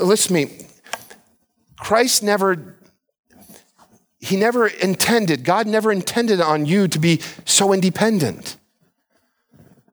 Listen 0.00 0.28
to 0.28 0.46
me. 0.46 0.66
Christ 1.78 2.22
never, 2.22 2.76
he 4.18 4.36
never 4.36 4.66
intended, 4.66 5.44
God 5.44 5.66
never 5.66 5.90
intended 5.90 6.40
on 6.40 6.66
you 6.66 6.88
to 6.88 6.98
be 6.98 7.20
so 7.44 7.72
independent. 7.72 8.57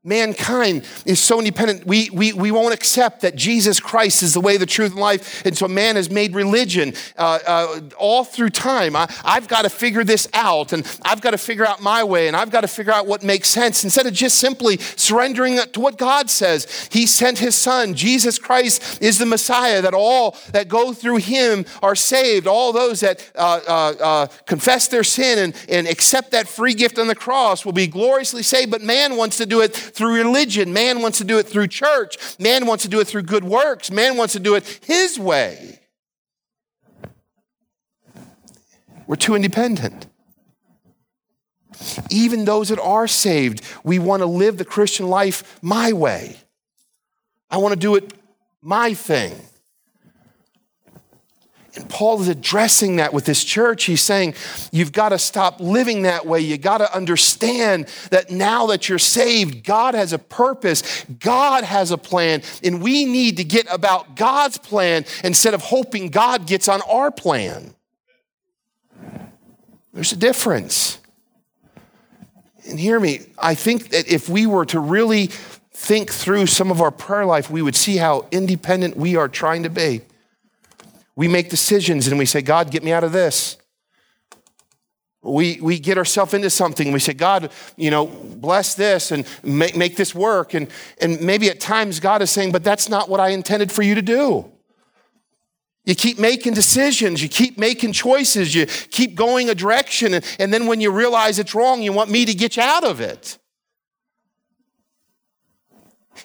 Mankind 0.06 0.86
is 1.06 1.20
so 1.20 1.40
independent. 1.40 1.86
We, 1.86 2.10
we, 2.12 2.32
we 2.32 2.52
won't 2.52 2.74
accept 2.74 3.22
that 3.22 3.36
Jesus 3.36 3.80
Christ 3.80 4.22
is 4.22 4.36
the 4.36 4.40
way, 4.40 4.56
the 4.58 4.66
truth, 4.68 4.92
and 4.92 5.00
life. 5.00 5.44
And 5.46 5.58
so 5.58 5.68
man 5.68 5.96
has 5.96 6.12
made 6.12 6.36
religion 6.36 6.94
uh, 7.18 7.40
uh, 7.46 7.82
all 7.98 8.24
through 8.24 8.52
time. 8.52 8.96
I, 8.96 9.12
I've 9.24 9.48
got 9.48 9.64
to 9.64 9.70
figure 9.70 10.04
this 10.04 10.28
out, 10.34 10.74
and 10.74 10.86
I've 11.04 11.22
got 11.22 11.32
to 11.32 11.38
figure 11.40 11.66
out 11.66 11.82
my 11.82 12.04
way, 12.04 12.28
and 12.28 12.36
I've 12.36 12.52
got 12.52 12.62
to 12.62 12.68
figure 12.68 12.94
out 12.94 13.08
what 13.08 13.24
makes 13.24 13.50
sense 13.50 13.84
instead 13.84 14.06
of 14.06 14.14
just 14.14 14.38
simply 14.38 14.78
surrendering 14.78 15.58
to 15.74 15.80
what 15.80 15.98
God 15.98 16.30
says. 16.30 16.88
He 16.92 17.08
sent 17.08 17.40
his 17.40 17.56
son. 17.56 17.96
Jesus 17.96 18.38
Christ 18.38 19.02
is 19.02 19.18
the 19.18 19.26
Messiah, 19.26 19.82
that 19.82 19.96
all 19.96 20.38
that 20.52 20.68
go 20.68 20.94
through 20.94 21.18
him 21.18 21.66
are 21.82 21.96
saved. 21.96 22.46
All 22.46 22.72
those 22.72 23.00
that 23.00 23.28
uh, 23.36 23.60
uh, 23.68 23.94
uh 24.00 24.28
confess 24.46 24.88
their 24.88 25.04
sin 25.04 25.40
and, 25.40 25.66
and 25.68 25.88
accept 25.88 26.32
that 26.32 26.48
free 26.48 26.76
gift 26.76 27.00
on 27.00 27.08
the 27.08 27.16
cross 27.16 27.66
will 27.66 27.74
be 27.74 27.88
gloriously 27.88 28.44
saved. 28.44 28.70
But 28.70 28.84
man 28.84 29.18
wants 29.18 29.38
to 29.38 29.46
do 29.48 29.62
it 29.62 29.95
through 29.96 30.16
religion. 30.16 30.74
Man 30.74 31.02
wants 31.02 31.18
to 31.20 31.24
do 31.24 31.40
it 31.40 31.48
through 31.48 31.68
church. 31.68 32.18
Man 32.38 32.66
wants 32.66 32.84
to 32.84 32.90
do 32.90 33.00
it 33.00 33.08
through 33.08 33.24
good 33.24 33.46
works. 33.46 33.90
Man 33.90 34.18
wants 34.18 34.34
to 34.34 34.40
do 34.40 34.56
it 34.56 34.82
his 34.84 35.18
way. 35.18 35.80
We're 39.08 39.16
too 39.16 39.36
independent. 39.36 40.08
Even 42.10 42.46
those 42.46 42.70
that 42.70 42.80
are 42.80 43.08
saved, 43.08 43.62
we 43.84 44.00
want 44.00 44.22
to 44.22 44.26
live 44.26 44.58
the 44.58 44.66
Christian 44.66 45.08
life 45.08 45.60
my 45.62 45.94
way. 45.94 46.38
I 47.50 47.58
want 47.58 47.74
to 47.74 47.80
do 47.80 47.96
it 47.96 48.14
my 48.62 48.94
thing. 48.94 49.34
And 51.76 51.90
Paul 51.90 52.22
is 52.22 52.28
addressing 52.30 52.98
that 52.98 53.14
with 53.14 53.26
this 53.26 53.44
church. 53.44 53.84
He's 53.84 54.02
saying, 54.02 54.36
You've 54.72 54.94
got 54.94 55.10
to 55.10 55.20
stop 55.20 55.60
living 55.60 56.04
that 56.04 56.26
way. 56.26 56.40
You've 56.40 56.62
got 56.62 56.78
to 56.78 56.96
understand 56.96 57.88
that 58.12 58.32
now 58.32 58.68
that 58.68 58.88
you're 58.88 59.00
saved, 59.00 59.64
God 59.64 59.94
has 59.94 60.14
a 60.14 60.20
purpose, 60.20 61.04
God 61.20 61.64
has 61.64 61.92
a 61.92 61.98
plan, 61.98 62.42
and 62.64 62.82
we 62.82 63.06
need 63.06 63.38
to 63.38 63.44
get 63.44 63.68
about 63.70 64.16
God's 64.16 64.58
plan 64.58 65.06
instead 65.24 65.54
of 65.54 65.62
hoping 65.62 66.10
God 66.10 66.48
gets 66.48 66.68
on 66.70 66.82
our 66.84 67.12
plan. 67.12 67.76
There's 69.94 70.12
a 70.12 70.18
difference. 70.18 71.00
And 72.68 72.80
hear 72.80 73.00
me, 73.00 73.22
I 73.38 73.56
think 73.56 73.90
that 73.90 74.08
if 74.08 74.28
we 74.28 74.48
were 74.48 74.66
to 74.68 74.80
really 74.80 75.28
think 75.72 76.12
through 76.12 76.48
some 76.48 76.72
of 76.72 76.82
our 76.82 76.92
prayer 76.92 77.26
life, 77.26 77.50
we 77.50 77.62
would 77.62 77.76
see 77.76 77.98
how 77.98 78.28
independent 78.32 78.98
we 78.98 79.16
are 79.16 79.28
trying 79.28 79.64
to 79.64 79.70
be. 79.70 80.02
We 81.16 81.28
make 81.28 81.50
decisions 81.50 82.08
and 82.08 82.18
we 82.18 82.26
say, 82.26 82.42
God, 82.42 82.72
get 82.72 82.84
me 82.84 82.92
out 82.92 83.04
of 83.04 83.12
this. 83.12 83.58
We, 85.22 85.60
we 85.60 85.80
get 85.80 85.98
ourselves 85.98 86.34
into 86.34 86.50
something. 86.50 86.92
We 86.92 87.00
say, 87.00 87.14
God, 87.14 87.52
you 87.78 87.90
know, 87.90 88.06
bless 88.06 88.76
this 88.76 89.12
and 89.12 89.26
make, 89.44 89.76
make 89.76 89.98
this 89.98 90.14
work. 90.14 90.54
And, 90.54 90.68
and 91.02 91.20
maybe 91.22 91.50
at 91.50 91.60
times 91.60 92.00
God 92.00 92.22
is 92.22 92.30
saying, 92.30 92.52
but 92.52 92.64
that's 92.64 92.90
not 92.90 93.10
what 93.10 93.20
I 93.20 93.30
intended 93.30 93.72
for 93.72 93.82
you 93.82 93.96
to 93.96 94.04
do. 94.04 94.52
You 95.84 95.96
keep 95.96 96.20
making 96.20 96.54
decisions, 96.54 97.22
you 97.22 97.30
keep 97.30 97.58
making 97.60 97.94
choices, 97.94 98.56
you 98.56 98.66
keep 98.66 99.14
going 99.14 99.50
a 99.50 99.56
direction, 99.56 100.16
and, 100.16 100.26
and 100.40 100.52
then 100.52 100.66
when 100.66 100.82
you 100.82 100.92
realize 100.92 101.38
it's 101.38 101.54
wrong, 101.54 101.84
you 101.84 101.94
want 101.94 102.10
me 102.10 102.26
to 102.26 102.34
get 102.34 102.58
you 102.58 102.64
out 102.64 102.84
of 102.84 103.02
it 103.02 103.38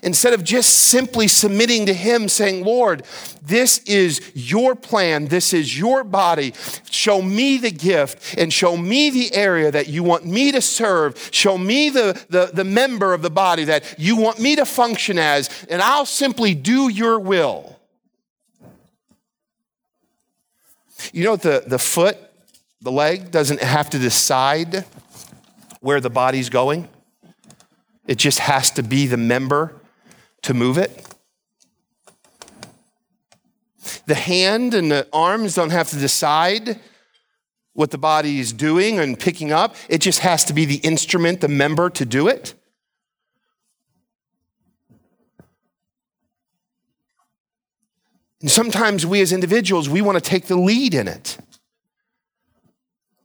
instead 0.03 0.33
of 0.33 0.45
just 0.45 0.89
simply 0.89 1.29
submitting 1.29 1.87
to 1.87 1.95
Him, 1.95 2.29
saying, 2.29 2.65
Lord, 2.65 3.05
this 3.43 3.79
is 3.81 4.33
your 4.35 4.75
plan, 4.75 5.27
this 5.27 5.53
is 5.53 5.79
your 5.79 6.05
body. 6.05 6.55
Show 6.91 7.23
me 7.23 7.59
the 7.59 7.71
gift 7.71 8.39
and 8.39 8.53
show 8.53 8.77
me 8.77 9.11
the 9.11 9.35
area 9.35 9.71
that 9.71 9.89
you 9.89 10.03
want 10.03 10.25
me 10.25 10.53
to 10.53 10.61
serve. 10.61 11.29
Show 11.33 11.59
me 11.59 11.91
the, 11.91 12.25
the, 12.29 12.51
the 12.53 12.65
member 12.65 13.13
of 13.13 13.23
the 13.23 13.31
body 13.31 13.65
that 13.65 13.95
you 13.99 14.17
want 14.17 14.39
me 14.39 14.57
to 14.57 14.65
function 14.65 15.19
as, 15.19 15.49
and 15.69 15.83
I'll 15.83 16.07
simply 16.07 16.55
do 16.55 16.89
your 16.89 17.19
will. 17.19 17.79
You 21.13 21.25
know, 21.25 21.37
the, 21.37 21.65
the 21.67 21.79
foot, 21.79 22.19
the 22.83 22.93
leg, 22.93 23.31
doesn't 23.31 23.63
have 23.63 23.91
to 23.91 23.99
decide 23.99 24.85
where 25.81 26.01
the 26.01 26.11
body's 26.11 26.51
going. 26.51 26.89
It 28.07 28.19
just 28.19 28.41
has 28.41 28.71
to 28.73 28.83
be 28.83 29.07
the 29.07 29.17
member 29.17 29.80
to 30.43 30.55
move 30.55 30.79
it. 30.79 31.07
The 34.07 34.15
hand 34.15 34.75
and 34.75 34.91
the 34.91 35.07
arms 35.13 35.55
don't 35.55 35.71
have 35.71 35.91
to 35.91 35.97
decide 35.97 36.81
what 37.73 37.91
the 37.91 37.99
body 37.99 38.41
is 38.41 38.53
doing 38.53 38.99
and 38.99 39.19
picking 39.19 39.53
up, 39.53 39.75
it 39.89 39.99
just 39.99 40.21
has 40.21 40.45
to 40.45 40.53
be 40.53 40.65
the 40.65 40.77
instrument, 40.77 41.41
the 41.41 41.49
member 41.49 41.89
to 41.91 42.05
do 42.05 42.29
it. 42.29 42.55
And 48.41 48.51
sometimes 48.51 49.07
we 49.07 49.21
as 49.21 49.33
individuals, 49.33 49.89
we 49.89 50.01
want 50.01 50.17
to 50.17 50.21
take 50.21 50.47
the 50.47 50.57
lead 50.57 50.95
in 50.95 51.09
it. 51.09 51.39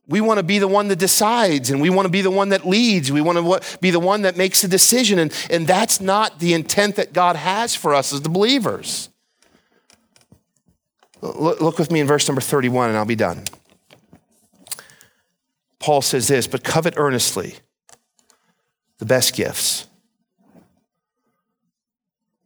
We 0.08 0.22
want 0.22 0.38
to 0.38 0.44
be 0.44 0.60
the 0.60 0.68
one 0.68 0.88
that 0.90 1.00
decides 1.00 1.72
and 1.72 1.82
we 1.82 1.90
want 1.90 2.06
to 2.06 2.12
be 2.12 2.22
the 2.22 2.32
one 2.32 2.50
that 2.50 2.66
leads. 2.66 3.12
We 3.12 3.22
want 3.22 3.38
to 3.38 3.78
be 3.80 3.90
the 3.90 4.00
one 4.00 4.22
that 4.22 4.38
makes 4.38 4.64
a 4.64 4.68
decision. 4.68 5.18
And, 5.18 5.34
and 5.50 5.66
that's 5.66 6.00
not 6.00 6.40
the 6.40 6.54
intent 6.54 6.96
that 6.98 7.12
God 7.12 7.36
has 7.36 7.74
for 7.74 7.96
us 7.96 8.14
as 8.14 8.22
the 8.22 8.30
believers. 8.30 9.10
Look, 11.22 11.60
look 11.60 11.80
with 11.80 11.92
me 11.92 12.00
in 12.00 12.08
verse 12.08 12.28
number 12.28 12.42
31 12.42 12.90
and 12.90 12.98
I'll 12.98 13.06
be 13.06 13.16
done. 13.16 13.46
Paul 15.80 16.02
says 16.02 16.28
this, 16.28 16.46
but 16.46 16.64
covet 16.64 16.96
earnestly 16.98 17.56
the 19.00 19.06
best 19.06 19.36
gifts. 19.36 19.88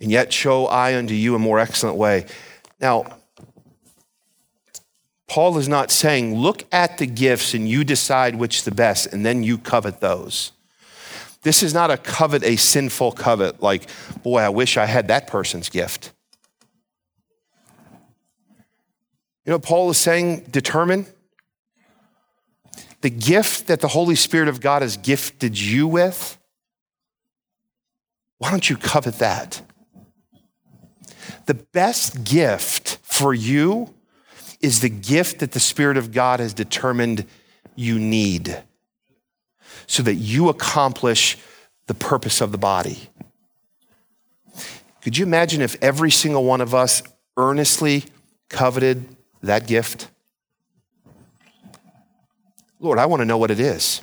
And 0.02 0.10
yet 0.12 0.32
show 0.32 0.66
I 0.66 0.98
unto 0.98 1.14
you 1.14 1.36
a 1.36 1.40
more 1.40 1.60
excellent 1.60 1.98
way. 1.98 2.26
Now, 2.80 3.18
Paul 5.30 5.60
is 5.60 5.70
not 5.70 5.92
saying, 5.92 6.36
look 6.36 6.64
at 6.72 6.98
the 6.98 7.06
gifts 7.06 7.54
and 7.54 7.70
you 7.70 7.84
decide 7.84 8.36
which 8.36 8.58
is 8.58 8.64
the 8.64 8.72
best, 8.72 9.14
and 9.14 9.24
then 9.24 9.44
you 9.44 9.60
covet 9.60 10.00
those. 10.00 10.52
This 11.44 11.62
is 11.62 11.72
not 11.74 11.92
a 11.92 11.98
covet, 11.98 12.44
a 12.44 12.56
sinful 12.56 13.14
covet, 13.14 13.62
like, 13.62 13.88
boy, 14.24 14.40
I 14.40 14.50
wish 14.50 14.76
I 14.76 14.88
had 14.88 15.08
that 15.08 15.28
person's 15.28 15.70
gift. 15.70 16.12
You 19.46 19.52
know 19.52 19.60
Paul 19.60 19.92
is 19.92 19.98
saying? 19.98 20.48
Determine 20.50 21.06
the 23.02 23.10
gift 23.10 23.68
that 23.68 23.82
the 23.82 23.88
Holy 23.88 24.16
Spirit 24.16 24.48
of 24.48 24.60
God 24.60 24.82
has 24.82 24.98
gifted 24.98 25.58
you 25.58 25.88
with. 25.88 26.38
Why 28.40 28.50
don't 28.50 28.70
you 28.70 28.78
covet 28.78 29.20
that? 29.20 29.62
The 31.46 31.54
best 31.54 32.24
gift 32.24 32.98
for 33.04 33.34
you 33.34 33.94
is 34.62 34.82
the 34.82 34.90
gift 34.90 35.40
that 35.40 35.52
the 35.52 35.60
Spirit 35.60 35.98
of 35.98 36.12
God 36.12 36.40
has 36.40 36.54
determined 36.54 37.26
you 37.76 37.98
need 37.98 38.62
so 39.88 40.04
that 40.04 40.16
you 40.16 40.50
accomplish 40.50 41.38
the 41.88 41.94
purpose 41.94 42.42
of 42.42 42.52
the 42.52 42.58
body. 42.58 43.10
Could 45.02 45.18
you 45.18 45.26
imagine 45.26 45.62
if 45.62 45.78
every 45.82 46.12
single 46.12 46.44
one 46.44 46.62
of 46.62 46.76
us 46.76 47.02
earnestly 47.38 48.04
coveted 48.50 49.06
that 49.42 49.66
gift? 49.66 50.10
Lord, 52.80 53.00
I 53.00 53.06
want 53.06 53.22
to 53.22 53.26
know 53.26 53.38
what 53.38 53.52
it 53.52 53.60
is. 53.60 54.02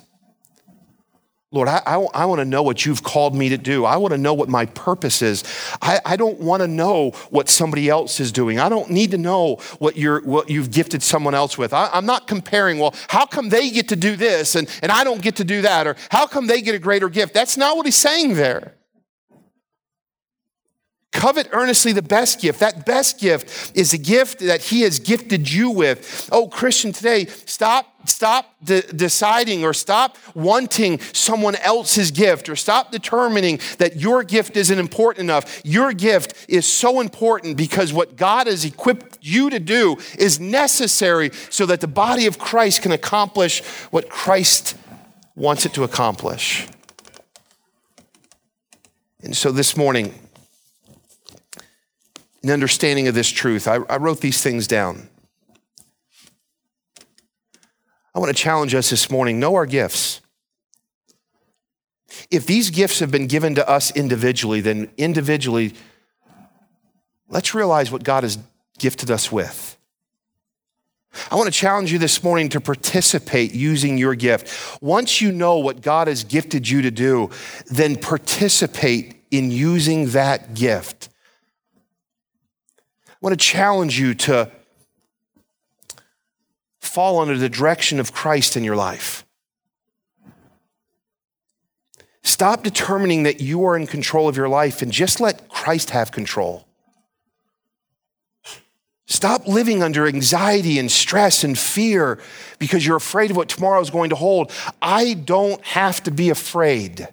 Lord, 1.53 1.69
I, 1.69 1.81
I, 1.87 1.95
I 2.13 2.25
want 2.25 2.41
to 2.41 2.45
know 2.45 2.65
what 2.65 2.85
you've 2.85 3.05
called 3.05 3.33
me 3.35 3.49
to 3.51 3.57
do. 3.57 3.85
I 3.85 3.99
want 3.99 4.11
to 4.13 4.19
know 4.19 4.35
what 4.35 4.49
my 4.49 4.67
purpose 4.67 5.23
is. 5.23 5.45
I, 5.81 6.01
I 6.05 6.17
don't 6.17 6.41
want 6.41 6.63
to 6.63 6.67
know 6.67 7.11
what 7.31 7.49
somebody 7.49 7.89
else 7.89 8.19
is 8.19 8.33
doing. 8.33 8.59
I 8.59 8.69
don't 8.69 8.91
need 8.91 9.13
to 9.13 9.19
know 9.19 9.57
what, 9.79 9.97
you're, 9.97 10.21
what 10.23 10.51
you've 10.51 10.73
gifted 10.73 11.05
someone 11.05 11.35
else 11.35 11.57
with. 11.57 11.73
I, 11.73 11.89
I'm 11.93 12.05
not 12.05 12.27
comparing, 12.27 12.81
well, 12.81 12.97
how 13.09 13.27
come 13.27 13.49
they 13.49 13.71
get 13.71 13.89
to 13.91 13.97
do 13.97 14.17
this 14.17 14.57
and, 14.57 14.69
and 14.83 14.91
I 14.91 15.05
don't 15.05 15.23
get 15.23 15.37
to 15.37 15.45
do 15.45 15.63
that? 15.63 15.87
Or 15.87 15.95
how 16.11 16.27
come 16.27 16.49
they 16.49 16.61
get 16.63 16.75
a 16.75 16.81
greater 16.81 17.09
gift? 17.09 17.33
That's 17.33 17.57
not 17.57 17.77
what 17.77 17.87
he's 17.87 17.95
saying 17.95 18.35
there. 18.35 18.75
Covet 21.17 21.49
earnestly 21.53 21.93
the 21.93 22.03
best 22.03 22.43
gift. 22.43 22.61
That 22.61 22.85
best 22.85 23.19
gift 23.19 23.73
is 23.75 23.93
the 23.93 23.99
gift 23.99 24.41
that 24.41 24.61
he 24.65 24.83
has 24.83 24.99
gifted 24.99 25.51
you 25.51 25.71
with. 25.71 26.29
Oh, 26.31 26.47
Christian, 26.47 26.93
today, 26.93 27.25
stop, 27.25 28.07
stop 28.07 28.55
de- 28.63 28.83
deciding 28.83 29.65
or 29.65 29.73
stop 29.73 30.19
wanting 30.35 31.01
someone 31.15 31.55
else's 31.57 32.11
gift 32.11 32.51
or 32.51 32.55
stop 32.55 32.93
determining 32.93 33.61
that 33.79 33.97
your 33.97 34.25
gift 34.25 34.59
isn't 34.59 34.79
important 34.79 35.25
enough. 35.25 35.63
Your 35.65 35.95
gift 35.95 36.35
is 36.51 36.67
so 36.67 37.01
important 37.01 37.57
because 37.57 37.95
what 37.95 38.17
God 38.17 38.47
has 38.47 38.67
equipped 38.67 39.19
you 39.23 39.49
to 39.49 39.59
do 39.59 39.97
is 40.19 40.39
necessary 40.39 41.31
so 41.49 41.65
that 41.65 41.81
the 41.81 41.89
body 41.89 42.27
of 42.27 42.39
Christ 42.39 42.83
can 42.83 42.93
accomplish 42.93 43.65
what 43.91 44.11
Christ 44.11 44.77
wants 45.35 45.65
it 45.65 45.73
to 45.73 45.83
accomplish. 45.83 46.69
And 49.23 49.35
so 49.35 49.51
this 49.51 49.79
morning, 49.79 50.15
an 52.47 52.53
understanding 52.53 53.09
of 53.09 53.15
this 53.15 53.29
truth. 53.29 53.67
I, 53.67 53.77
I 53.89 53.97
wrote 53.97 54.21
these 54.21 54.41
things 54.41 54.69
down. 54.69 55.09
I 58.15 58.21
want 58.21 58.35
to 58.35 58.41
challenge 58.41 58.73
us 58.73 58.89
this 58.89 59.11
morning 59.11 59.41
know 59.41 59.57
our 59.57 59.67
gifts. 59.67 60.21
If 62.31 62.47
these 62.47 62.71
gifts 62.71 63.01
have 63.01 63.11
been 63.11 63.27
given 63.27 63.57
to 63.57 63.69
us 63.69 63.95
individually, 63.95 64.61
then 64.61 64.91
individually, 64.97 65.75
let's 67.29 67.53
realize 67.53 67.91
what 67.91 68.05
God 68.05 68.23
has 68.23 68.39
gifted 68.79 69.11
us 69.11 69.33
with. 69.33 69.77
I 71.31 71.35
want 71.35 71.47
to 71.47 71.59
challenge 71.59 71.93
you 71.93 71.99
this 71.99 72.23
morning 72.23 72.49
to 72.51 72.61
participate 72.61 73.55
using 73.55 73.99
your 73.99 74.15
gift. 74.15 74.81
Once 74.81 75.21
you 75.21 75.33
know 75.33 75.59
what 75.59 75.81
God 75.81 76.07
has 76.07 76.23
gifted 76.23 76.69
you 76.69 76.83
to 76.83 76.93
do, 76.93 77.31
then 77.67 77.97
participate 77.97 79.25
in 79.33 79.51
using 79.51 80.11
that 80.11 80.55
gift. 80.55 81.09
I 83.17 83.19
want 83.23 83.33
to 83.33 83.45
challenge 83.45 83.99
you 83.99 84.15
to 84.15 84.51
fall 86.81 87.19
under 87.19 87.39
the 87.39 87.49
direction 87.49 87.99
of 87.99 88.13
Christ 88.13 88.57
in 88.57 88.63
your 88.63 88.77
life. 88.77 89.25
Stop 92.23 92.63
determining 92.63 93.23
that 93.23 93.41
you 93.41 93.65
are 93.65 93.77
in 93.77 93.87
control 93.87 94.29
of 94.29 94.37
your 94.37 94.49
life 94.49 94.83
and 94.83 94.93
just 94.93 95.19
let 95.19 95.49
Christ 95.49 95.91
have 95.91 96.13
control. 96.13 96.67
Stop 99.07 99.47
living 99.47 99.83
under 99.83 100.07
anxiety 100.07 100.79
and 100.79 100.91
stress 100.91 101.45
and 101.45 101.57
fear 101.57 102.19
because 102.59 102.85
you're 102.85 102.97
afraid 102.97 103.31
of 103.31 103.37
what 103.37 103.49
tomorrow 103.49 103.81
is 103.81 103.89
going 103.89 104.11
to 104.11 104.17
hold. 104.17 104.53
I 104.83 105.15
don't 105.15 105.65
have 105.65 106.03
to 106.03 106.11
be 106.11 106.29
afraid 106.29 107.09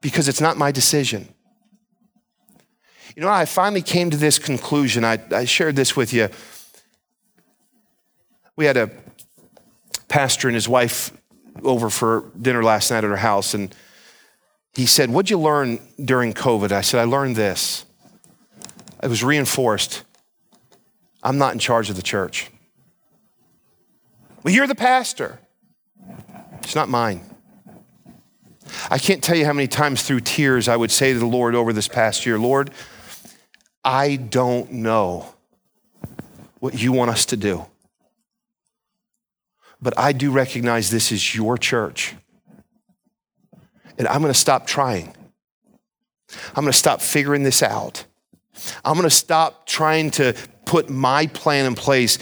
because 0.00 0.28
it's 0.28 0.40
not 0.40 0.56
my 0.56 0.70
decision. 0.70 1.33
You 3.14 3.22
know, 3.22 3.28
I 3.28 3.44
finally 3.44 3.82
came 3.82 4.10
to 4.10 4.16
this 4.16 4.38
conclusion. 4.38 5.04
I, 5.04 5.20
I 5.30 5.44
shared 5.44 5.76
this 5.76 5.94
with 5.96 6.12
you. 6.12 6.28
We 8.56 8.64
had 8.64 8.76
a 8.76 8.90
pastor 10.08 10.48
and 10.48 10.54
his 10.54 10.68
wife 10.68 11.12
over 11.62 11.90
for 11.90 12.30
dinner 12.40 12.62
last 12.62 12.90
night 12.90 13.04
at 13.04 13.10
our 13.10 13.16
house, 13.16 13.54
and 13.54 13.74
he 14.74 14.86
said, 14.86 15.10
What'd 15.10 15.30
you 15.30 15.38
learn 15.38 15.80
during 16.04 16.32
COVID? 16.32 16.72
I 16.72 16.80
said, 16.80 17.00
I 17.00 17.04
learned 17.04 17.36
this. 17.36 17.84
It 19.02 19.08
was 19.08 19.22
reinforced 19.22 20.02
I'm 21.24 21.38
not 21.38 21.54
in 21.54 21.58
charge 21.58 21.88
of 21.88 21.96
the 21.96 22.02
church. 22.02 22.50
Well, 24.42 24.52
you're 24.52 24.66
the 24.66 24.74
pastor. 24.74 25.40
It's 26.62 26.74
not 26.74 26.90
mine. 26.90 27.22
I 28.90 28.98
can't 28.98 29.22
tell 29.22 29.34
you 29.34 29.46
how 29.46 29.54
many 29.54 29.66
times 29.66 30.02
through 30.02 30.20
tears 30.20 30.68
I 30.68 30.76
would 30.76 30.90
say 30.90 31.14
to 31.14 31.18
the 31.18 31.26
Lord 31.26 31.54
over 31.54 31.72
this 31.72 31.88
past 31.88 32.26
year, 32.26 32.38
Lord, 32.38 32.70
I 33.84 34.16
don't 34.16 34.72
know 34.72 35.34
what 36.60 36.80
you 36.80 36.92
want 36.92 37.10
us 37.10 37.26
to 37.26 37.36
do. 37.36 37.66
But 39.82 39.98
I 39.98 40.12
do 40.12 40.30
recognize 40.30 40.90
this 40.90 41.12
is 41.12 41.34
your 41.34 41.58
church. 41.58 42.14
And 43.98 44.08
I'm 44.08 44.22
going 44.22 44.32
to 44.32 44.38
stop 44.38 44.66
trying. 44.66 45.14
I'm 46.56 46.64
going 46.64 46.72
to 46.72 46.78
stop 46.78 47.02
figuring 47.02 47.42
this 47.42 47.62
out. 47.62 48.04
I'm 48.84 48.94
going 48.94 49.08
to 49.08 49.14
stop 49.14 49.66
trying 49.66 50.10
to 50.12 50.34
put 50.64 50.88
my 50.88 51.26
plan 51.26 51.66
in 51.66 51.74
place. 51.74 52.18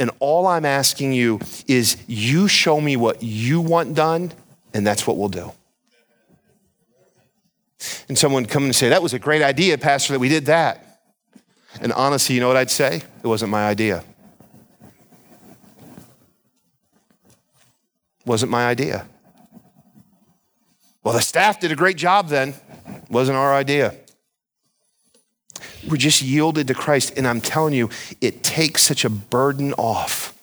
And 0.00 0.10
all 0.18 0.46
I'm 0.46 0.64
asking 0.64 1.12
you 1.12 1.40
is 1.68 1.96
you 2.08 2.48
show 2.48 2.80
me 2.80 2.96
what 2.96 3.22
you 3.22 3.60
want 3.60 3.94
done, 3.94 4.32
and 4.72 4.84
that's 4.84 5.06
what 5.06 5.16
we'll 5.16 5.28
do. 5.28 5.52
And 8.08 8.18
someone 8.18 8.46
come 8.46 8.64
and 8.64 8.74
say, 8.74 8.88
That 8.88 9.02
was 9.02 9.14
a 9.14 9.18
great 9.18 9.42
idea, 9.42 9.78
Pastor, 9.78 10.14
that 10.14 10.18
we 10.18 10.28
did 10.28 10.46
that. 10.46 10.93
And 11.84 11.92
honestly, 11.92 12.34
you 12.34 12.40
know 12.40 12.48
what 12.48 12.56
I'd 12.56 12.70
say? 12.70 13.02
It 13.22 13.26
wasn't 13.26 13.50
my 13.50 13.68
idea. 13.68 14.02
Wasn't 18.24 18.50
my 18.50 18.66
idea. 18.66 19.06
Well, 21.02 21.12
the 21.12 21.20
staff 21.20 21.60
did 21.60 21.70
a 21.70 21.76
great 21.76 21.98
job 21.98 22.28
then. 22.28 22.54
Wasn't 23.10 23.36
our 23.36 23.52
idea. 23.52 23.94
We're 25.86 25.98
just 25.98 26.22
yielded 26.22 26.68
to 26.68 26.74
Christ. 26.74 27.12
And 27.18 27.28
I'm 27.28 27.42
telling 27.42 27.74
you, 27.74 27.90
it 28.22 28.42
takes 28.42 28.82
such 28.82 29.04
a 29.04 29.10
burden 29.10 29.74
off. 29.74 30.33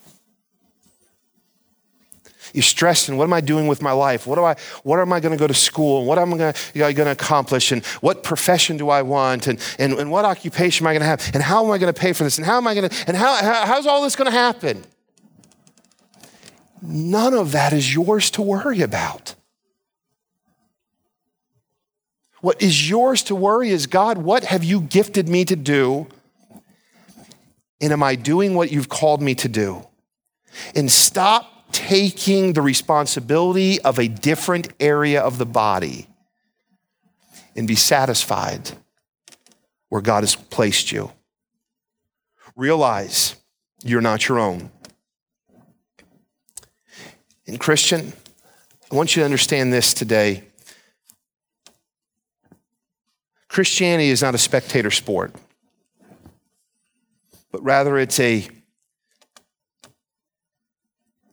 You're 2.53 2.63
stressing, 2.63 3.17
what 3.17 3.23
am 3.23 3.33
I 3.33 3.41
doing 3.41 3.67
with 3.67 3.81
my 3.81 3.91
life? 3.91 4.27
What, 4.27 4.35
do 4.35 4.43
I, 4.43 4.55
what 4.83 4.99
am 4.99 5.13
I 5.13 5.19
going 5.19 5.31
to 5.31 5.37
go 5.37 5.47
to 5.47 5.53
school? 5.53 5.99
And 5.99 6.07
what 6.07 6.17
am 6.17 6.33
I 6.33 6.37
going 6.37 6.95
to 6.95 7.11
accomplish? 7.11 7.71
And 7.71 7.85
what 8.01 8.23
profession 8.23 8.77
do 8.77 8.89
I 8.89 9.01
want? 9.01 9.47
And, 9.47 9.59
and, 9.79 9.93
and 9.93 10.11
what 10.11 10.25
occupation 10.25 10.85
am 10.85 10.89
I 10.89 10.93
going 10.93 11.01
to 11.01 11.07
have? 11.07 11.31
And 11.33 11.43
how 11.43 11.63
am 11.63 11.71
I 11.71 11.77
going 11.77 11.93
to 11.93 11.99
pay 11.99 12.13
for 12.13 12.23
this? 12.23 12.37
And 12.37 12.45
how 12.45 12.57
am 12.57 12.67
I 12.67 12.75
going 12.75 12.89
to, 12.89 13.07
and 13.07 13.15
how, 13.15 13.35
how, 13.35 13.65
how's 13.65 13.85
all 13.85 14.03
this 14.03 14.15
going 14.15 14.29
to 14.29 14.37
happen? 14.37 14.83
None 16.81 17.33
of 17.33 17.51
that 17.51 17.73
is 17.73 17.93
yours 17.93 18.31
to 18.31 18.41
worry 18.41 18.81
about. 18.81 19.35
What 22.41 22.61
is 22.61 22.89
yours 22.89 23.21
to 23.23 23.35
worry 23.35 23.69
is 23.69 23.85
God, 23.85 24.17
what 24.17 24.45
have 24.45 24.63
you 24.63 24.81
gifted 24.81 25.29
me 25.29 25.45
to 25.45 25.55
do? 25.55 26.07
And 27.79 27.93
am 27.93 28.01
I 28.03 28.15
doing 28.15 28.55
what 28.55 28.71
you've 28.71 28.89
called 28.89 29.21
me 29.21 29.35
to 29.35 29.47
do? 29.47 29.87
And 30.75 30.91
stop 30.91 31.60
taking 31.71 32.53
the 32.53 32.61
responsibility 32.61 33.81
of 33.81 33.99
a 33.99 34.07
different 34.07 34.69
area 34.79 35.21
of 35.21 35.37
the 35.37 35.45
body 35.45 36.07
and 37.55 37.67
be 37.67 37.75
satisfied 37.75 38.71
where 39.89 40.01
God 40.01 40.23
has 40.23 40.35
placed 40.35 40.91
you. 40.91 41.11
Realize 42.55 43.35
you're 43.83 44.01
not 44.01 44.27
your 44.27 44.39
own. 44.39 44.71
And, 47.47 47.59
Christian, 47.59 48.13
I 48.91 48.95
want 48.95 49.15
you 49.15 49.21
to 49.21 49.25
understand 49.25 49.73
this 49.73 49.93
today. 49.93 50.43
Christianity 53.47 54.09
is 54.09 54.21
not 54.21 54.33
a 54.33 54.37
spectator 54.37 54.91
sport, 54.91 55.33
but 57.51 57.61
rather 57.63 57.97
it's 57.97 58.19
a 58.19 58.47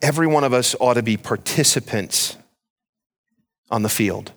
every 0.03 0.27
one 0.27 0.45
of 0.45 0.53
us 0.53 0.75
ought 0.81 0.95
to 0.95 1.03
be 1.03 1.17
participants 1.17 2.37
on 3.71 3.83
the 3.83 3.89
field. 3.89 4.33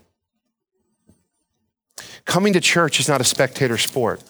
Coming 2.26 2.54
to 2.54 2.62
church 2.62 3.00
is 3.00 3.08
not 3.08 3.22
a 3.22 3.24
spectator 3.24 3.78
sport. 3.78 4.22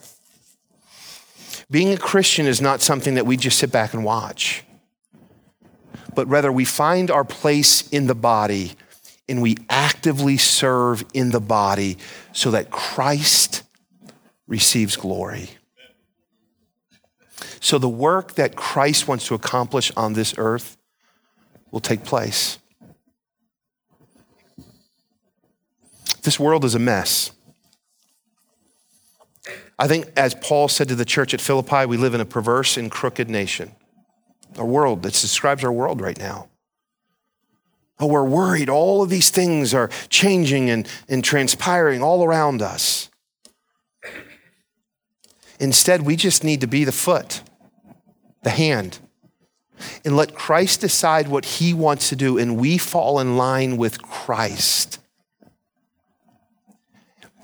Being 1.70 1.92
a 1.92 1.96
Christian 1.96 2.46
is 2.46 2.60
not 2.60 2.80
something 2.80 3.14
that 3.14 3.26
we 3.26 3.36
just 3.36 3.58
sit 3.58 3.72
back 3.72 3.94
and 3.94 4.04
watch, 4.04 4.64
but 6.14 6.26
rather 6.28 6.52
we 6.52 6.64
find 6.64 7.10
our 7.10 7.24
place 7.24 7.88
in 7.88 8.06
the 8.06 8.14
body 8.14 8.72
and 9.28 9.40
we 9.40 9.56
actively 9.70 10.36
serve 10.36 11.04
in 11.14 11.30
the 11.30 11.40
body 11.40 11.96
so 12.32 12.50
that 12.50 12.70
Christ 12.70 13.62
receives 14.46 14.96
glory. 14.96 15.50
So 17.60 17.78
the 17.78 17.88
work 17.88 18.34
that 18.34 18.56
Christ 18.56 19.08
wants 19.08 19.26
to 19.28 19.34
accomplish 19.34 19.92
on 19.96 20.12
this 20.12 20.34
earth 20.36 20.76
will 21.72 21.80
take 21.80 22.04
place. 22.04 22.58
This 26.22 26.38
world 26.38 26.64
is 26.64 26.76
a 26.76 26.78
mess. 26.78 27.32
I 29.76 29.88
think, 29.88 30.12
as 30.16 30.34
Paul 30.34 30.68
said 30.68 30.86
to 30.88 30.94
the 30.94 31.04
church 31.04 31.34
at 31.34 31.40
Philippi, 31.40 31.86
we 31.86 31.96
live 31.96 32.14
in 32.14 32.20
a 32.20 32.24
perverse 32.24 32.76
and 32.76 32.88
crooked 32.88 33.28
nation. 33.28 33.72
A 34.56 34.64
world 34.64 35.02
that 35.02 35.14
describes 35.14 35.64
our 35.64 35.72
world 35.72 36.00
right 36.00 36.18
now. 36.18 36.48
Oh, 37.98 38.06
we're 38.06 38.24
worried. 38.24 38.68
All 38.68 39.02
of 39.02 39.10
these 39.10 39.30
things 39.30 39.74
are 39.74 39.88
changing 40.08 40.70
and, 40.70 40.86
and 41.08 41.24
transpiring 41.24 42.02
all 42.02 42.22
around 42.22 42.62
us. 42.62 43.08
Instead, 45.58 46.02
we 46.02 46.16
just 46.16 46.44
need 46.44 46.60
to 46.60 46.66
be 46.66 46.84
the 46.84 46.92
foot, 46.92 47.42
the 48.42 48.50
hand, 48.50 48.98
and 50.04 50.16
let 50.16 50.34
Christ 50.34 50.80
decide 50.80 51.28
what 51.28 51.44
he 51.44 51.74
wants 51.74 52.08
to 52.10 52.16
do, 52.16 52.38
and 52.38 52.56
we 52.56 52.78
fall 52.78 53.18
in 53.18 53.36
line 53.36 53.76
with 53.76 54.02
Christ. 54.02 54.98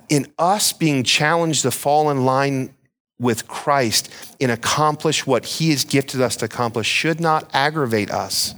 In 0.09 0.27
us 0.39 0.73
being 0.73 1.05
challenged 1.05 1.63
to 1.63 1.71
fall 1.71 2.11
in 2.11 2.25
line 2.25 2.75
with 3.19 3.49
Christ 3.49 4.13
and 4.41 4.51
accomplish 4.51 5.27
what 5.27 5.45
he 5.45 5.71
has 5.71 5.85
gifted 5.85 6.21
us 6.21 6.37
to 6.37 6.45
accomplish 6.45 6.87
should 6.87 7.21
not 7.21 7.51
aggravate 7.53 8.11
us 8.11 8.55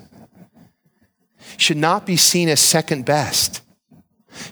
should 1.61 1.77
not 1.77 2.07
be 2.07 2.16
seen 2.16 2.49
as 2.49 2.61
second 2.61 3.05
best, 3.05 3.62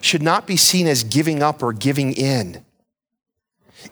should 0.01 0.21
not 0.21 0.45
be 0.45 0.55
seen 0.55 0.87
as 0.87 1.03
giving 1.03 1.41
up 1.41 1.63
or 1.63 1.73
giving 1.73 2.13
in. 2.13 2.63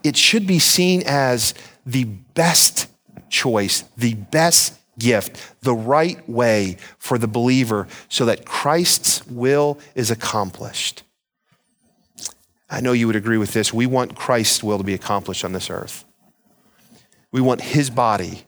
It 0.03 0.15
should 0.15 0.45
be 0.45 0.59
seen 0.59 1.03
as 1.05 1.53
the 1.85 2.03
best 2.03 2.87
choice, 3.29 3.83
the 3.97 4.13
best 4.13 4.76
gift, 4.99 5.55
the 5.61 5.73
right 5.73 6.27
way 6.29 6.77
for 6.97 7.17
the 7.17 7.27
believer 7.27 7.87
so 8.09 8.25
that 8.25 8.45
Christ's 8.45 9.25
will 9.27 9.79
is 9.95 10.11
accomplished. 10.11 11.03
I 12.69 12.81
know 12.81 12.91
you 12.91 13.07
would 13.07 13.15
agree 13.15 13.37
with 13.37 13.53
this. 13.53 13.73
We 13.73 13.85
want 13.85 14.15
Christ's 14.15 14.63
will 14.63 14.77
to 14.77 14.83
be 14.83 14.93
accomplished 14.93 15.45
on 15.45 15.53
this 15.53 15.69
earth. 15.69 16.03
We 17.31 17.41
want 17.41 17.61
his 17.61 17.89
body 17.89 18.43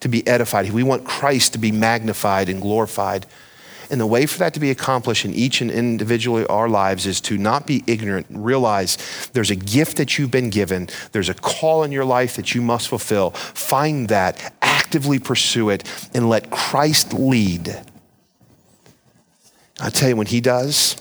to 0.00 0.08
be 0.08 0.26
edified. 0.26 0.70
We 0.70 0.82
want 0.82 1.04
Christ 1.04 1.52
to 1.52 1.58
be 1.58 1.70
magnified 1.70 2.48
and 2.48 2.60
glorified 2.60 3.26
And 3.92 4.00
the 4.00 4.06
way 4.06 4.24
for 4.24 4.38
that 4.38 4.54
to 4.54 4.60
be 4.60 4.70
accomplished 4.70 5.26
in 5.26 5.34
each 5.34 5.60
and 5.60 5.70
individually 5.70 6.46
our 6.46 6.66
lives 6.66 7.06
is 7.06 7.20
to 7.20 7.36
not 7.36 7.66
be 7.66 7.84
ignorant, 7.86 8.26
realize 8.30 8.96
there's 9.34 9.50
a 9.50 9.54
gift 9.54 9.98
that 9.98 10.16
you've 10.16 10.30
been 10.30 10.48
given, 10.48 10.88
there's 11.12 11.28
a 11.28 11.34
call 11.34 11.82
in 11.82 11.92
your 11.92 12.06
life 12.06 12.34
that 12.36 12.54
you 12.54 12.62
must 12.62 12.88
fulfill. 12.88 13.32
Find 13.32 14.08
that, 14.08 14.54
actively 14.62 15.18
pursue 15.18 15.68
it, 15.68 15.84
and 16.14 16.30
let 16.30 16.50
Christ 16.50 17.12
lead. 17.12 17.84
I 19.78 19.90
tell 19.90 20.08
you, 20.08 20.16
when 20.16 20.26
He 20.26 20.40
does, 20.40 20.96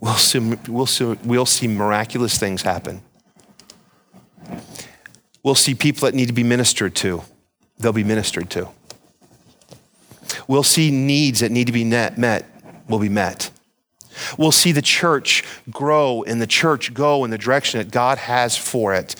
we'll 0.00 0.14
see, 0.14 0.56
we'll 0.66 0.86
see, 0.86 1.04
we'll 1.24 1.46
see 1.46 1.68
miraculous 1.68 2.36
things 2.36 2.62
happen. 2.62 3.00
We'll 5.44 5.54
see 5.54 5.76
people 5.76 6.06
that 6.06 6.16
need 6.16 6.26
to 6.26 6.32
be 6.32 6.42
ministered 6.42 6.96
to, 6.96 7.22
they'll 7.78 7.92
be 7.92 8.02
ministered 8.02 8.50
to. 8.50 8.70
We'll 10.48 10.62
see 10.62 10.90
needs 10.90 11.40
that 11.40 11.50
need 11.50 11.66
to 11.66 11.72
be 11.72 11.84
met, 11.84 12.46
will 12.88 12.98
be 12.98 13.08
met. 13.08 13.50
We'll 14.38 14.52
see 14.52 14.72
the 14.72 14.82
church 14.82 15.44
grow 15.70 16.22
and 16.22 16.40
the 16.40 16.46
church 16.46 16.94
go 16.94 17.24
in 17.24 17.30
the 17.30 17.38
direction 17.38 17.78
that 17.78 17.90
God 17.90 18.18
has 18.18 18.56
for 18.56 18.94
it. 18.94 19.14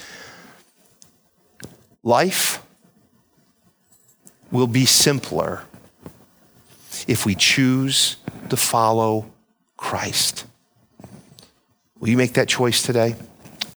Life 2.02 2.62
will 4.50 4.66
be 4.66 4.86
simpler 4.86 5.64
if 7.06 7.26
we 7.26 7.34
choose 7.34 8.16
to 8.48 8.56
follow 8.56 9.30
Christ. 9.76 10.46
Will 11.98 12.08
you 12.08 12.16
make 12.16 12.34
that 12.34 12.48
choice 12.48 12.82
today? 12.82 13.16